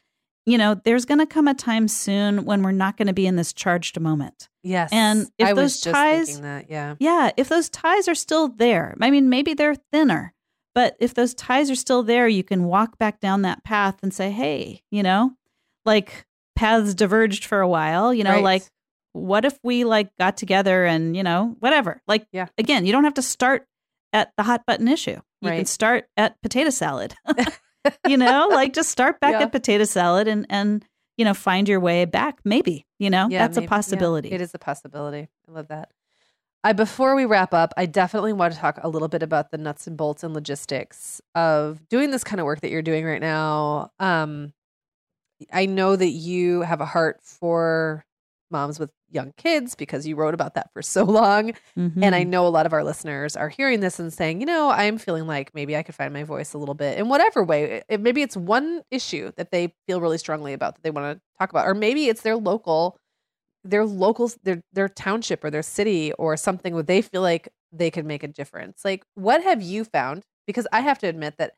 you 0.47 0.57
know, 0.57 0.75
there's 0.85 1.05
going 1.05 1.19
to 1.19 1.27
come 1.27 1.47
a 1.47 1.53
time 1.55 1.89
soon 1.89 2.47
when 2.47 2.63
we're 2.63 2.73
not 2.73 2.97
going 2.97 3.07
to 3.09 3.13
be 3.13 3.27
in 3.27 3.37
this 3.37 3.53
charged 3.53 4.01
moment. 4.01 4.49
yes 4.63 4.89
And 4.93 5.29
if 5.39 5.49
I 5.49 5.53
those 5.53 5.79
ties- 5.81 6.41
that 6.41 6.71
yeah 6.71 6.95
Yeah, 6.99 7.31
if 7.37 7.49
those 7.51 7.69
ties 7.69 8.09
are 8.09 8.15
still 8.15 8.49
there, 8.49 8.97
I 9.01 9.11
mean, 9.11 9.29
maybe 9.29 9.53
they're 9.53 9.77
thinner, 9.93 10.33
but 10.75 10.97
if 11.01 11.13
those 11.13 11.35
ties 11.35 11.71
are 11.71 11.75
still 11.75 12.03
there, 12.03 12.27
you 12.29 12.43
can 12.43 12.65
walk 12.65 12.99
back 12.99 13.21
down 13.21 13.43
that 13.43 13.63
path 13.63 13.99
and 14.03 14.13
say, 14.15 14.31
hey, 14.31 14.83
you 14.91 15.03
know, 15.03 15.35
like 15.85 16.25
paths 16.57 16.95
diverged 16.95 17.45
for 17.45 17.61
a 17.61 17.69
while, 17.69 18.13
you 18.15 18.25
know, 18.25 18.37
Right. 18.37 18.45
like 18.45 18.63
what 19.13 19.45
if 19.45 19.59
we 19.63 19.85
like 19.85 20.11
got 20.19 20.37
together 20.37 20.85
and, 20.87 21.17
you 21.17 21.23
know, 21.23 21.57
whatever. 21.61 22.01
Like, 22.07 22.27
Yeah. 22.33 22.47
again, 22.59 22.87
you 22.87 22.93
don't 22.93 23.05
have 23.05 23.15
to 23.15 23.23
start 23.23 23.67
at 24.13 24.33
the 24.37 24.43
hot 24.45 24.65
button 24.67 24.89
issue. 24.89 25.21
You 25.41 25.51
can 25.51 25.65
start 25.65 26.07
at 26.17 26.41
potato 26.43 26.71
salad. 26.71 27.15
you 28.07 28.17
know, 28.19 28.49
like 28.51 28.75
just 28.75 28.91
start 28.91 29.21
back 29.21 29.33
Yeah. 29.33 29.43
at 29.43 29.53
potato 29.53 29.85
salad 29.85 30.29
and 30.29 30.45
and 30.51 30.85
you 31.17 31.25
know, 31.25 31.35
find 31.35 31.69
your 31.69 31.81
way 31.81 32.05
back 32.07 32.39
maybe, 32.45 32.87
you 32.99 33.11
know. 33.11 33.27
Yeah, 33.31 33.41
That's 33.41 33.57
maybe- 33.57 33.65
a 33.65 33.69
yeah, 33.69 33.77
possibility. 33.77 34.31
it 34.33 34.41
is 34.41 34.55
a 34.55 34.59
possibility. 34.59 35.29
I 35.49 35.53
love 35.53 35.69
that. 35.69 35.91
I 36.63 36.73
before 36.75 37.15
we 37.15 37.25
wrap 37.25 37.55
up, 37.55 37.73
I 37.77 37.87
definitely 37.87 38.33
want 38.35 38.53
to 38.55 38.59
talk 38.61 38.79
a 38.83 38.89
little 38.89 39.09
bit 39.09 39.23
about 39.23 39.51
the 39.51 39.57
nuts 39.59 39.87
and 39.87 39.97
bolts 39.97 40.23
and 40.23 40.35
logistics 40.35 41.21
of 41.35 41.87
doing 41.89 42.11
this 42.11 42.23
kind 42.23 42.39
of 42.39 42.45
work 42.47 42.61
that 42.61 42.71
you're 42.71 42.83
doing 42.83 43.05
right 43.07 43.21
now. 43.21 43.91
Um, 43.99 44.53
I 45.53 45.65
know 45.67 45.97
that 45.97 46.11
you 46.11 46.61
have 46.63 46.83
a 46.83 46.87
heart 46.87 47.21
for 47.23 48.05
moms 48.51 48.79
with 48.79 48.93
young 49.11 49.33
kids 49.37 49.75
because 49.75 50.07
you 50.07 50.17
wrote 50.17 50.35
about 50.35 50.55
that 50.55 50.73
for 50.73 50.83
so 50.83 51.05
long. 51.05 51.53
And 52.03 52.15
I 52.15 52.25
Mhm. 52.25 52.29
know 52.29 52.47
a 52.47 52.49
lot 52.49 52.65
of 52.67 52.73
our 52.73 52.83
listeners 52.83 53.37
are 53.37 53.51
hearing 53.51 53.81
this 53.81 53.99
and 53.99 54.13
saying, 54.13 54.41
you 54.41 54.47
know, 54.47 54.71
I'm 54.71 54.97
feeling 54.99 55.27
like 55.27 55.55
maybe 55.55 55.77
I 55.77 55.83
could 55.83 55.95
find 55.95 56.13
my 56.15 56.25
voice 56.25 56.55
a 56.55 56.59
little 56.59 56.75
bit 56.75 56.99
in 56.99 57.09
whatever 57.09 57.45
way. 57.45 57.83
It, 57.89 58.01
maybe 58.01 58.23
it's 58.23 58.37
one 58.37 58.83
issue 58.91 59.33
that 59.37 59.51
they 59.51 59.75
feel 59.87 60.01
really 60.01 60.19
strongly 60.19 60.55
about 60.55 60.77
that 60.77 60.83
they 60.83 60.91
want 60.91 61.19
to 61.19 61.21
talk 61.39 61.51
about, 61.51 61.67
or 61.67 61.75
maybe 61.75 62.09
it's 62.09 62.23
their 62.23 62.37
local, 62.37 62.97
their 63.65 63.85
locals, 63.85 64.39
their 64.43 64.63
their 64.73 64.89
township 64.89 65.45
or 65.45 65.51
their 65.51 65.63
city 65.63 66.13
or 66.15 66.37
something 66.37 66.75
where 66.75 66.83
they 66.83 67.03
feel 67.03 67.23
like 67.23 67.49
they 67.73 67.91
could 67.91 68.07
make 68.07 68.23
a 68.23 68.29
difference. 68.29 68.83
Like, 68.85 69.05
what 69.15 69.43
have 69.43 69.63
you 69.63 69.85
found? 69.85 70.25
Because 70.47 70.67
I 70.73 70.81
have 70.81 70.99
to 71.01 71.07
admit 71.09 71.35
that 71.39 71.53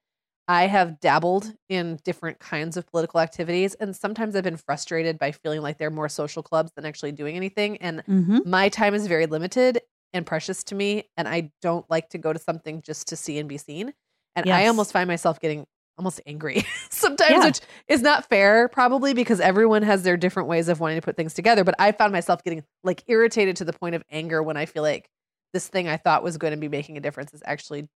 I 0.48 0.66
have 0.66 1.00
dabbled 1.00 1.52
in 1.68 1.98
different 2.04 2.40
kinds 2.40 2.76
of 2.76 2.86
political 2.86 3.20
activities, 3.20 3.74
and 3.74 3.94
sometimes 3.94 4.34
I've 4.36 4.44
been 4.44 4.56
frustrated 4.56 5.18
by 5.18 5.32
feeling 5.32 5.62
like 5.62 5.78
they're 5.78 5.90
more 5.90 6.08
social 6.08 6.42
clubs 6.42 6.72
than 6.74 6.84
actually 6.84 7.12
doing 7.12 7.36
anything. 7.36 7.76
And 7.78 8.02
Mhm. 8.08 8.44
my 8.44 8.68
time 8.68 8.94
is 8.94 9.06
very 9.06 9.26
limited 9.26 9.80
and 10.12 10.26
precious 10.26 10.62
to 10.64 10.74
me. 10.74 11.08
And 11.16 11.28
I 11.28 11.52
don't 11.62 11.88
like 11.90 12.08
to 12.10 12.18
go 12.18 12.32
to 12.32 12.38
something 12.38 12.82
just 12.82 13.06
to 13.08 13.16
see 13.16 13.38
and 13.38 13.48
be 13.48 13.56
seen. 13.56 13.94
And 14.36 14.46
Yes. 14.46 14.64
I 14.64 14.66
almost 14.66 14.92
find 14.92 15.08
myself 15.08 15.40
getting 15.40 15.66
almost 15.96 16.20
angry 16.26 16.64
sometimes, 16.90 17.30
Yeah. 17.30 17.44
which 17.46 17.60
is 17.86 18.02
not 18.02 18.28
fair, 18.28 18.68
probably 18.68 19.14
because 19.14 19.40
everyone 19.40 19.82
has 19.82 20.02
their 20.02 20.16
different 20.16 20.48
ways 20.48 20.68
of 20.68 20.80
wanting 20.80 20.96
to 20.98 21.02
put 21.04 21.16
things 21.16 21.34
together. 21.34 21.64
But 21.64 21.76
I 21.78 21.92
found 21.92 22.12
myself 22.12 22.42
getting 22.42 22.64
like 22.82 23.04
irritated 23.06 23.56
to 23.56 23.64
the 23.64 23.72
point 23.72 23.94
of 23.94 24.02
anger 24.10 24.42
when 24.42 24.56
I 24.56 24.66
feel 24.66 24.82
like 24.82 25.08
this 25.52 25.68
thing 25.68 25.86
I 25.88 25.96
thought 25.98 26.22
was 26.24 26.36
going 26.36 26.52
to 26.52 26.56
be 26.58 26.68
making 26.68 26.96
a 26.96 27.00
difference 27.00 27.32
is 27.32 27.42
actually 27.46 27.88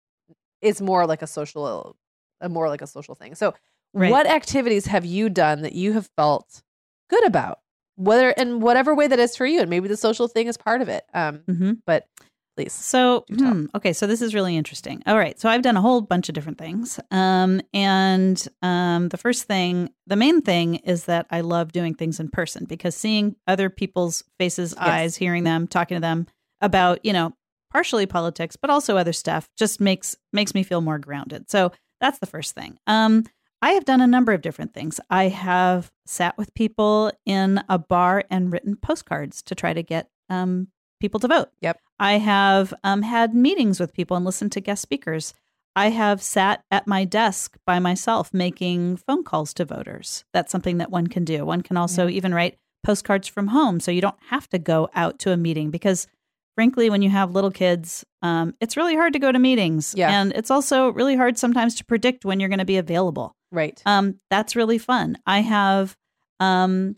is 0.61 0.81
more 0.83 1.07
like 1.07 1.23
a 1.23 1.27
social, 1.27 1.97
a 2.45 2.49
more 2.49 2.69
like 2.69 2.83
a 2.83 2.87
social 2.87 3.15
thing. 3.15 3.35
So, 3.35 3.55
Right. 3.93 4.11
what 4.11 4.27
activities 4.27 4.87
have 4.87 5.05
you 5.05 5.29
done 5.29 5.63
that 5.63 5.73
you 5.73 5.93
have 5.93 6.09
felt 6.17 6.63
good 7.11 7.25
about? 7.27 7.61
Whether 7.97 8.31
in 8.31 8.59
whatever 8.59 8.93
way 8.95 9.07
that 9.07 9.21
is 9.21 9.37
for 9.37 9.47
you, 9.47 9.61
and 9.61 9.71
maybe 9.71 9.87
the 9.87 9.97
social 9.97 10.27
thing 10.27 10.49
is 10.49 10.57
part 10.57 10.83
of 10.83 10.89
it. 10.89 11.05
Um, 11.15 11.43
hmm 11.47 11.73
but 11.87 12.09
please, 12.57 12.73
So, 12.73 13.25
hmm, 13.29 13.67
okay, 13.75 13.93
so 13.93 14.07
this 14.07 14.23
is 14.23 14.35
really 14.35 14.57
interesting. 14.57 15.03
All 15.07 15.17
right, 15.19 15.39
so 15.39 15.49
I've 15.49 15.63
done 15.63 15.77
a 15.77 15.81
whole 15.81 16.01
bunch 16.01 16.29
of 16.29 16.35
different 16.35 16.59
things. 16.59 17.01
Um, 17.11 17.61
and 17.73 18.47
um, 18.63 19.09
the 19.09 19.17
first 19.17 19.45
thing, 19.45 19.91
the 20.07 20.17
main 20.17 20.41
thing 20.41 20.77
is 20.77 21.05
that 21.07 21.27
I 21.31 21.41
love 21.41 21.73
doing 21.73 21.95
things 21.95 22.21
in 22.21 22.29
person 22.29 22.65
because 22.65 22.95
seeing 22.97 23.37
other 23.47 23.71
people's 23.71 24.23
faces, 24.39 24.75
eyes, 24.77 25.17
hearing 25.17 25.45
them, 25.45 25.67
talking 25.67 25.97
to 25.97 26.01
them 26.01 26.27
about, 26.61 27.05
you 27.05 27.13
know, 27.13 27.33
partially 27.73 28.07
politics, 28.07 28.55
but 28.57 28.71
also 28.71 28.97
other 28.97 29.13
stuff 29.13 29.49
just 29.57 29.81
makes 29.81 30.17
makes 30.33 30.55
me 30.55 30.63
feel 30.63 30.81
more 30.81 30.99
grounded. 30.99 31.51
So 31.51 31.73
that's 32.05 32.19
the 32.19 32.27
first 32.27 32.55
thing. 32.55 32.79
Um, 32.87 33.25
I 33.63 33.71
have 33.71 33.87
done 33.87 34.03
a 34.03 34.07
number 34.07 34.33
of 34.33 34.43
different 34.43 34.75
things. 34.75 35.01
I 35.09 35.29
have 35.29 35.91
sat 36.05 36.37
with 36.37 36.53
people 36.53 37.11
in 37.25 37.65
a 37.67 37.79
bar 37.79 38.25
and 38.31 38.53
written 38.53 38.77
postcards 38.77 39.41
to 39.45 39.55
try 39.55 39.73
to 39.73 39.83
get 39.83 40.11
um, 40.29 40.69
people 41.01 41.19
to 41.21 41.29
vote. 41.29 41.49
Yep. 41.63 41.81
I 41.99 42.19
have 42.19 42.75
um, 42.85 43.01
had 43.01 43.35
meetings 43.35 43.81
with 43.81 43.95
people 43.95 44.19
and 44.19 44.27
listened 44.27 44.53
to 44.53 44.61
guest 44.61 44.83
speakers. 44.83 45.33
I 45.75 45.89
have 45.89 46.21
sat 46.21 46.63
at 46.71 46.87
my 46.87 47.07
desk 47.07 47.57
by 47.65 47.79
myself 47.79 48.35
making 48.35 48.99
phone 48.99 49.25
calls 49.25 49.55
to 49.55 49.65
voters. 49.65 50.27
That's 50.35 50.53
something 50.53 50.77
that 50.77 50.91
one 50.91 51.07
can 51.07 51.25
do. 51.25 51.47
One 51.47 51.63
can 51.63 51.79
also 51.79 52.07
even 52.07 52.35
write 52.35 52.59
postcards 52.85 53.29
from 53.29 53.47
home 53.47 53.81
so 53.81 53.91
you 53.91 54.03
don't 54.03 54.23
have 54.29 54.47
to 54.51 54.59
go 54.59 54.91
out 54.95 55.19
to 55.21 55.33
a 55.33 55.39
meeting 55.39 55.71
because 55.71 56.07
frankly 56.55 56.91
when 56.91 57.03
you 57.03 57.11
have 57.11 57.33
little 57.33 57.51
kids 57.51 58.05
um, 58.23 58.55
it's 58.61 58.77
really 58.77 58.95
hard 58.95 59.13
to 59.13 59.19
go 59.19 59.31
to 59.33 59.39
meetings 59.39 59.95
Yeah. 59.97 60.11
and 60.21 60.33
it's 60.33 60.51
also 60.51 60.89
really 60.91 61.17
hard 61.17 61.37
sometimes 61.39 61.75
to 61.77 61.85
predict 61.85 62.25
when 62.25 62.41
you're 62.41 62.49
going 62.49 62.59
to 62.59 62.65
be 62.65 62.77
available 62.79 63.37
right? 63.53 63.81
um, 63.87 64.19
that's 64.31 64.57
really 64.57 64.79
fun. 64.79 65.19
I 65.27 65.41
have 65.41 65.97
um, 66.41 66.97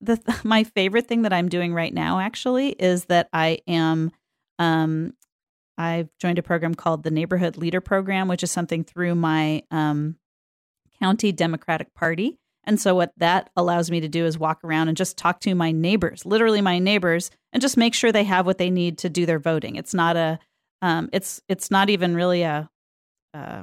the 0.00 0.18
my 0.44 0.64
favorite 0.64 1.06
thing 1.06 1.22
that 1.22 1.32
I'm 1.32 1.48
doing 1.48 1.72
right 1.74 1.92
now 1.94 2.18
actually 2.20 2.70
is 2.70 3.04
that 3.06 3.28
I 3.32 3.58
am 3.68 4.10
um, 4.58 5.14
I've 5.78 6.08
joined 6.18 6.38
a 6.38 6.42
program 6.42 6.74
called 6.74 7.02
the 7.04 7.10
Neighborhood 7.10 7.56
Leader 7.56 7.80
Program, 7.80 8.28
which 8.28 8.42
is 8.42 8.50
something 8.50 8.84
through 8.84 9.14
my 9.14 9.62
um, 9.70 10.16
county 11.00 11.32
Democratic 11.32 11.94
Party. 11.94 12.38
And 12.64 12.80
so 12.80 12.94
what 12.94 13.12
that 13.16 13.50
allows 13.56 13.90
me 13.90 14.00
to 14.00 14.08
do 14.08 14.26
is 14.26 14.38
walk 14.38 14.62
around 14.64 14.88
and 14.88 14.96
just 14.96 15.16
talk 15.16 15.40
to 15.40 15.54
my 15.54 15.72
neighbors, 15.72 16.26
literally 16.26 16.60
my 16.60 16.78
neighbors, 16.78 17.30
and 17.52 17.60
just 17.60 17.76
make 17.76 17.94
sure 17.94 18.12
they 18.12 18.24
have 18.24 18.46
what 18.46 18.58
they 18.58 18.70
need 18.70 18.98
to 18.98 19.08
do 19.08 19.26
their 19.26 19.38
voting. 19.38 19.76
It's 19.76 19.94
not 19.94 20.16
a 20.16 20.38
um, 20.82 21.08
it's 21.12 21.40
it's 21.48 21.70
not 21.70 21.90
even 21.90 22.14
really 22.14 22.42
a 22.42 22.70
uh, 23.34 23.62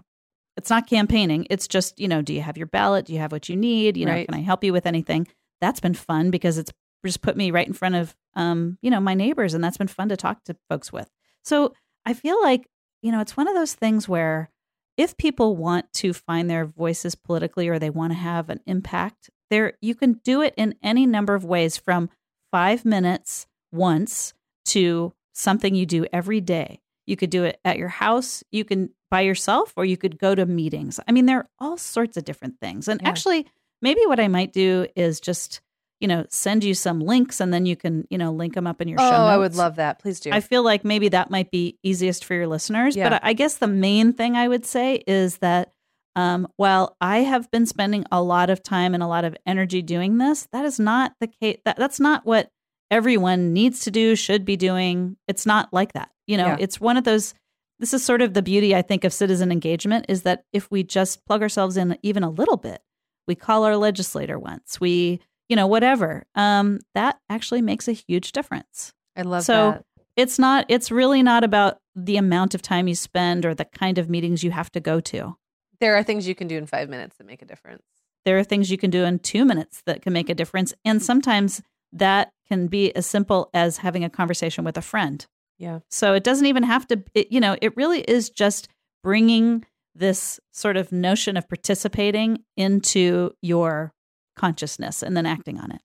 it's 0.55 0.69
not 0.69 0.87
campaigning. 0.87 1.45
It's 1.49 1.67
just, 1.67 1.99
you 1.99 2.07
know, 2.07 2.21
do 2.21 2.33
you 2.33 2.41
have 2.41 2.57
your 2.57 2.67
ballot? 2.67 3.05
Do 3.05 3.13
you 3.13 3.19
have 3.19 3.31
what 3.31 3.47
you 3.47 3.55
need? 3.55 3.95
You 3.95 4.07
know, 4.07 4.13
Right. 4.13 4.27
can 4.27 4.35
I 4.35 4.41
help 4.41 4.63
you 4.63 4.73
with 4.73 4.87
anything? 4.87 5.27
That's 5.61 5.79
been 5.79 5.93
fun 5.93 6.31
because 6.31 6.57
it's 6.57 6.71
just 7.05 7.21
put 7.21 7.37
me 7.37 7.51
right 7.51 7.67
in 7.67 7.73
front 7.73 7.95
of, 7.95 8.15
um, 8.35 8.77
you 8.81 8.89
know, 8.89 8.99
my 8.99 9.13
neighbors, 9.13 9.53
and 9.53 9.63
that's 9.63 9.77
been 9.77 9.87
fun 9.87 10.09
to 10.09 10.17
talk 10.17 10.43
to 10.45 10.55
folks 10.69 10.91
with. 10.91 11.09
So 11.45 11.73
I 12.05 12.13
feel 12.13 12.41
like, 12.41 12.67
you 13.01 13.11
know, 13.11 13.21
it's 13.21 13.37
one 13.37 13.47
of 13.47 13.55
those 13.55 13.75
things 13.75 14.09
where 14.09 14.49
if 14.97 15.15
people 15.17 15.55
want 15.55 15.91
to 15.93 16.11
find 16.13 16.49
their 16.49 16.65
voices 16.65 17.15
politically 17.15 17.67
or 17.69 17.79
they 17.79 17.89
want 17.89 18.11
to 18.11 18.17
have 18.19 18.49
an 18.49 18.59
impact, 18.65 19.29
there 19.49 19.73
you 19.81 19.95
can 19.95 20.13
do 20.23 20.41
it 20.41 20.53
in 20.57 20.75
any 20.83 21.05
number 21.05 21.35
of 21.35 21.45
ways 21.45 21.77
from 21.77 22.09
five 22.51 22.83
minutes 22.83 23.47
once 23.71 24.33
to 24.65 25.13
something 25.33 25.75
you 25.75 25.85
do 25.85 26.05
every 26.11 26.41
day. 26.41 26.79
You 27.05 27.15
could 27.15 27.29
do 27.29 27.43
it 27.43 27.59
at 27.63 27.77
your 27.77 27.87
house, 27.87 28.43
you 28.51 28.65
can 28.65 28.89
by 29.09 29.21
yourself, 29.21 29.71
or 29.77 29.85
you 29.85 29.95
could 29.95 30.19
go 30.19 30.35
to 30.35 30.45
meetings. 30.45 30.99
I 31.07 31.13
mean, 31.13 31.27
there 31.27 31.37
are 31.37 31.49
all 31.59 31.77
sorts 31.77 32.17
of 32.17 32.25
different 32.25 32.59
things. 32.59 32.89
And 32.89 33.01
Yeah. 33.01 33.07
actually, 33.07 33.45
maybe 33.81 34.01
what 34.05 34.19
I 34.19 34.27
might 34.27 34.51
do 34.51 34.87
is 34.97 35.21
just, 35.21 35.61
you 35.99 36.07
know, 36.07 36.25
send 36.29 36.63
you 36.63 36.73
some 36.73 36.99
links 36.99 37.39
and 37.39 37.53
then 37.53 37.65
you 37.65 37.75
can, 37.75 38.05
you 38.09 38.17
know, 38.17 38.31
link 38.31 38.53
them 38.53 38.67
up 38.67 38.81
in 38.81 38.87
your 38.87 38.99
Oh, 39.01 39.03
show 39.09 39.17
notes. 39.17 39.29
I 39.33 39.37
would 39.37 39.55
love 39.55 39.75
that. 39.77 39.99
Please 39.99 40.19
do. 40.19 40.29
I 40.31 40.39
feel 40.41 40.63
like 40.63 40.85
maybe 40.85 41.09
that 41.09 41.31
might 41.31 41.49
be 41.51 41.77
easiest 41.83 42.23
for 42.25 42.33
your 42.35 42.47
listeners. 42.47 42.95
Yeah. 42.95 43.09
But 43.09 43.23
I 43.23 43.29
I 43.29 43.33
guess 43.33 43.57
the 43.57 43.67
main 43.67 44.13
thing 44.13 44.35
I 44.35 44.47
would 44.47 44.65
say 44.65 45.03
is 45.07 45.37
that 45.39 45.71
um, 46.15 46.47
while 46.57 46.95
I 47.01 47.19
have 47.19 47.49
been 47.51 47.65
spending 47.65 48.03
a 48.11 48.21
lot 48.23 48.49
of 48.49 48.63
time 48.63 48.93
and 48.93 49.03
a 49.03 49.07
lot 49.07 49.23
of 49.25 49.35
energy 49.45 49.81
doing 49.81 50.17
this, 50.17 50.47
that 50.51 50.65
is 50.65 50.79
not 50.79 51.13
the 51.19 51.27
case. 51.27 51.59
That, 51.65 51.77
that's 51.77 51.99
not 51.99 52.25
what 52.25 52.49
everyone 52.89 53.53
needs 53.53 53.81
to 53.81 53.91
do, 53.91 54.15
should 54.15 54.45
be 54.45 54.55
doing. 54.55 55.17
It's 55.27 55.45
not 55.45 55.71
like 55.73 55.93
that. 55.93 56.09
You 56.25 56.37
know, 56.37 56.47
Yeah. 56.47 56.57
it's 56.59 56.79
one 56.81 56.97
of 56.97 57.03
those. 57.03 57.33
This 57.79 57.93
is 57.93 58.03
sort 58.03 58.21
of 58.23 58.33
the 58.33 58.41
beauty, 58.41 58.73
I 58.75 58.81
think, 58.81 59.03
of 59.03 59.13
citizen 59.13 59.51
engagement 59.51 60.05
is 60.09 60.23
that 60.23 60.43
if 60.51 60.71
we 60.71 60.81
just 60.83 61.23
plug 61.27 61.43
ourselves 61.43 61.77
in 61.77 61.97
even 62.01 62.23
a 62.23 62.29
little 62.29 62.57
bit, 62.57 62.81
we 63.27 63.35
call 63.35 63.63
our 63.65 63.75
legislator 63.77 64.39
once, 64.39 64.79
we, 64.81 65.19
you 65.49 65.55
know, 65.55 65.67
whatever, 65.67 66.25
um, 66.35 66.79
that 66.93 67.19
actually 67.29 67.61
makes 67.61 67.87
a 67.87 67.93
huge 67.93 68.31
difference 68.31 68.93
I 69.15 69.21
love 69.23 69.43
so- 69.43 69.71
that. 69.71 69.83
it's 70.15 70.37
not 70.39 70.65
it's 70.69 70.91
really 70.91 71.23
not 71.23 71.43
about 71.43 71.77
the 71.95 72.17
amount 72.17 72.53
of 72.55 72.61
time 72.61 72.87
you 72.87 72.95
spend 72.95 73.45
or 73.45 73.55
the 73.55 73.65
kind 73.65 73.97
of 73.97 74.09
meetings 74.09 74.43
you 74.43 74.51
have 74.51 74.71
to 74.71 74.79
go 74.79 74.99
to 74.99 75.35
There 75.79 75.95
are 75.97 76.03
things 76.03 76.27
you 76.27 76.35
can 76.35 76.47
do 76.47 76.57
in 76.57 76.65
five 76.67 76.89
minutes 76.89 77.17
that 77.17 77.25
make 77.27 77.41
a 77.41 77.45
difference. 77.45 77.83
there 78.25 78.37
are 78.37 78.43
things 78.43 78.69
you 78.69 78.77
can 78.77 78.89
do 78.89 79.03
in 79.05 79.19
two 79.19 79.45
minutes 79.45 79.81
that 79.85 80.01
can 80.01 80.13
make 80.13 80.29
a 80.29 80.35
difference 80.35 80.73
and 80.85 81.01
sometimes 81.01 81.61
that 81.93 82.31
can 82.47 82.67
be 82.67 82.93
as 82.95 83.05
simple 83.05 83.49
as 83.53 83.77
having 83.77 84.03
a 84.03 84.09
conversation 84.09 84.63
with 84.65 84.77
a 84.77 84.81
friend 84.81 85.25
Yeah. 85.57 85.79
so 85.89 86.13
it 86.13 86.23
doesn't 86.23 86.45
even 86.45 86.63
have 86.63 86.87
to 86.89 87.01
it, 87.13 87.31
you 87.31 87.39
know 87.39 87.55
it 87.61 87.75
really 87.77 88.01
is 88.01 88.29
just 88.29 88.67
bringing 89.03 89.65
this 89.95 90.39
sort 90.51 90.77
of 90.77 90.91
notion 90.91 91.37
of 91.37 91.47
participating 91.49 92.43
into 92.57 93.31
your 93.41 93.93
consciousness 94.38 95.03
and 95.03 95.17
then 95.17 95.25
acting 95.25 95.59
on 95.59 95.71
it 95.71 95.81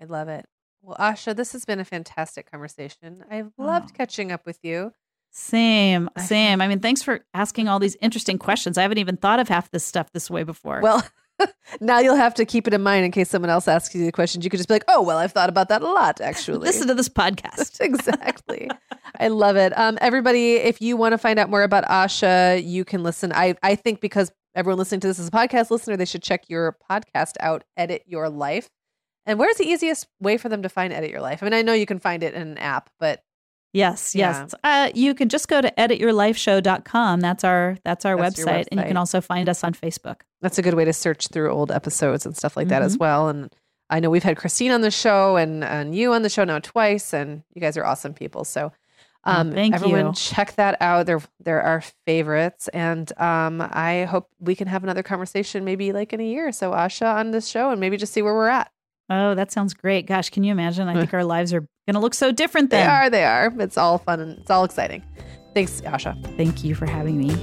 I 0.00 0.04
love 0.04 0.28
it. 0.28 0.46
Well, 0.80 0.96
Asha, 0.96 1.34
this 1.34 1.50
has 1.52 1.64
been 1.64 1.80
a 1.80 1.84
fantastic 1.84 2.48
conversation. 2.48 3.24
I've 3.28 3.50
loved 3.58 3.90
Oh. 3.92 3.96
catching 3.96 4.30
up 4.30 4.46
with 4.46 4.60
you. 4.62 4.92
same 5.30 6.08
I- 6.16 6.22
same 6.22 6.60
i 6.62 6.68
mean 6.68 6.80
thanks 6.80 7.02
for 7.02 7.20
asking 7.34 7.68
all 7.68 7.78
these 7.78 7.96
interesting 8.00 8.38
questions 8.38 8.78
i 8.78 8.82
haven't 8.82 8.96
even 8.98 9.18
thought 9.18 9.38
of 9.40 9.48
half 9.48 9.70
this 9.70 9.84
stuff 9.84 10.10
this 10.12 10.30
way 10.30 10.42
before 10.42 10.80
Well, 10.80 11.06
now 11.80 11.98
you'll 12.00 12.16
have 12.16 12.34
to 12.34 12.44
keep 12.46 12.66
it 12.66 12.72
in 12.74 12.82
mind 12.82 13.04
in 13.04 13.10
case 13.12 13.28
someone 13.28 13.50
else 13.50 13.68
asks 13.68 13.94
you 13.94 14.04
the 14.04 14.10
questions. 14.10 14.42
You 14.44 14.50
could 14.50 14.56
just 14.58 14.68
be 14.68 14.74
like, 14.74 14.84
"Oh, 14.88 15.02
well, 15.02 15.18
I've 15.18 15.30
thought 15.30 15.48
about 15.48 15.68
that 15.68 15.82
a 15.82 15.86
lot, 15.88 16.20
actually." 16.30 16.58
listen 16.58 16.88
to 16.88 16.94
this 16.94 17.08
podcast 17.08 17.78
exactly. 17.88 18.68
I 19.20 19.28
love 19.28 19.54
it. 19.56 19.72
Um, 19.78 19.98
everybody, 20.00 20.54
if 20.56 20.80
you 20.82 20.96
want 20.96 21.12
to 21.12 21.18
find 21.18 21.38
out 21.38 21.48
more 21.48 21.62
about 21.62 21.84
Asha, 21.84 22.60
you 22.64 22.84
can 22.84 23.04
listen. 23.04 23.30
I, 23.32 23.54
I 23.62 23.76
think 23.76 24.00
because 24.00 24.32
everyone 24.54 24.78
listening 24.78 25.00
to 25.00 25.06
this 25.06 25.18
is 25.18 25.28
a 25.28 25.30
podcast 25.32 25.70
listener, 25.70 25.96
they 25.96 26.04
should 26.04 26.22
check 26.22 26.44
your 26.48 26.76
podcast 26.90 27.32
out, 27.40 27.64
Edit 27.76 28.02
Your 28.06 28.28
Life. 28.28 28.68
And 29.26 29.38
where's 29.38 29.56
the 29.56 29.66
easiest 29.66 30.06
way 30.20 30.38
for 30.38 30.48
them 30.48 30.62
to 30.62 30.68
find 30.68 30.92
Edit 30.92 31.10
Your 31.10 31.20
Life? 31.20 31.42
I 31.42 31.46
mean, 31.46 31.54
I 31.54 31.62
know 31.62 31.74
you 31.74 31.84
can 31.86 31.98
find 31.98 32.22
it 32.22 32.34
in 32.34 32.42
an 32.42 32.58
app, 32.58 32.90
but 32.98 33.22
Yes, 33.74 34.14
Yeah. 34.14 34.40
yes. 34.44 34.54
Uh, 34.64 34.90
you 34.94 35.14
can 35.14 35.28
just 35.28 35.46
go 35.46 35.60
to 35.60 35.70
edityourlifeshow.com. 36.32 37.20
That's 37.20 37.44
our 37.44 37.76
that's 37.84 38.04
our 38.06 38.16
That's 38.16 38.38
your 38.38 38.46
website, 38.46 38.66
and 38.70 38.80
you 38.80 38.86
can 38.86 38.96
also 38.96 39.20
find 39.20 39.48
us 39.48 39.62
on 39.62 39.74
Facebook. 39.74 40.22
that's 40.40 40.58
a 40.58 40.62
good 40.62 40.74
way 40.74 40.84
to 40.86 40.92
search 40.92 41.28
through 41.28 41.50
old 41.50 41.70
episodes 41.70 42.24
and 42.24 42.36
stuff 42.36 42.56
like 42.56 42.68
that 42.68 42.80
as 42.82 42.94
Mm-hmm. 42.94 43.00
well. 43.04 43.28
And 43.28 43.52
I 43.90 44.00
know 44.00 44.08
we've 44.10 44.22
had 44.22 44.36
Christine 44.38 44.70
on 44.72 44.80
the 44.80 44.90
show 44.90 45.36
and, 45.36 45.62
and 45.64 45.94
you 45.94 46.12
on 46.14 46.22
the 46.22 46.28
show 46.30 46.44
now 46.44 46.58
twice, 46.60 47.12
and 47.12 47.42
you 47.54 47.60
guys 47.60 47.76
are 47.76 47.84
awesome 47.84 48.14
people. 48.14 48.44
So 48.44 48.72
um, 49.24 49.52
thank 49.52 49.74
everyone 49.74 50.06
you. 50.06 50.12
check 50.14 50.54
that 50.56 50.76
out. 50.80 51.06
They're 51.06 51.22
they're 51.40 51.62
our 51.62 51.82
favorites. 52.06 52.68
And 52.68 53.10
um, 53.20 53.60
I 53.60 54.04
hope 54.04 54.30
we 54.38 54.54
can 54.54 54.68
have 54.68 54.82
another 54.82 55.02
conversation 55.02 55.64
maybe 55.64 55.92
like 55.92 56.12
in 56.12 56.20
a 56.20 56.24
year 56.24 56.48
or 56.48 56.52
so, 56.52 56.72
Asha, 56.72 57.14
on 57.14 57.30
this 57.30 57.48
show 57.48 57.70
and 57.70 57.80
maybe 57.80 57.96
just 57.96 58.12
see 58.12 58.22
where 58.22 58.34
we're 58.34 58.48
at. 58.48 58.70
Oh, 59.10 59.34
that 59.34 59.50
sounds 59.50 59.74
great. 59.74 60.06
Gosh, 60.06 60.30
can 60.30 60.44
you 60.44 60.52
imagine? 60.52 60.86
I 60.86 60.94
think 60.94 61.14
our 61.14 61.24
lives 61.24 61.54
are 61.54 61.60
going 61.60 61.94
to 61.94 61.98
look 61.98 62.12
so 62.12 62.30
different 62.30 62.70
They 62.70 62.82
are, 62.82 63.08
they 63.08 63.24
are. 63.24 63.52
It's 63.58 63.78
all 63.78 63.96
fun 63.96 64.20
and 64.20 64.38
it's 64.38 64.50
all 64.50 64.64
exciting. 64.64 65.02
Thanks, 65.54 65.80
Asha. 65.80 66.14
Thank 66.36 66.62
you 66.62 66.74
for 66.74 66.84
having 66.84 67.16
me. 67.16 67.34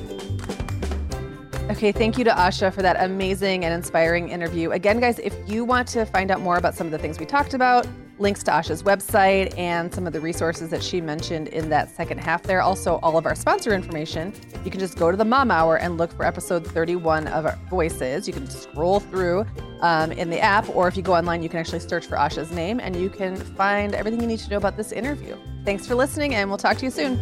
Okay, 1.72 1.92
thank 1.92 2.20
you 2.20 2.24
to 2.24 2.30
Asha 2.30 2.72
for 2.72 2.84
that 2.84 3.04
amazing 3.04 3.66
and 3.66 3.74
inspiring 3.74 4.30
interview. 4.30 4.70
Again, 4.72 5.00
guys, 5.00 5.18
if 5.18 5.34
you 5.48 5.66
want 5.66 5.88
to 5.90 6.06
find 6.06 6.30
out 6.30 6.40
more 6.40 6.58
about 6.58 6.76
some 6.76 6.86
of 6.86 6.92
the 6.92 7.00
things 7.00 7.20
we 7.20 7.26
talked 7.26 7.56
about, 7.56 7.88
links 8.18 8.44
to 8.44 8.52
Asha's 8.52 8.84
website 8.84 9.58
and 9.58 9.94
some 9.94 10.08
of 10.08 10.14
the 10.14 10.20
resources 10.20 10.70
that 10.70 10.84
she 10.84 11.02
mentioned 11.02 11.50
in 11.50 11.70
that 11.70 11.94
second 11.96 12.20
half 12.20 12.44
there. 12.44 12.62
Also, 12.62 13.00
all 13.04 13.18
of 13.18 13.26
our 13.26 13.36
sponsor 13.36 13.74
information. 13.74 14.34
You 14.64 14.72
can 14.72 14.80
just 14.80 14.98
go 14.98 15.12
to 15.12 15.18
the 15.18 15.26
Mom 15.26 15.52
Hour 15.52 15.78
and 15.78 15.98
look 15.98 16.12
for 16.14 16.26
episode 16.26 16.66
31 16.66 17.28
of 17.28 17.46
our 17.46 17.58
Voices. 17.70 18.28
You 18.28 18.34
can 18.34 18.50
scroll 18.50 19.00
through 19.00 19.46
um, 19.82 20.12
in 20.12 20.30
the 20.30 20.40
app, 20.40 20.70
or 20.76 20.88
if 20.88 20.96
you 20.96 21.04
go 21.04 21.16
online, 21.16 21.44
you 21.44 21.50
can 21.50 21.60
actually 21.60 21.80
search 21.80 22.06
for 22.06 22.18
Asha's 22.18 22.52
name 22.52 22.80
and 22.80 22.96
you 22.96 23.10
can 23.10 23.36
find 23.36 23.94
everything 23.94 24.22
you 24.22 24.28
need 24.28 24.40
to 24.40 24.50
know 24.50 24.58
about 24.58 24.78
this 24.78 24.92
interview. 24.92 25.38
Thanks 25.66 25.88
for 25.88 25.96
listening, 25.96 26.36
and 26.36 26.50
we'll 26.50 26.58
talk 26.58 26.78
to 26.78 26.86
you 26.86 26.92
soon. 26.92 27.22